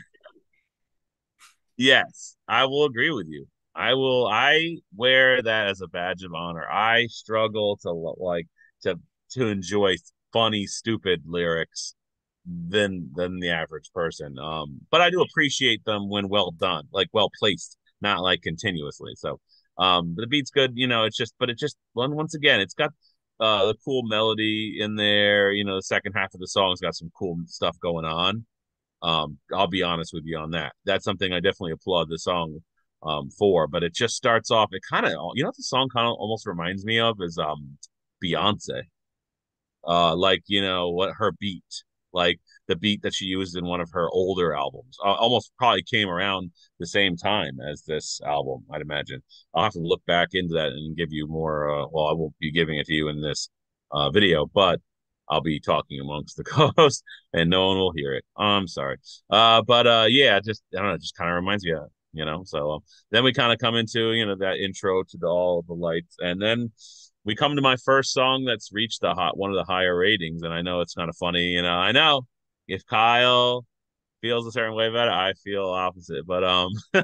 yes, 1.77 2.37
I 2.49 2.64
will 2.67 2.85
agree 2.85 3.11
with 3.11 3.27
you. 3.29 3.47
I 3.75 3.95
will. 3.95 4.27
I 4.27 4.77
wear 4.97 5.43
that 5.43 5.69
as 5.69 5.81
a 5.81 5.88
badge 5.88 6.23
of 6.23 6.33
honor. 6.35 6.69
I 6.69 7.07
struggle 7.07 7.77
to 7.83 7.90
like 7.90 8.47
to 8.83 8.99
to 9.33 9.47
enjoy 9.49 9.97
funny, 10.33 10.67
stupid 10.67 11.23
lyrics 11.27 11.95
than 12.47 13.11
than 13.15 13.41
the 13.41 13.51
average 13.51 13.91
person. 13.95 14.39
Um, 14.39 14.81
but 14.91 15.01
I 15.01 15.11
do 15.11 15.23
appreciate 15.23 15.85
them 15.85 16.09
when 16.09 16.29
well 16.29 16.51
done, 16.51 16.85
like 16.93 17.09
well 17.13 17.31
placed, 17.39 17.79
not 18.01 18.23
like 18.23 18.43
continuously. 18.43 19.13
So, 19.17 19.41
um, 19.79 20.15
the 20.17 20.27
beat's 20.27 20.51
good. 20.51 20.73
You 20.75 20.87
know, 20.87 21.05
it's 21.05 21.17
just, 21.17 21.35
but 21.39 21.51
it 21.51 21.59
just 21.59 21.77
once 21.95 22.35
again, 22.35 22.61
it's 22.61 22.75
got 22.75 22.91
uh 23.41 23.67
the 23.67 23.75
cool 23.85 24.03
melody 24.05 24.79
in 24.81 24.97
there. 24.97 25.53
You 25.53 25.65
know, 25.65 25.77
the 25.77 25.83
second 25.83 26.13
half 26.15 26.35
of 26.35 26.41
the 26.41 26.49
song's 26.49 26.81
got 26.81 26.95
some 26.95 27.11
cool 27.19 27.39
stuff 27.47 27.79
going 27.81 28.05
on. 28.05 28.47
Um, 29.03 29.39
I'll 29.55 29.69
be 29.69 29.83
honest 29.83 30.13
with 30.15 30.25
you 30.27 30.39
on 30.39 30.53
that. 30.53 30.75
That's 30.85 31.05
something 31.05 31.33
I 31.33 31.41
definitely 31.41 31.73
applaud 31.73 32.09
the 32.09 32.19
song 32.19 32.61
um 33.03 33.31
for. 33.31 33.67
But 33.69 33.83
it 33.85 33.95
just 33.95 34.17
starts 34.17 34.51
off. 34.51 34.71
It 34.73 34.83
kind 34.91 35.07
of, 35.07 35.13
you 35.35 35.43
know, 35.45 35.49
what 35.49 35.57
the 35.57 35.63
song 35.63 35.89
kind 35.95 36.07
of 36.07 36.15
almost 36.15 36.47
reminds 36.47 36.85
me 36.85 37.01
of 37.01 37.19
is 37.21 37.39
um 37.39 37.79
Beyonce. 38.23 38.85
Uh, 39.87 40.17
like 40.17 40.43
you 40.47 40.63
know 40.63 40.91
what 40.91 41.15
her 41.19 41.33
beat, 41.33 41.85
like 42.14 42.40
the 42.68 42.77
beat 42.77 43.03
that 43.03 43.14
she 43.14 43.27
used 43.27 43.57
in 43.57 43.66
one 43.66 43.81
of 43.81 43.90
her 43.92 44.09
older 44.11 44.55
albums, 44.55 44.96
uh, 45.05 45.12
almost 45.12 45.53
probably 45.59 45.83
came 45.83 46.09
around 46.09 46.50
the 46.79 46.87
same 46.87 47.16
time 47.16 47.59
as 47.61 47.83
this 47.83 48.20
album. 48.24 48.64
I'd 48.72 48.81
imagine. 48.81 49.22
I'll 49.55 49.64
have 49.64 49.72
to 49.72 49.81
look 49.81 50.05
back 50.07 50.29
into 50.33 50.55
that 50.55 50.68
and 50.68 50.96
give 50.96 51.12
you 51.12 51.27
more. 51.27 51.70
Uh, 51.70 51.87
well, 51.90 52.07
I 52.07 52.12
won't 52.12 52.38
be 52.38 52.50
giving 52.53 52.79
it 52.79 52.87
to 52.87 52.94
you 52.94 53.09
in 53.09 53.20
this 53.20 53.50
uh, 53.92 54.11
video, 54.11 54.46
but 54.46 54.81
I'll 55.29 55.40
be 55.40 55.61
talking 55.61 56.00
amongst 56.00 56.37
the 56.37 56.44
co-hosts, 56.44 57.03
and 57.33 57.50
no 57.50 57.68
one 57.68 57.79
will 57.79 57.92
hear 57.92 58.14
it. 58.14 58.24
I'm 58.37 58.68
sorry. 58.68 58.98
Uh, 59.31 59.62
but 59.62 59.87
uh, 59.87 60.07
yeah, 60.09 60.40
just 60.40 60.62
I 60.74 60.81
don't 60.81 60.90
know, 60.90 60.98
just 60.98 61.16
kind 61.16 61.31
of 61.31 61.37
reminds 61.37 61.64
me 61.64 61.72
of 61.72 61.90
you 62.12 62.24
know. 62.24 62.42
So 62.44 62.72
um, 62.72 62.81
then 63.11 63.24
we 63.24 63.33
kind 63.33 63.53
of 63.53 63.59
come 63.59 63.74
into 63.74 64.12
you 64.12 64.27
know 64.27 64.37
that 64.37 64.59
intro 64.59 65.03
to 65.03 65.18
the, 65.18 65.27
all 65.27 65.62
the 65.66 65.74
lights, 65.74 66.16
and 66.20 66.40
then 66.40 66.72
we 67.25 67.35
come 67.35 67.57
to 67.57 67.63
my 67.63 67.77
first 67.77 68.13
song 68.13 68.45
that's 68.45 68.73
reached 68.73 69.01
the 69.01 69.15
hot 69.15 69.37
one 69.37 69.51
of 69.51 69.57
the 69.57 69.65
higher 69.65 69.97
ratings, 69.97 70.43
and 70.43 70.53
I 70.53 70.63
know 70.63 70.81
it's 70.81 70.95
kind 70.95 71.09
of 71.09 71.17
funny. 71.17 71.53
You 71.53 71.63
know, 71.63 71.75
I 71.75 71.93
know 71.93 72.23
if 72.69 72.85
Kyle 72.87 73.65
feels 74.25 74.47
a 74.47 74.53
certain 74.53 74.75
way 74.75 74.89
about 74.89 75.09
it, 75.09 75.13
I 75.13 75.35
feel 75.35 75.67
opposite. 75.67 76.27
But 76.27 76.45
um, 76.45 76.73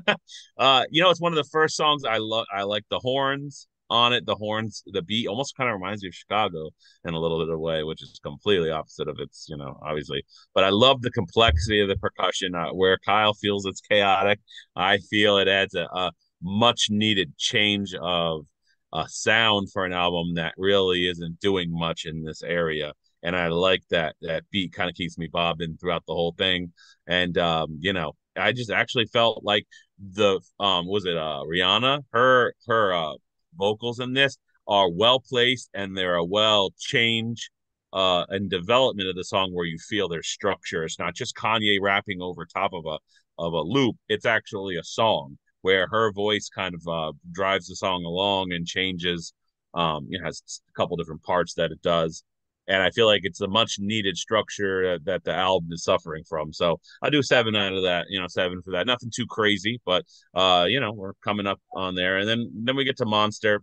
uh, 0.58 0.84
you 0.90 1.02
know, 1.02 1.10
it's 1.10 1.20
one 1.20 1.32
of 1.32 1.36
the 1.36 1.50
first 1.50 1.76
songs 1.76 2.04
I 2.04 2.18
love. 2.18 2.46
I 2.52 2.62
like 2.62 2.84
the 2.90 2.98
horns 2.98 3.68
on 3.90 4.12
it. 4.14 4.24
The 4.24 4.36
horns, 4.36 4.82
the 4.86 5.02
beat 5.02 5.28
almost 5.28 5.56
kind 5.56 5.68
of 5.68 5.74
reminds 5.74 6.02
me 6.02 6.08
of 6.08 6.14
Chicago 6.14 6.70
in 7.04 7.12
a 7.12 7.18
little 7.18 7.38
bit 7.38 7.48
of 7.48 7.56
a 7.56 7.58
way, 7.58 7.82
which 7.82 8.02
is 8.02 8.18
completely 8.22 8.70
opposite 8.70 9.08
of 9.08 9.18
its, 9.18 9.46
you 9.50 9.56
know, 9.56 9.78
obviously. 9.82 10.24
But 10.54 10.64
I 10.64 10.70
love 10.70 11.02
the 11.02 11.10
complexity 11.10 11.80
of 11.80 11.88
the 11.88 11.96
percussion. 11.96 12.54
Uh, 12.54 12.70
where 12.70 12.96
Kyle 13.04 13.34
feels 13.34 13.66
it's 13.66 13.82
chaotic, 13.82 14.40
I 14.74 14.98
feel 14.98 15.36
it 15.38 15.48
adds 15.48 15.74
a, 15.74 15.84
a 15.92 16.12
much 16.42 16.86
needed 16.88 17.36
change 17.36 17.94
of 18.00 18.46
a 18.92 19.06
sound 19.08 19.70
for 19.72 19.84
an 19.84 19.92
album 19.92 20.34
that 20.34 20.54
really 20.56 21.06
isn't 21.08 21.40
doing 21.40 21.68
much 21.70 22.06
in 22.06 22.24
this 22.24 22.42
area. 22.42 22.92
And 23.22 23.36
I 23.36 23.48
like 23.48 23.82
that 23.90 24.16
that 24.22 24.44
beat 24.50 24.72
kind 24.72 24.88
of 24.88 24.96
keeps 24.96 25.18
me 25.18 25.28
bobbing 25.30 25.76
throughout 25.78 26.04
the 26.06 26.14
whole 26.14 26.34
thing. 26.36 26.72
And 27.06 27.36
um, 27.38 27.76
you 27.80 27.92
know, 27.92 28.12
I 28.36 28.52
just 28.52 28.70
actually 28.70 29.06
felt 29.06 29.44
like 29.44 29.66
the 29.98 30.40
um 30.58 30.86
was 30.86 31.04
it 31.04 31.16
uh 31.16 31.42
Rihanna? 31.46 32.02
Her 32.12 32.54
her 32.66 32.94
uh 32.94 33.14
vocals 33.56 34.00
in 34.00 34.14
this 34.14 34.38
are 34.66 34.90
well 34.90 35.20
placed 35.20 35.68
and 35.74 35.96
they're 35.96 36.14
a 36.16 36.24
well 36.24 36.70
change 36.78 37.50
uh 37.92 38.24
and 38.28 38.48
development 38.48 39.08
of 39.08 39.16
the 39.16 39.24
song 39.24 39.50
where 39.52 39.66
you 39.66 39.78
feel 39.78 40.08
their 40.08 40.22
structure. 40.22 40.84
It's 40.84 40.98
not 40.98 41.14
just 41.14 41.36
Kanye 41.36 41.78
rapping 41.80 42.22
over 42.22 42.46
top 42.46 42.72
of 42.72 42.86
a 42.86 42.98
of 43.38 43.52
a 43.52 43.62
loop. 43.62 43.96
It's 44.08 44.26
actually 44.26 44.76
a 44.76 44.84
song 44.84 45.38
where 45.62 45.86
her 45.88 46.12
voice 46.12 46.48
kind 46.48 46.74
of 46.74 46.88
uh, 46.88 47.12
drives 47.32 47.68
the 47.68 47.76
song 47.76 48.04
along 48.04 48.52
and 48.52 48.66
changes. 48.66 49.32
Um, 49.74 50.08
it 50.10 50.20
has 50.22 50.42
a 50.68 50.72
couple 50.80 50.96
different 50.96 51.22
parts 51.22 51.54
that 51.54 51.70
it 51.70 51.80
does, 51.82 52.24
and 52.66 52.82
I 52.82 52.90
feel 52.90 53.06
like 53.06 53.22
it's 53.24 53.40
a 53.40 53.48
much 53.48 53.76
needed 53.78 54.16
structure 54.16 54.92
that, 54.92 55.04
that 55.04 55.24
the 55.24 55.34
album 55.34 55.70
is 55.72 55.84
suffering 55.84 56.24
from. 56.28 56.52
So 56.52 56.80
I 57.02 57.10
do 57.10 57.22
seven 57.22 57.56
out 57.56 57.72
of 57.72 57.82
that, 57.82 58.06
you 58.08 58.20
know, 58.20 58.26
seven 58.28 58.62
for 58.62 58.72
that. 58.72 58.86
Nothing 58.86 59.10
too 59.14 59.26
crazy, 59.28 59.80
but 59.84 60.04
uh, 60.34 60.66
you 60.68 60.80
know, 60.80 60.92
we're 60.92 61.14
coming 61.24 61.46
up 61.46 61.60
on 61.74 61.94
there, 61.94 62.18
and 62.18 62.28
then 62.28 62.50
then 62.64 62.76
we 62.76 62.84
get 62.84 62.96
to 62.98 63.06
Monster. 63.06 63.62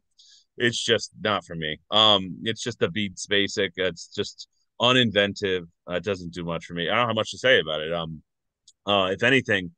It's 0.58 0.84
just 0.84 1.12
not 1.22 1.46
for 1.46 1.56
me. 1.56 1.80
Um, 1.92 2.38
it's 2.44 2.64
just 2.64 2.80
the 2.80 2.90
beats 2.90 3.28
basic. 3.28 3.74
It's 3.76 4.08
just 4.08 4.48
uninventive. 4.82 5.68
Uh, 5.90 5.96
it 5.96 6.04
doesn't 6.04 6.34
do 6.34 6.44
much 6.44 6.66
for 6.66 6.74
me. 6.74 6.90
I 6.90 6.96
don't 6.96 7.08
have 7.08 7.16
much 7.16 7.32
to 7.32 7.38
say 7.38 7.60
about 7.60 7.82
it. 7.82 7.94
Um, 7.94 8.22
uh, 8.86 9.10
if 9.12 9.24
anything, 9.24 9.72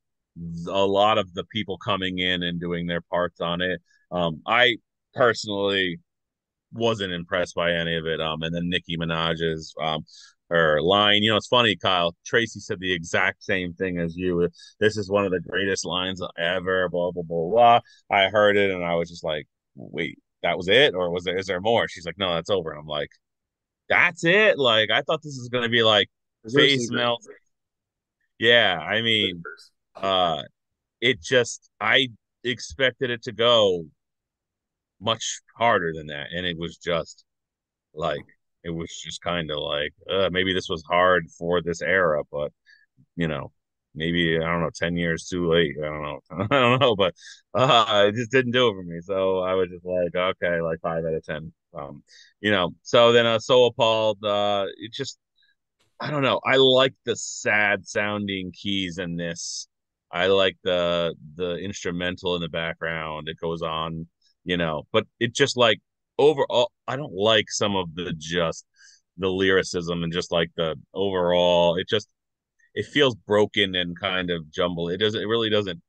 a 0.68 0.86
lot 0.86 1.18
of 1.18 1.34
the 1.34 1.44
people 1.46 1.78
coming 1.78 2.20
in 2.20 2.44
and 2.44 2.60
doing 2.60 2.88
their 2.88 3.02
parts 3.02 3.42
on 3.42 3.62
it. 3.62 3.82
Um, 4.12 4.42
I 4.46 4.78
personally 5.14 6.00
wasn't 6.74 7.14
impressed 7.14 7.56
by 7.56 7.72
any 7.74 7.96
of 7.98 8.06
it. 8.06 8.22
Um, 8.22 8.42
and 8.44 8.54
then 8.54 8.70
Nicki 8.70 8.98
Minaj's 8.98 9.74
um 9.82 10.04
her 10.50 10.82
line, 10.82 11.22
you 11.22 11.30
know, 11.30 11.38
it's 11.38 11.48
funny, 11.48 11.76
Kyle. 11.76 12.16
Tracy 12.26 12.60
said 12.60 12.80
the 12.80 12.92
exact 12.92 13.44
same 13.44 13.74
thing 13.74 14.00
as 14.00 14.16
you. 14.18 14.48
This 14.80 14.98
is 14.98 15.10
one 15.10 15.26
of 15.26 15.32
the 15.32 15.40
greatest 15.40 15.86
lines 15.86 16.22
ever. 16.38 16.90
Blah 16.90 17.12
blah 17.12 17.24
blah 17.24 17.50
blah. 17.50 17.80
I 18.12 18.30
heard 18.30 18.58
it 18.58 18.72
and 18.72 18.84
I 18.84 18.96
was 18.96 19.10
just 19.10 19.24
like, 19.24 19.48
wait, 19.76 20.18
that 20.44 20.58
was 20.58 20.68
it, 20.68 20.96
or 20.96 21.12
was 21.12 21.24
there? 21.24 21.38
Is 21.38 21.48
there 21.48 21.62
more? 21.62 21.88
She's 21.88 22.06
like, 22.06 22.18
no, 22.18 22.34
that's 22.34 22.50
over. 22.50 22.72
And 22.72 22.80
I'm 22.80 22.88
like, 22.88 23.12
that's 23.90 24.24
it. 24.24 24.58
Like 24.58 24.90
I 24.92 25.02
thought 25.02 25.22
this 25.22 25.38
was 25.38 25.50
gonna 25.50 25.70
be 25.70 25.84
like 25.84 26.10
face 26.54 26.90
melt. 26.92 27.24
Yeah, 28.40 28.78
I 28.80 29.02
mean, 29.02 29.44
uh, 30.02 30.44
it 31.02 31.22
just 31.22 31.72
I 31.82 32.10
expected 32.44 33.12
it 33.12 33.24
to 33.24 33.34
go 33.34 33.86
much 35.02 35.42
harder 35.58 35.94
than 35.94 36.08
that, 36.08 36.28
and 36.36 36.46
it 36.46 36.58
was 36.58 36.78
just 36.78 37.26
like 37.96 38.26
it 38.64 38.72
was 38.72 38.92
just 39.04 39.22
kind 39.22 39.52
of 39.52 39.60
like 39.60 39.94
uh, 40.12 40.30
maybe 40.32 40.54
this 40.54 40.70
was 40.70 40.84
hard 40.90 41.28
for 41.38 41.62
this 41.64 41.84
era, 41.84 42.24
but 42.32 42.54
you 43.18 43.30
know, 43.30 43.54
maybe 43.96 44.38
I 44.40 44.46
don't 44.46 44.62
know, 44.62 44.72
ten 44.76 44.98
years 44.98 45.28
too 45.28 45.50
late. 45.52 45.76
I 45.82 45.88
don't 45.88 46.04
know, 46.04 46.22
I 46.52 46.62
don't 46.62 46.82
know, 46.82 46.98
but 46.98 47.16
uh, 47.56 48.06
it 48.10 48.16
just 48.16 48.32
didn't 48.32 48.54
do 48.54 48.70
it 48.70 48.74
for 48.76 48.84
me. 48.84 49.02
So 49.02 49.42
I 49.42 49.56
was 49.56 49.70
just 49.72 49.86
like, 49.86 50.16
okay, 50.16 50.62
like 50.62 50.82
five 50.82 51.06
out 51.06 51.16
of 51.16 51.26
ten. 51.26 51.54
Um, 51.76 52.04
you 52.42 52.52
know, 52.52 52.72
so 52.84 53.14
then 53.14 53.28
uh, 53.28 53.40
so 53.40 53.66
appalled. 53.68 54.24
Uh, 54.26 54.68
it 54.80 54.94
just 54.94 55.20
I 56.02 56.12
don't 56.12 56.24
know. 56.24 56.42
I 56.46 56.58
like 56.58 56.96
the 57.06 57.18
sad 57.18 57.88
sounding 57.88 58.54
keys 58.54 59.00
in 59.00 59.18
this. 59.18 59.69
I 60.12 60.28
like 60.28 60.58
the 60.64 61.16
the 61.36 61.58
instrumental 61.58 62.36
in 62.36 62.42
the 62.42 62.50
background. 62.50 63.28
It 63.30 63.38
goes 63.40 63.62
on, 63.62 64.08
you 64.44 64.58
know, 64.58 64.84
but 64.92 65.06
it 65.20 65.34
just 65.36 65.58
like 65.58 65.80
overall 66.18 66.72
I 66.88 66.96
don't 66.96 67.14
like 67.14 67.50
some 67.50 67.76
of 67.76 67.96
the 67.96 68.14
just 68.18 68.66
the 69.18 69.30
lyricism 69.30 70.04
and 70.04 70.14
just 70.14 70.32
like 70.32 70.52
the 70.58 70.76
overall 70.94 71.76
it 71.78 71.88
just 71.90 72.10
it 72.76 72.86
feels 72.86 73.16
broken 73.16 73.76
and 73.76 74.00
kind 74.00 74.30
of 74.32 74.52
jumbled. 74.52 74.92
It 74.92 74.98
doesn't 74.98 75.22
it 75.22 75.28
really 75.28 75.50
doesn't 75.50 75.82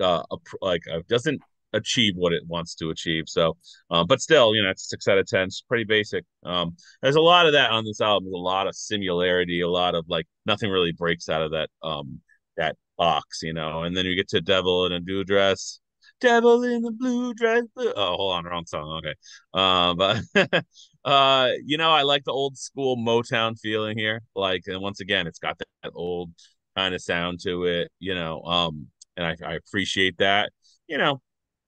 uh 0.00 0.22
like 0.60 0.82
uh, 0.92 1.00
doesn't 1.08 1.42
achieve 1.74 2.14
what 2.16 2.32
it 2.32 2.42
wants 2.46 2.74
to 2.76 2.90
achieve. 2.90 3.24
So, 3.26 3.56
um, 3.90 4.06
but 4.06 4.20
still, 4.20 4.54
you 4.54 4.62
know, 4.62 4.70
it's 4.70 4.88
six 4.88 5.06
out 5.08 5.18
of 5.18 5.26
ten. 5.26 5.44
It's 5.44 5.60
pretty 5.62 5.84
basic. 5.84 6.24
Um, 6.44 6.76
there's 7.02 7.16
a 7.16 7.20
lot 7.20 7.46
of 7.46 7.52
that 7.52 7.70
on 7.70 7.84
this 7.84 8.00
album. 8.00 8.24
There's 8.26 8.40
a 8.40 8.42
lot 8.42 8.66
of 8.66 8.74
similarity. 8.74 9.60
A 9.60 9.68
lot 9.68 9.94
of 9.94 10.06
like 10.08 10.26
nothing 10.46 10.70
really 10.70 10.92
breaks 10.92 11.28
out 11.28 11.42
of 11.42 11.52
that 11.52 11.68
um 11.82 12.20
that 12.58 12.76
box, 12.98 13.40
you 13.42 13.54
know. 13.54 13.84
And 13.84 13.96
then 13.96 14.04
you 14.04 14.14
get 14.14 14.28
to 14.30 14.40
Devil 14.42 14.86
in 14.86 14.92
a 14.92 15.00
Blue 15.00 15.24
Dress. 15.24 15.80
Devil 16.20 16.64
in 16.64 16.82
the 16.82 16.90
blue 16.90 17.32
dress. 17.34 17.62
Oh, 17.76 18.16
hold 18.16 18.34
on, 18.34 18.44
wrong 18.44 18.66
song. 18.66 18.98
Okay, 18.98 19.14
uh, 19.54 19.94
but 19.94 20.64
uh, 21.04 21.50
you 21.64 21.76
know, 21.78 21.90
I 21.90 22.02
like 22.02 22.24
the 22.24 22.32
old 22.32 22.58
school 22.58 22.96
Motown 22.96 23.58
feeling 23.58 23.96
here. 23.96 24.22
Like, 24.34 24.62
and 24.66 24.80
once 24.80 25.00
again, 25.00 25.26
it's 25.26 25.38
got 25.38 25.58
that, 25.58 25.68
that 25.82 25.92
old 25.94 26.32
kind 26.76 26.94
of 26.94 27.00
sound 27.02 27.40
to 27.44 27.64
it, 27.64 27.90
you 28.00 28.14
know. 28.14 28.42
Um, 28.42 28.88
and 29.16 29.26
I, 29.26 29.36
I 29.46 29.54
appreciate 29.54 30.18
that. 30.18 30.50
You 30.88 30.98
know, 30.98 31.20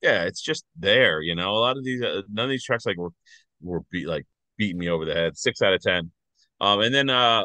yeah, 0.03 0.24
it's 0.24 0.41
just 0.43 0.64
there. 0.78 1.20
You 1.22 1.34
know, 1.34 1.51
a 1.53 1.61
lot 1.61 1.76
of 1.76 1.84
these, 1.84 2.03
uh, 2.03 2.22
none 2.30 2.47
of 2.47 2.51
these 2.51 2.64
tracks 2.64 2.86
like 2.86 2.97
were 2.97 3.12
were 3.62 3.80
beat 3.91 4.09
like 4.09 4.26
beating 4.57 4.78
me 4.78 4.88
over 4.88 5.05
the 5.05 5.14
head. 5.14 5.36
Six 5.36 5.62
out 5.62 5.74
of 5.74 5.80
ten. 5.82 6.11
Um, 6.61 6.80
and 6.80 6.95
then 6.95 7.09
uh, 7.11 7.45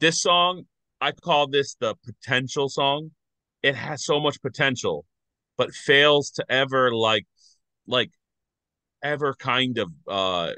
this 0.00 0.22
song, 0.22 0.64
I 1.00 1.12
call 1.12 1.48
this 1.48 1.74
the 1.74 1.94
potential 2.04 2.68
song. 2.68 3.10
It 3.62 3.74
has 3.74 4.04
so 4.04 4.20
much 4.20 4.40
potential, 4.42 5.04
but 5.56 5.74
fails 5.74 6.30
to 6.32 6.44
ever 6.50 6.94
like 6.94 7.26
like 7.86 8.10
ever 9.02 9.34
kind 9.34 9.78
of 9.78 9.90
uh 10.08 10.52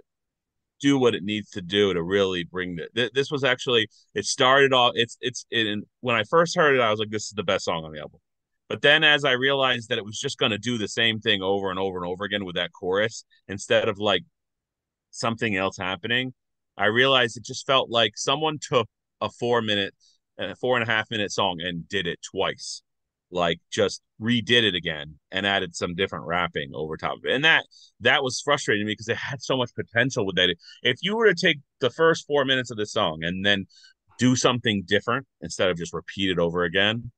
do 0.81 0.99
what 0.99 1.15
it 1.15 1.23
needs 1.23 1.51
to 1.51 1.63
do 1.63 1.95
to 1.95 2.03
really 2.03 2.45
bring 2.45 2.77
the, 2.95 3.11
this 3.15 3.31
was 3.31 3.45
actually 3.45 3.89
it 4.15 4.27
started 4.27 4.73
off 4.73 4.93
it's 4.97 5.17
it's 5.21 5.47
in 5.51 5.85
when 6.01 6.17
i 6.17 6.25
first 6.25 6.57
heard 6.57 6.75
it 6.75 6.81
i 6.81 6.91
was 6.91 6.99
like 6.99 7.11
this 7.11 7.27
is 7.27 7.33
the 7.37 7.43
best 7.45 7.65
song 7.65 7.85
on 7.85 7.93
the 7.93 8.01
album 8.01 8.19
but 8.69 8.83
then 8.83 9.05
as 9.05 9.25
i 9.25 9.31
realized 9.31 9.89
that 9.89 9.99
it 9.99 10.05
was 10.05 10.19
just 10.19 10.39
going 10.39 10.51
to 10.51 10.59
do 10.59 10.77
the 10.79 10.89
same 10.89 11.21
thing 11.21 11.41
over 11.41 11.71
and 11.71 11.79
over 11.79 11.99
and 11.99 12.07
over 12.07 12.25
again 12.25 12.45
with 12.45 12.57
that 12.57 12.73
chorus 12.73 13.25
instead 13.47 13.89
of 13.89 13.99
like 13.99 14.25
something 15.11 15.57
else 15.57 15.77
happening 15.77 16.35
i 16.77 16.87
realized 16.87 17.37
it 17.37 17.45
just 17.45 17.65
felt 17.65 17.89
like 17.89 18.13
someone 18.17 18.59
took 18.61 18.89
a 19.21 19.31
four 19.31 19.63
minute 19.63 19.95
a 20.39 20.55
four 20.57 20.77
and 20.77 20.89
a 20.89 20.93
half 20.93 21.11
minute 21.11 21.31
song 21.31 21.61
and 21.61 21.89
did 21.89 22.07
it 22.07 22.19
twice 22.23 22.83
like 23.33 23.59
just 23.71 24.03
redid 24.21 24.63
it 24.63 24.75
again 24.75 25.19
and 25.33 25.47
added 25.47 25.75
some 25.75 25.95
different 25.95 26.27
rapping 26.27 26.71
over 26.75 26.97
top 26.97 27.17
of 27.17 27.25
it. 27.25 27.33
And 27.33 27.45
that 27.45 27.65
that 28.01 28.23
was 28.23 28.41
frustrating 28.41 28.87
me 28.87 28.93
because 28.93 29.09
it 29.09 29.17
had 29.17 29.43
so 29.43 29.57
much 29.57 29.71
potential 29.75 30.27
with 30.27 30.37
that. 30.37 30.55
If 30.83 30.99
you 31.01 31.17
were 31.17 31.33
to 31.33 31.35
take 31.35 31.59
the 31.81 31.91
first 31.91 32.27
four 32.27 32.45
minutes 32.45 32.71
of 32.71 32.77
the 32.77 32.87
song 32.87 33.25
and 33.25 33.45
then 33.45 33.67
do 34.19 34.37
something 34.37 34.85
different 34.87 35.27
instead 35.41 35.71
of 35.71 35.79
just 35.79 35.95
repeat 35.95 36.31
it 36.31 36.39
over 36.39 36.63
again, 36.65 37.11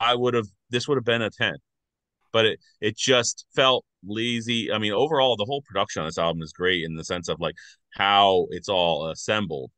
I 0.00 0.14
would 0.14 0.34
have 0.34 0.46
this 0.70 0.88
would 0.88 0.96
have 0.96 1.04
been 1.04 1.22
a 1.22 1.30
10. 1.30 1.54
But 2.32 2.46
it 2.46 2.60
it 2.80 2.96
just 2.96 3.46
felt 3.54 3.84
lazy. 4.04 4.72
I 4.72 4.78
mean, 4.78 4.92
overall 4.92 5.36
the 5.36 5.44
whole 5.44 5.62
production 5.62 6.00
on 6.02 6.08
this 6.08 6.18
album 6.18 6.42
is 6.42 6.52
great 6.52 6.84
in 6.84 6.96
the 6.96 7.04
sense 7.04 7.28
of 7.28 7.40
like 7.40 7.56
how 7.94 8.46
it's 8.50 8.68
all 8.68 9.10
assembled, 9.10 9.70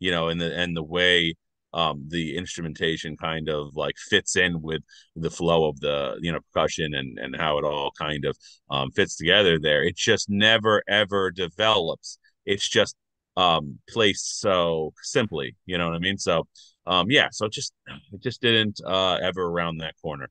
you 0.00 0.10
know, 0.10 0.28
and 0.28 0.40
the 0.40 0.54
and 0.56 0.76
the 0.76 0.82
way 0.82 1.34
um, 1.74 2.04
the 2.08 2.36
instrumentation 2.36 3.16
kind 3.16 3.48
of 3.48 3.74
like 3.76 3.96
fits 3.96 4.36
in 4.36 4.60
with 4.62 4.82
the 5.16 5.30
flow 5.30 5.68
of 5.68 5.80
the 5.80 6.16
you 6.20 6.32
know 6.32 6.40
percussion 6.52 6.94
and 6.94 7.18
and 7.18 7.36
how 7.36 7.58
it 7.58 7.64
all 7.64 7.92
kind 7.98 8.24
of 8.24 8.36
um, 8.70 8.90
fits 8.90 9.16
together 9.16 9.58
there. 9.58 9.82
It 9.82 9.96
just 9.96 10.28
never 10.30 10.82
ever 10.88 11.30
develops. 11.30 12.18
It's 12.46 12.68
just 12.68 12.96
um 13.36 13.78
placed 13.88 14.40
so 14.40 14.92
simply 15.02 15.56
you 15.64 15.78
know 15.78 15.86
what 15.86 15.94
i 15.94 15.98
mean? 15.98 16.18
So 16.18 16.46
um 16.86 17.10
yeah 17.10 17.28
so 17.32 17.46
it 17.46 17.52
just 17.52 17.72
it 18.12 18.20
just 18.22 18.42
didn't 18.42 18.80
uh 18.86 19.14
ever 19.22 19.42
around 19.42 19.78
that 19.78 19.94
corner. 20.02 20.28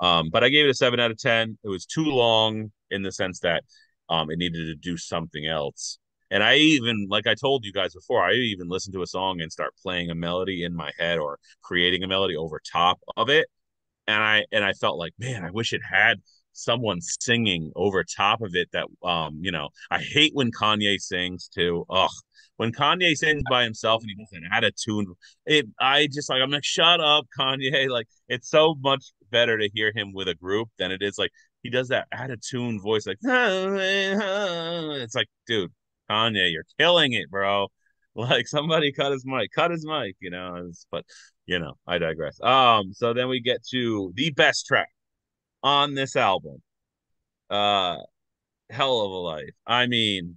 Um 0.00 0.30
but 0.32 0.44
i 0.44 0.48
gave 0.48 0.66
it 0.66 0.70
a 0.70 0.74
7 0.74 1.00
out 1.00 1.10
of 1.10 1.18
10 1.18 1.58
it 1.64 1.68
was 1.68 1.86
too 1.86 2.04
long 2.04 2.72
in 2.90 3.02
the 3.02 3.12
sense 3.12 3.40
that 3.40 3.64
um 4.08 4.30
it 4.30 4.38
needed 4.38 4.66
to 4.66 4.74
do 4.74 4.96
something 4.96 5.46
else 5.46 5.98
and 6.32 6.42
I 6.42 6.56
even, 6.56 7.08
like 7.10 7.26
I 7.26 7.34
told 7.34 7.62
you 7.66 7.72
guys 7.72 7.92
before, 7.94 8.24
I 8.24 8.32
even 8.32 8.68
listen 8.68 8.90
to 8.94 9.02
a 9.02 9.06
song 9.06 9.42
and 9.42 9.52
start 9.52 9.74
playing 9.82 10.10
a 10.10 10.14
melody 10.14 10.64
in 10.64 10.74
my 10.74 10.90
head 10.98 11.18
or 11.18 11.38
creating 11.60 12.02
a 12.02 12.08
melody 12.08 12.36
over 12.36 12.58
top 12.72 12.98
of 13.18 13.28
it. 13.28 13.48
And 14.08 14.22
I 14.22 14.44
and 14.50 14.64
I 14.64 14.72
felt 14.72 14.98
like, 14.98 15.12
man, 15.18 15.44
I 15.44 15.50
wish 15.50 15.74
it 15.74 15.82
had 15.88 16.22
someone 16.52 17.00
singing 17.02 17.70
over 17.76 18.02
top 18.02 18.40
of 18.40 18.54
it 18.54 18.68
that 18.72 18.86
um, 19.06 19.40
you 19.42 19.52
know, 19.52 19.68
I 19.90 19.98
hate 20.00 20.34
when 20.34 20.50
Kanye 20.50 20.98
sings 21.00 21.48
too. 21.48 21.84
Ugh. 21.90 22.10
When 22.56 22.72
Kanye 22.72 23.14
sings 23.14 23.42
by 23.50 23.64
himself 23.64 24.02
and 24.02 24.10
he 24.10 24.24
doesn't 24.24 24.48
add 24.52 24.64
a 24.64 24.72
tune, 24.72 25.06
it 25.44 25.66
I 25.80 26.06
just 26.10 26.30
like 26.30 26.40
I'm 26.42 26.50
like, 26.50 26.64
shut 26.64 27.00
up, 27.00 27.26
Kanye. 27.38 27.88
Like 27.90 28.06
it's 28.28 28.48
so 28.48 28.74
much 28.80 29.04
better 29.30 29.58
to 29.58 29.68
hear 29.74 29.92
him 29.94 30.12
with 30.14 30.28
a 30.28 30.34
group 30.34 30.68
than 30.78 30.92
it 30.92 31.02
is 31.02 31.18
like 31.18 31.30
he 31.62 31.68
does 31.70 31.88
that 31.88 32.06
add 32.12 32.30
a 32.30 32.36
tune 32.38 32.80
voice 32.80 33.06
like 33.06 33.18
it's 33.22 35.14
like, 35.14 35.28
dude, 35.46 35.70
Kanye, 36.12 36.52
you're 36.52 36.66
killing 36.78 37.12
it, 37.12 37.30
bro. 37.30 37.68
Like 38.14 38.46
somebody 38.46 38.92
cut 38.92 39.10
his 39.12 39.24
mic, 39.24 39.52
cut 39.52 39.70
his 39.70 39.86
mic, 39.86 40.16
you 40.20 40.28
know. 40.28 40.70
But 40.90 41.06
you 41.46 41.58
know, 41.58 41.78
I 41.86 41.96
digress. 41.96 42.38
Um, 42.42 42.92
so 42.92 43.14
then 43.14 43.28
we 43.28 43.40
get 43.40 43.64
to 43.70 44.12
the 44.14 44.30
best 44.32 44.66
track 44.66 44.90
on 45.62 45.94
this 45.94 46.14
album. 46.14 46.62
Uh 47.50 47.96
Hell 48.70 49.00
of 49.02 49.12
a 49.12 49.14
Life. 49.16 49.54
I 49.66 49.86
mean, 49.86 50.36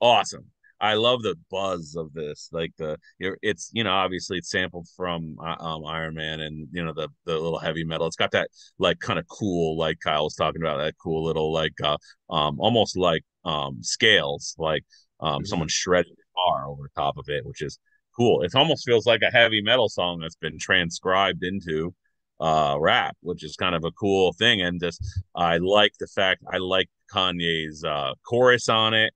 awesome. 0.00 0.46
I 0.80 0.94
love 0.94 1.22
the 1.22 1.36
buzz 1.50 1.96
of 1.96 2.12
this. 2.12 2.48
Like 2.52 2.72
the 2.78 2.98
it's 3.18 3.70
you 3.72 3.84
know 3.84 3.92
obviously 3.92 4.38
it's 4.38 4.50
sampled 4.50 4.88
from 4.96 5.36
uh, 5.42 5.56
um, 5.58 5.86
Iron 5.86 6.14
Man 6.14 6.40
and 6.40 6.68
you 6.72 6.84
know 6.84 6.92
the 6.92 7.08
the 7.24 7.38
little 7.38 7.58
heavy 7.58 7.84
metal. 7.84 8.06
It's 8.06 8.16
got 8.16 8.32
that 8.32 8.50
like 8.78 8.98
kind 9.00 9.18
of 9.18 9.26
cool 9.28 9.78
like 9.78 10.00
Kyle 10.00 10.24
was 10.24 10.34
talking 10.34 10.62
about 10.62 10.78
that 10.78 10.94
cool 11.02 11.24
little 11.24 11.52
like 11.52 11.74
uh 11.82 11.96
um 12.30 12.60
almost 12.60 12.96
like 12.96 13.24
um, 13.44 13.82
scales, 13.82 14.54
like 14.58 14.84
um, 15.20 15.34
mm-hmm. 15.34 15.44
someone 15.46 15.68
shredded 15.68 16.12
a 16.12 16.16
guitar 16.16 16.68
over 16.68 16.90
top 16.94 17.16
of 17.16 17.24
it, 17.28 17.44
which 17.46 17.62
is 17.62 17.78
cool. 18.16 18.42
It 18.42 18.54
almost 18.54 18.84
feels 18.84 19.06
like 19.06 19.22
a 19.22 19.30
heavy 19.30 19.62
metal 19.62 19.88
song 19.88 20.20
that's 20.20 20.36
been 20.36 20.58
transcribed 20.58 21.42
into 21.42 21.94
uh, 22.40 22.76
rap, 22.78 23.16
which 23.20 23.44
is 23.44 23.56
kind 23.56 23.74
of 23.74 23.84
a 23.84 23.92
cool 23.92 24.32
thing. 24.32 24.60
And 24.60 24.80
just 24.80 25.02
I 25.34 25.58
like 25.58 25.92
the 25.98 26.06
fact 26.06 26.42
I 26.52 26.58
like 26.58 26.88
Kanye's 27.12 27.84
uh, 27.84 28.12
chorus 28.24 28.68
on 28.68 28.94
it. 28.94 29.12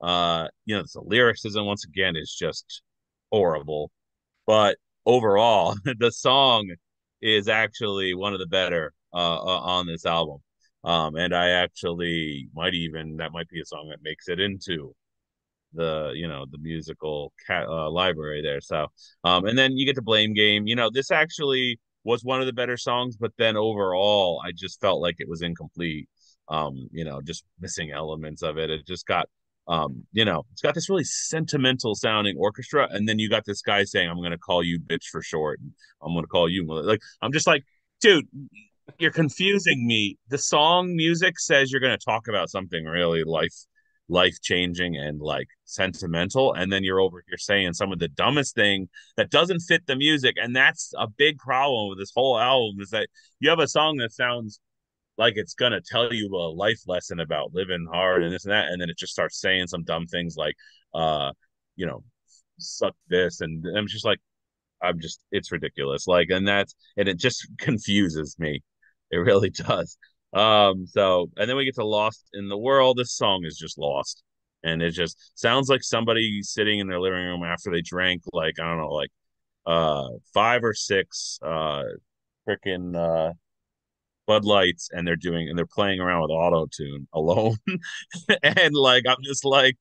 Uh, 0.00 0.48
you 0.64 0.76
know, 0.76 0.82
the 0.82 1.00
lyricism 1.00 1.64
once 1.64 1.84
again 1.84 2.16
is 2.16 2.34
just 2.34 2.82
horrible, 3.30 3.90
but 4.46 4.76
overall, 5.06 5.76
the 5.98 6.10
song 6.10 6.68
is 7.20 7.48
actually 7.48 8.14
one 8.14 8.32
of 8.32 8.40
the 8.40 8.46
better 8.46 8.92
uh, 9.14 9.36
uh 9.36 9.60
on 9.60 9.86
this 9.86 10.04
album. 10.04 10.38
Um, 10.84 11.16
and 11.16 11.34
I 11.34 11.50
actually 11.50 12.48
might 12.54 12.74
even 12.74 13.16
that 13.18 13.32
might 13.32 13.48
be 13.48 13.60
a 13.60 13.64
song 13.64 13.88
that 13.90 14.02
makes 14.02 14.28
it 14.28 14.40
into 14.40 14.94
the 15.74 16.12
you 16.14 16.28
know 16.28 16.44
the 16.50 16.58
musical 16.58 17.32
cat, 17.46 17.66
uh, 17.68 17.90
library 17.90 18.42
there. 18.42 18.60
So, 18.60 18.88
um, 19.24 19.46
and 19.46 19.56
then 19.58 19.76
you 19.76 19.86
get 19.86 19.96
the 19.96 20.02
blame 20.02 20.34
game. 20.34 20.66
You 20.66 20.76
know, 20.76 20.90
this 20.92 21.10
actually 21.10 21.78
was 22.04 22.24
one 22.24 22.40
of 22.40 22.46
the 22.46 22.52
better 22.52 22.76
songs, 22.76 23.16
but 23.16 23.32
then 23.38 23.56
overall, 23.56 24.42
I 24.44 24.52
just 24.52 24.80
felt 24.80 25.00
like 25.00 25.16
it 25.18 25.28
was 25.28 25.42
incomplete. 25.42 26.08
Um, 26.48 26.88
you 26.92 27.04
know, 27.04 27.20
just 27.22 27.44
missing 27.60 27.92
elements 27.92 28.42
of 28.42 28.58
it. 28.58 28.70
It 28.70 28.86
just 28.86 29.06
got 29.06 29.28
um, 29.68 30.04
you 30.12 30.24
know, 30.24 30.44
it's 30.52 30.62
got 30.62 30.74
this 30.74 30.90
really 30.90 31.04
sentimental 31.04 31.94
sounding 31.94 32.36
orchestra, 32.36 32.88
and 32.90 33.08
then 33.08 33.18
you 33.18 33.30
got 33.30 33.44
this 33.44 33.62
guy 33.62 33.84
saying, 33.84 34.08
"I'm 34.08 34.20
to 34.22 34.38
call 34.38 34.62
you 34.62 34.80
bitch 34.80 35.04
for 35.04 35.22
short," 35.22 35.60
and 35.60 35.72
I'm 36.02 36.14
to 36.20 36.26
call 36.26 36.48
you 36.48 36.66
like 36.66 37.00
I'm 37.20 37.32
just 37.32 37.46
like, 37.46 37.64
dude, 38.00 38.26
you're 38.98 39.10
confusing 39.10 39.86
me. 39.86 40.16
The 40.28 40.38
song 40.38 40.94
music 40.94 41.38
says 41.38 41.70
you're 41.70 41.80
going 41.80 41.98
to 41.98 42.04
talk 42.04 42.28
about 42.28 42.50
something 42.50 42.84
really 42.84 43.24
life 43.24 43.54
life 44.08 44.40
changing 44.42 44.96
and 44.96 45.20
like 45.20 45.48
sentimental 45.64 46.52
and 46.52 46.70
then 46.70 46.84
you're 46.84 47.00
over 47.00 47.22
here 47.28 47.38
saying 47.38 47.72
some 47.72 47.92
of 47.92 47.98
the 47.98 48.08
dumbest 48.08 48.54
thing 48.54 48.88
that 49.16 49.30
doesn't 49.30 49.60
fit 49.60 49.86
the 49.86 49.96
music 49.96 50.34
and 50.36 50.54
that's 50.54 50.92
a 50.98 51.06
big 51.08 51.38
problem 51.38 51.88
with 51.88 51.98
this 51.98 52.12
whole 52.14 52.38
album 52.38 52.80
is 52.80 52.90
that 52.90 53.08
you 53.40 53.48
have 53.48 53.60
a 53.60 53.68
song 53.68 53.96
that 53.96 54.12
sounds 54.12 54.60
like 55.18 55.34
it's 55.36 55.54
gonna 55.54 55.80
tell 55.80 56.12
you 56.12 56.28
a 56.34 56.50
life 56.52 56.80
lesson 56.86 57.20
about 57.20 57.54
living 57.54 57.86
hard 57.90 58.22
and 58.22 58.34
this 58.34 58.44
and 58.44 58.52
that 58.52 58.68
and 58.68 58.82
then 58.82 58.90
it 58.90 58.98
just 58.98 59.12
starts 59.12 59.40
saying 59.40 59.66
some 59.66 59.84
dumb 59.84 60.06
things 60.06 60.36
like 60.36 60.56
uh 60.94 61.30
you 61.76 61.86
know 61.86 62.02
suck 62.58 62.94
this 63.08 63.40
and 63.40 63.64
i'm 63.76 63.86
just 63.86 64.04
like 64.04 64.18
i'm 64.82 65.00
just 65.00 65.20
it's 65.30 65.52
ridiculous 65.52 66.06
like 66.06 66.28
and 66.28 66.46
that's 66.46 66.74
and 66.96 67.08
it 67.08 67.18
just 67.18 67.46
confuses 67.58 68.36
me 68.38 68.60
it 69.12 69.18
really 69.18 69.50
does. 69.50 69.98
Um, 70.32 70.86
so 70.86 71.30
and 71.36 71.48
then 71.48 71.56
we 71.56 71.64
get 71.66 71.76
to 71.76 71.84
Lost 71.86 72.24
in 72.32 72.48
the 72.48 72.58
World. 72.58 72.96
This 72.98 73.12
song 73.14 73.44
is 73.44 73.56
just 73.58 73.78
lost. 73.78 74.22
And 74.64 74.82
it 74.82 74.92
just 74.92 75.18
sounds 75.34 75.68
like 75.68 75.82
somebody 75.82 76.40
sitting 76.42 76.78
in 76.78 76.86
their 76.86 77.00
living 77.00 77.24
room 77.24 77.42
after 77.44 77.70
they 77.70 77.82
drank 77.82 78.22
like, 78.32 78.54
I 78.60 78.64
don't 78.64 78.78
know, 78.78 78.90
like 78.90 79.10
uh 79.66 80.08
five 80.34 80.64
or 80.64 80.74
six 80.74 81.38
uh 81.44 81.84
freaking 82.48 82.96
uh 82.96 83.32
Bud 84.26 84.44
Lights 84.44 84.90
and 84.92 85.06
they're 85.06 85.16
doing 85.16 85.48
and 85.48 85.58
they're 85.58 85.66
playing 85.66 86.00
around 86.00 86.22
with 86.22 86.30
auto 86.32 86.66
tune 86.66 87.08
alone. 87.14 87.56
and 88.42 88.74
like 88.74 89.04
I'm 89.08 89.22
just 89.24 89.44
like, 89.44 89.76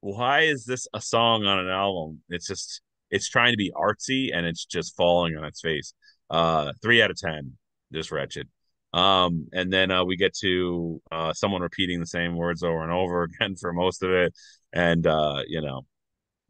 why 0.00 0.42
is 0.42 0.64
this 0.66 0.88
a 0.94 1.00
song 1.00 1.44
on 1.46 1.60
an 1.60 1.68
album? 1.70 2.22
It's 2.30 2.46
just 2.48 2.82
it's 3.10 3.28
trying 3.28 3.52
to 3.52 3.58
be 3.58 3.72
artsy 3.76 4.30
and 4.34 4.46
it's 4.46 4.64
just 4.66 4.96
falling 4.96 5.36
on 5.36 5.44
its 5.44 5.60
face. 5.60 5.94
Uh 6.30 6.72
three 6.82 7.02
out 7.02 7.10
of 7.10 7.18
ten 7.18 7.58
just 7.92 8.12
wretched. 8.12 8.48
Um, 8.94 9.48
and 9.52 9.72
then 9.72 9.90
uh, 9.90 10.04
we 10.04 10.16
get 10.16 10.34
to 10.36 11.02
uh, 11.10 11.32
someone 11.32 11.62
repeating 11.62 11.98
the 11.98 12.06
same 12.06 12.36
words 12.36 12.62
over 12.62 12.82
and 12.82 12.92
over 12.92 13.22
again 13.24 13.56
for 13.56 13.72
most 13.72 14.02
of 14.02 14.10
it, 14.10 14.32
and 14.72 15.06
uh, 15.06 15.42
you 15.48 15.60
know, 15.60 15.82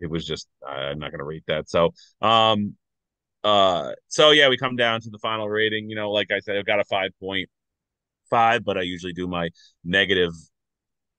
it 0.01 0.11
was 0.11 0.27
just 0.27 0.49
I'm 0.67 0.99
not 0.99 1.11
gonna 1.11 1.25
rate 1.25 1.45
that. 1.49 1.71
So, 1.71 1.93
um, 2.23 2.77
uh, 3.45 3.93
so 4.09 4.31
yeah, 4.33 4.49
we 4.49 4.59
come 4.59 4.77
down 4.77 5.01
to 5.03 5.11
the 5.11 5.19
final 5.19 5.49
rating. 5.49 5.91
You 5.91 5.97
know, 5.97 6.11
like 6.11 6.31
I 6.33 6.41
said, 6.41 6.57
I've 6.57 6.67
got 6.67 6.81
a 6.81 6.85
five 6.85 7.13
point 7.21 7.49
five, 8.31 8.65
but 8.65 8.79
I 8.79 8.83
usually 8.83 9.13
do 9.13 9.27
my 9.29 9.51
negative 9.85 10.33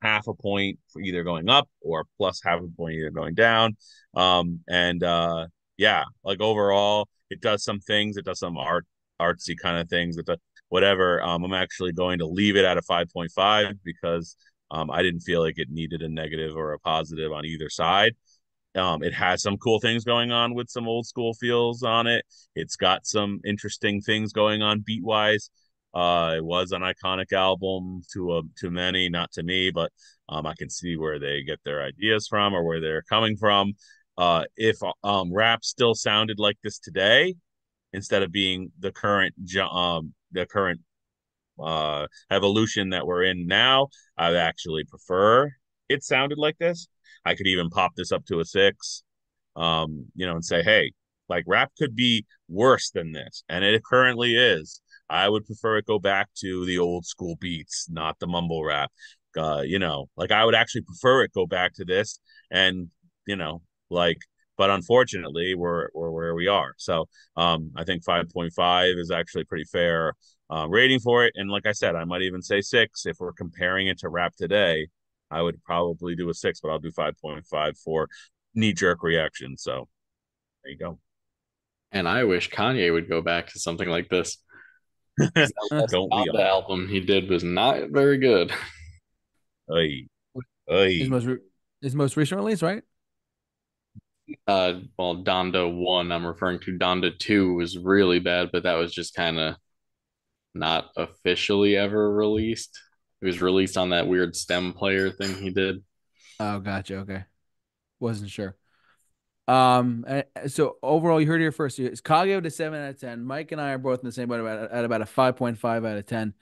half 0.02 0.28
a 0.28 0.34
point 0.34 0.80
for 0.92 1.02
either 1.02 1.24
going 1.24 1.50
up 1.50 1.68
or 1.82 2.06
plus 2.18 2.42
half 2.44 2.62
a 2.62 2.68
point 2.78 2.96
either 2.96 3.12
going 3.12 3.34
down. 3.34 3.76
Um, 4.16 4.60
and 4.70 5.04
uh, 5.04 5.48
yeah, 5.78 6.04
like 6.24 6.42
overall, 6.42 7.10
it 7.30 7.42
does 7.42 7.64
some 7.64 7.80
things. 7.80 8.18
It 8.18 8.26
does 8.26 8.40
some 8.40 8.58
art 8.58 8.86
artsy 9.22 9.56
kind 9.58 9.78
of 9.80 9.90
things 9.90 10.18
that 10.18 10.26
the 10.26 10.38
whatever. 10.70 11.22
Um, 11.22 11.44
I'm 11.44 11.54
actually 11.54 11.92
going 11.92 12.20
to 12.20 12.26
leave 12.26 12.56
it 12.56 12.66
at 12.66 12.78
a 12.78 12.82
5.5 12.82 13.80
because 13.84 14.36
um, 14.72 14.90
I 14.90 15.02
didn't 15.02 15.22
feel 15.22 15.42
like 15.42 15.58
it 15.58 15.70
needed 15.70 16.02
a 16.02 16.10
negative 16.10 16.56
or 16.56 16.74
a 16.74 16.80
positive 16.80 17.32
on 17.32 17.46
either 17.46 17.70
side. 17.70 18.14
Um, 18.76 19.04
it 19.04 19.14
has 19.14 19.42
some 19.42 19.58
cool 19.58 19.80
things 19.80 20.04
going 20.04 20.32
on 20.32 20.54
with 20.54 20.70
some 20.70 20.88
old 20.88 21.08
school 21.08 21.34
feels 21.34 21.82
on 21.84 22.08
it. 22.08 22.26
It's 22.56 22.76
got 22.76 23.06
some 23.06 23.40
interesting 23.46 24.02
things 24.02 24.34
going 24.34 24.62
on 24.62 24.84
beat 24.86 25.04
wise. 25.04 25.50
Uh, 25.94 26.34
it 26.38 26.44
was 26.44 26.74
an 26.74 26.82
iconic 26.82 27.32
album 27.32 28.02
to 28.12 28.38
a, 28.38 28.42
to 28.58 28.70
many, 28.70 29.08
not 29.08 29.32
to 29.32 29.44
me, 29.44 29.72
but 29.72 29.94
um, 30.28 30.46
I 30.46 30.54
can 30.56 30.70
see 30.70 30.98
where 30.98 31.20
they 31.20 31.44
get 31.44 31.60
their 31.64 31.82
ideas 31.82 32.28
from 32.28 32.54
or 32.54 32.66
where 32.66 32.82
they're 32.82 33.04
coming 33.04 33.38
from. 33.38 33.74
Uh, 34.18 34.44
if 34.58 34.78
um, 35.06 35.34
rap 35.34 35.64
still 35.64 35.96
sounded 35.96 36.38
like 36.38 36.58
this 36.62 36.80
today, 36.80 37.36
instead 37.94 38.24
of 38.24 38.32
being 38.32 38.72
the 38.80 38.92
current 38.92 39.34
um 39.72 40.14
the 40.36 40.46
current 40.46 40.82
uh 41.64 42.06
evolution 42.32 42.90
that 42.90 43.06
we're 43.08 43.24
in 43.24 43.48
now, 43.48 43.88
I 44.18 44.36
actually 44.36 44.84
prefer 44.86 45.52
it 45.90 46.04
sounded 46.04 46.38
like 46.38 46.58
this. 46.58 46.88
I 47.26 47.36
could 47.36 47.48
even 47.48 47.70
pop 47.70 47.92
this 47.96 48.12
up 48.12 48.26
to 48.28 48.40
a 48.40 48.46
six, 48.46 49.04
um, 49.56 50.06
you 50.16 50.26
know, 50.26 50.34
and 50.36 50.46
say, 50.46 50.64
hey, 50.64 50.92
like 51.30 51.46
rap 51.48 51.72
could 51.78 51.96
be 51.96 52.26
worse 52.50 52.92
than 52.92 53.12
this, 53.12 53.44
and 53.50 53.64
it 53.64 53.84
currently 53.84 54.36
is. 54.36 54.82
I 55.10 55.30
would 55.30 55.46
prefer 55.46 55.78
it 55.78 55.86
go 55.86 56.00
back 56.00 56.30
to 56.42 56.66
the 56.66 56.80
old 56.80 57.06
school 57.06 57.36
beats, 57.40 57.88
not 57.90 58.20
the 58.20 58.28
mumble 58.28 58.64
rap. 58.64 58.92
Uh, 59.38 59.62
you 59.66 59.80
know, 59.80 60.08
like 60.18 60.32
I 60.32 60.46
would 60.46 60.56
actually 60.56 60.82
prefer 60.82 61.24
it 61.24 61.34
go 61.34 61.46
back 61.46 61.74
to 61.76 61.86
this, 61.86 62.20
and 62.52 62.90
you 63.28 63.36
know, 63.36 63.62
like 63.90 64.18
but 64.58 64.70
unfortunately 64.70 65.56
we're 65.56 65.90
we're 65.94 66.12
where 66.12 66.36
we 66.36 66.48
are. 66.48 66.74
So 66.78 67.08
um 67.36 67.72
i 67.76 67.84
think 67.84 68.04
5.5 68.04 68.98
is 68.98 69.12
actually 69.12 69.46
pretty 69.46 69.66
fair 69.66 70.14
uh, 70.50 70.68
rating 70.70 71.00
for 71.00 71.26
it. 71.26 71.34
And 71.36 71.50
like 71.50 71.66
i 71.66 71.72
said 71.72 71.96
i 71.96 72.06
might 72.06 72.22
even 72.22 72.42
say 72.42 72.62
six. 72.62 73.06
If 73.06 73.18
we're 73.20 73.34
comparing 73.34 73.88
it 73.88 74.00
to 74.00 74.10
rap 74.10 74.36
today 74.36 74.88
i 75.32 75.42
would 75.42 75.62
probably 75.64 76.16
do 76.16 76.30
a 76.30 76.34
six 76.34 76.60
but 76.60 76.70
i'll 76.70 76.80
do 76.80 76.92
5.5 76.92 77.78
for 77.78 78.08
knee-jerk 78.54 79.04
reaction. 79.04 79.58
So 79.58 79.88
there 80.64 80.72
you 80.72 80.78
go. 80.78 81.00
And 81.92 82.08
i 82.08 82.24
wish 82.24 82.50
kanye 82.50 82.92
would 82.92 83.10
go 83.10 83.22
back 83.22 83.48
to 83.50 83.60
something 83.60 83.90
like 83.90 84.10
this. 84.10 84.38
Don't 85.18 85.34
we 86.14 86.30
the 86.34 86.46
album 86.46 86.88
he 86.90 87.00
did 87.00 87.30
was 87.30 87.44
not 87.44 87.90
very 87.90 88.18
good. 88.18 88.52
Oy. 89.72 90.08
Oy. 90.70 91.00
His 91.00 91.10
most 91.10 91.26
re- 91.26 91.38
his 91.82 91.96
most 91.96 92.18
recent 92.18 92.40
release, 92.40 92.62
right? 92.62 92.84
Uh 94.48 94.74
well 94.98 95.24
donda 95.24 95.72
1 95.72 96.12
i'm 96.12 96.26
referring 96.26 96.60
to. 96.60 96.78
Donda 96.78 97.18
2 97.18 97.54
was 97.54 97.78
really 97.78 98.20
bad 98.20 98.50
but 98.52 98.64
that 98.64 98.74
was 98.74 98.94
just 98.94 99.14
kind 99.14 99.38
of 99.40 99.56
not 100.56 100.90
officially 100.96 101.76
ever 101.76 102.12
released. 102.14 102.80
It 103.22 103.26
was 103.26 103.42
released 103.42 103.78
on 103.78 103.90
that 103.90 104.08
weird 104.08 104.36
stem 104.36 104.74
player 104.74 105.10
thing 105.10 105.36
he 105.36 105.50
did. 105.50 105.84
Oh 106.40 106.60
gotcha. 106.60 106.98
Okay. 106.98 107.24
Wasn't 108.00 108.30
sure. 108.30 108.56
Um 109.48 110.06
eh, 110.08 110.24
so 110.48 110.78
overall 110.82 111.22
you 111.22 111.28
heard 111.28 111.42
it 111.42 111.44
here 111.44 111.52
first. 111.52 111.78
It's 111.78 112.02
Kage 112.02 112.42
to 112.42 112.50
7 112.50 112.80
out 112.80 112.90
of 112.90 113.00
10 113.00 113.24
mike 113.24 113.52
and 113.52 113.62
i 113.62 113.72
are 113.74 113.78
both 113.78 114.00
in 114.00 114.06
the 114.06 114.12
same 114.12 114.28
boat 114.28 114.70
at 114.72 114.86
about 114.86 115.02
a 115.02 115.06
5.5 115.06 115.88
out 115.88 115.98
of 115.98 116.06
10 116.06 116.34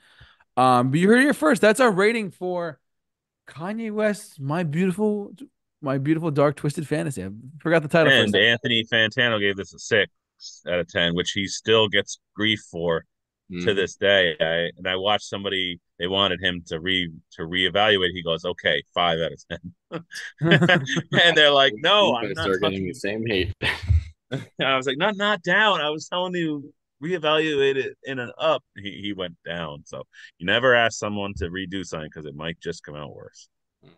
um 0.56 0.90
but 0.90 1.00
you 1.00 1.08
heard 1.08 1.18
it 1.18 1.24
here 1.24 1.34
first. 1.34 1.60
That's 1.60 1.80
our 1.80 1.90
rating 1.90 2.30
for 2.30 2.78
kanye 3.46 3.92
West, 3.92 4.40
my 4.40 4.62
beautiful 4.62 5.32
my 5.84 5.98
beautiful 5.98 6.30
dark 6.30 6.56
twisted 6.56 6.88
fantasy. 6.88 7.24
I 7.24 7.28
forgot 7.60 7.82
the 7.82 7.88
title. 7.88 8.12
And 8.12 8.34
Anthony 8.34 8.84
Fantano 8.90 9.38
gave 9.38 9.56
this 9.56 9.74
a 9.74 9.78
six 9.78 10.10
out 10.66 10.80
of 10.80 10.88
ten, 10.88 11.14
which 11.14 11.32
he 11.32 11.46
still 11.46 11.88
gets 11.88 12.18
grief 12.34 12.60
for 12.70 13.04
mm. 13.52 13.64
to 13.64 13.74
this 13.74 13.96
day. 13.96 14.34
I, 14.40 14.70
and 14.76 14.88
I 14.88 14.96
watched 14.96 15.28
somebody 15.28 15.80
they 15.98 16.08
wanted 16.08 16.42
him 16.42 16.62
to 16.66 16.80
re 16.80 17.12
to 17.32 17.42
reevaluate. 17.42 18.10
He 18.12 18.22
goes, 18.22 18.44
"Okay, 18.44 18.82
five 18.92 19.18
out 19.20 19.32
of 19.32 19.44
10. 19.90 20.04
and 21.12 21.36
they're 21.36 21.50
like, 21.50 21.74
"No, 21.76 22.16
I'm 22.16 22.32
not 22.32 22.60
getting 22.60 22.86
the 22.86 22.94
same 22.94 23.24
hate." 23.26 23.54
I 24.60 24.76
was 24.76 24.86
like, 24.86 24.98
"Not 24.98 25.16
not 25.16 25.42
down." 25.42 25.80
I 25.80 25.90
was 25.90 26.08
telling 26.08 26.34
you 26.34 26.72
reevaluate 27.02 27.76
it 27.76 27.96
in 28.04 28.18
an 28.18 28.32
up. 28.38 28.64
He 28.76 29.00
he 29.02 29.12
went 29.12 29.36
down. 29.44 29.82
So 29.84 30.02
you 30.38 30.46
never 30.46 30.74
ask 30.74 30.98
someone 30.98 31.34
to 31.34 31.50
redo 31.50 31.84
something 31.84 32.08
because 32.12 32.26
it 32.26 32.34
might 32.34 32.60
just 32.60 32.82
come 32.82 32.96
out 32.96 33.14
worse. 33.14 33.48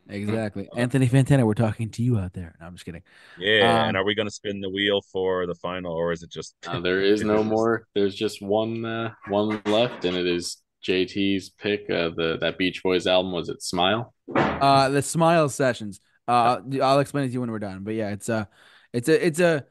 Exactly. 0.09 0.69
Anthony 0.77 1.09
Fantano, 1.09 1.45
we're 1.45 1.55
talking 1.55 1.91
to 1.91 2.03
you 2.03 2.19
out 2.19 2.33
there. 2.33 2.55
No, 2.61 2.67
I'm 2.67 2.75
just 2.75 2.85
kidding. 2.85 3.03
Yeah. 3.39 3.83
Um, 3.83 3.89
and 3.89 3.97
are 3.97 4.05
we 4.05 4.15
going 4.15 4.29
to 4.29 4.35
spin 4.35 4.61
the 4.61 4.71
wheel 4.71 5.01
for 5.13 5.47
the 5.47 5.55
final 5.55 5.93
or 5.93 6.13
is 6.13 6.23
it 6.23 6.31
just. 6.31 6.55
Uh, 6.67 6.81
there 6.81 7.01
is 7.01 7.23
no 7.25 7.43
more. 7.43 7.87
There's 7.95 8.15
just 8.15 8.43
one 8.43 8.85
uh, 8.85 9.13
one 9.29 9.61
left, 9.67 10.05
and 10.05 10.17
it 10.17 10.27
is 10.27 10.59
JT's 10.87 11.51
pick. 11.51 11.91
Uh, 11.91 12.11
the 12.17 12.39
That 12.41 12.59
Beach 12.59 12.83
Boys 12.83 13.07
album. 13.07 13.33
Was 13.33 13.49
it 13.49 13.63
Smile? 13.63 14.15
Uh, 14.35 14.89
the 14.89 15.03
Smile 15.03 15.49
Sessions. 15.49 16.01
Uh, 16.29 16.61
I'll 16.83 17.01
explain 17.01 17.25
it 17.25 17.29
to 17.29 17.35
you 17.35 17.41
when 17.41 17.51
we're 17.51 17.59
done. 17.59 17.85
But 17.85 17.95
yeah, 17.95 18.11
it's 18.11 18.29
a, 18.29 18.49
it's 18.93 19.09
a, 19.09 19.27
it's 19.27 19.41
a, 19.41 19.65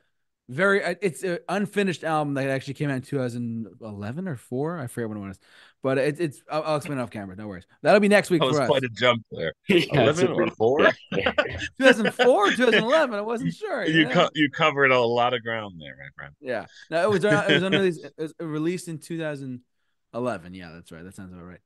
very 0.48 0.84
uh, 0.84 0.96
it's 1.02 1.24
an 1.24 1.40
unfinished 1.50 2.04
album 2.04 2.36
that 2.36 2.48
actually 2.50 2.76
came 2.76 2.90
out 2.90 2.98
in 2.98 3.02
2011 3.02 4.28
or 4.28 4.36
four 4.36 4.80
i 4.80 4.86
forget 4.86 5.10
when 5.10 5.18
it 5.18 5.28
was 5.28 5.40
but 5.86 6.00
it, 6.00 6.20
it's 6.20 6.42
I'll, 6.52 6.64
I'll, 6.64 6.76
explain 6.78 6.98
off 6.98 7.12
camera 7.12 7.36
no 7.36 7.48
worries. 7.48 7.68
That'll 7.84 8.00
be 8.00 8.08
next 8.08 8.32
week 8.32 8.42
that 8.42 8.48
was 8.48 8.58
quite 8.58 8.84
us. 8.84 8.90
a 8.90 8.94
jump 9.00 9.24
there. 9.32 9.54
Yeah, 9.68 10.02
11 10.02 10.30
or 10.32 10.48
4 10.50 10.80
2004 11.78 12.52
2011 12.54 13.16
i 13.16 13.22
wasn't 13.22 13.54
sure 13.54 13.86
you 13.86 14.10
co- 14.10 14.32
you 14.34 14.50
covered 14.50 14.90
a 14.90 15.00
lot 15.00 15.36
of 15.36 15.44
ground 15.44 15.76
there 15.80 15.96
my 15.96 16.08
friend. 16.16 16.34
Yeah. 16.42 16.66
No 16.90 17.04
it 17.04 17.12
was 17.12 17.24
it 17.24 17.54
was, 17.54 17.62
unreleased, 17.62 18.04
it 18.04 18.14
was 18.18 18.34
released 18.40 18.88
in 18.88 18.98
2011 18.98 20.54
yeah 20.56 20.72
that's 20.74 20.92
right 20.92 21.04
that 21.04 21.14
sounds 21.14 21.32
about 21.32 21.46
right 21.46 21.62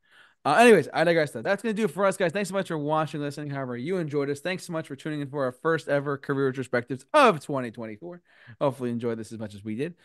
uh, 0.46 0.54
anyways, 0.54 0.88
I 0.94 1.04
digress. 1.04 1.32
That 1.32 1.44
that's 1.44 1.62
gonna 1.62 1.74
do 1.74 1.84
it 1.86 1.92
for 1.92 2.06
us, 2.06 2.16
guys. 2.16 2.32
Thanks 2.32 2.50
so 2.50 2.56
much 2.56 2.70
for 2.70 2.78
watching, 2.78 3.20
listening. 3.20 3.50
However, 3.50 3.76
you 3.76 3.98
enjoyed 3.98 4.30
us. 4.30 4.40
Thanks 4.40 4.66
so 4.66 4.72
much 4.72 4.88
for 4.88 4.96
tuning 4.96 5.20
in 5.20 5.30
for 5.30 5.44
our 5.44 5.52
first 5.52 5.90
ever 5.90 6.18
career 6.18 6.54
retrospectives 6.54 7.04
of 7.14 7.42
2024. 7.42 8.22
Hopefully, 8.62 8.90
you 8.90 8.94
enjoyed 8.94 9.20
this 9.20 9.34
as 9.34 9.40
much 9.40 9.54
as 9.54 9.66
we 9.66 9.76
did. 9.76 9.96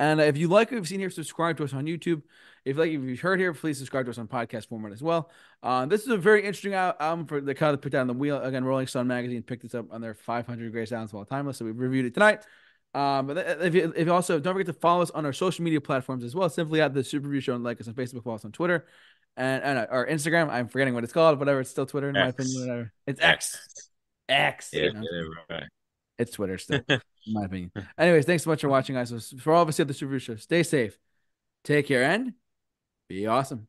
And 0.00 0.20
if 0.20 0.36
you 0.36 0.48
like 0.48 0.72
what 0.72 0.78
you've 0.78 0.88
seen 0.88 0.98
here, 0.98 1.10
subscribe 1.10 1.56
to 1.58 1.64
us 1.64 1.72
on 1.72 1.84
YouTube. 1.84 2.22
If 2.64 2.76
you 2.76 2.82
like 2.82 2.90
if 2.90 3.02
you've 3.02 3.20
heard 3.20 3.38
here, 3.38 3.54
please 3.54 3.78
subscribe 3.78 4.06
to 4.06 4.10
us 4.10 4.18
on 4.18 4.26
podcast 4.26 4.68
format 4.68 4.92
as 4.92 5.02
well. 5.02 5.30
Uh, 5.62 5.86
this 5.86 6.02
is 6.02 6.08
a 6.08 6.16
very 6.16 6.40
interesting 6.40 6.74
album 6.74 7.26
for 7.26 7.40
the 7.40 7.54
kind 7.54 7.72
of 7.72 7.80
put 7.80 7.92
down 7.92 8.08
the 8.08 8.14
wheel. 8.14 8.42
Again, 8.42 8.64
Rolling 8.64 8.88
Stone 8.88 9.06
magazine 9.06 9.42
picked 9.44 9.62
this 9.62 9.76
up 9.76 9.86
on 9.92 10.00
their 10.00 10.14
500 10.14 10.72
greatest 10.72 10.92
albums 10.92 11.12
of 11.12 11.18
all 11.18 11.24
time 11.24 11.46
list, 11.46 11.60
so 11.60 11.64
we 11.64 11.70
reviewed 11.70 12.06
it 12.06 12.14
tonight. 12.14 12.44
Um, 12.94 13.26
but 13.26 13.38
if 13.60 13.74
you, 13.74 13.92
if 13.96 14.06
you 14.06 14.12
also 14.12 14.38
don't 14.38 14.54
forget 14.54 14.66
to 14.66 14.72
follow 14.72 15.02
us 15.02 15.10
on 15.10 15.26
our 15.26 15.32
social 15.32 15.64
media 15.64 15.80
platforms 15.80 16.22
as 16.22 16.34
well, 16.34 16.48
simply 16.48 16.80
at 16.80 16.94
the 16.94 17.02
Super 17.02 17.40
Show 17.40 17.54
and 17.54 17.64
like 17.64 17.80
us 17.80 17.88
on 17.88 17.94
Facebook, 17.94 18.22
follow 18.22 18.36
us 18.36 18.44
on 18.44 18.52
Twitter 18.52 18.86
and, 19.36 19.62
and 19.62 19.78
uh, 19.78 19.86
or 19.90 20.06
Instagram. 20.06 20.50
I'm 20.50 20.68
forgetting 20.68 20.94
what 20.94 21.04
it's 21.04 21.12
called. 21.12 21.38
Whatever, 21.38 21.60
it's 21.60 21.70
still 21.70 21.86
Twitter 21.86 22.08
in 22.08 22.16
X. 22.16 22.24
my 22.24 22.28
opinion. 22.28 22.60
Whatever, 22.60 22.92
it's 23.06 23.20
X. 23.20 23.90
X. 24.28 24.70
Yeah, 24.72 24.90
yeah, 24.94 25.24
right. 25.50 25.64
It's 26.18 26.32
Twitter 26.32 26.58
still, 26.58 26.80
in 26.88 27.00
my 27.28 27.44
opinion. 27.44 27.72
Anyways, 27.98 28.24
thanks 28.24 28.44
so 28.44 28.50
much 28.50 28.60
for 28.60 28.68
watching, 28.68 28.94
guys. 28.94 29.10
So 29.10 29.36
for 29.38 29.52
all 29.52 29.62
of 29.62 29.68
us 29.68 29.80
at 29.80 29.88
the 29.88 29.94
Super 29.94 30.18
Show, 30.18 30.36
stay 30.36 30.62
safe, 30.62 30.98
take 31.64 31.88
care, 31.88 32.04
and 32.04 32.34
be 33.08 33.26
awesome. 33.26 33.66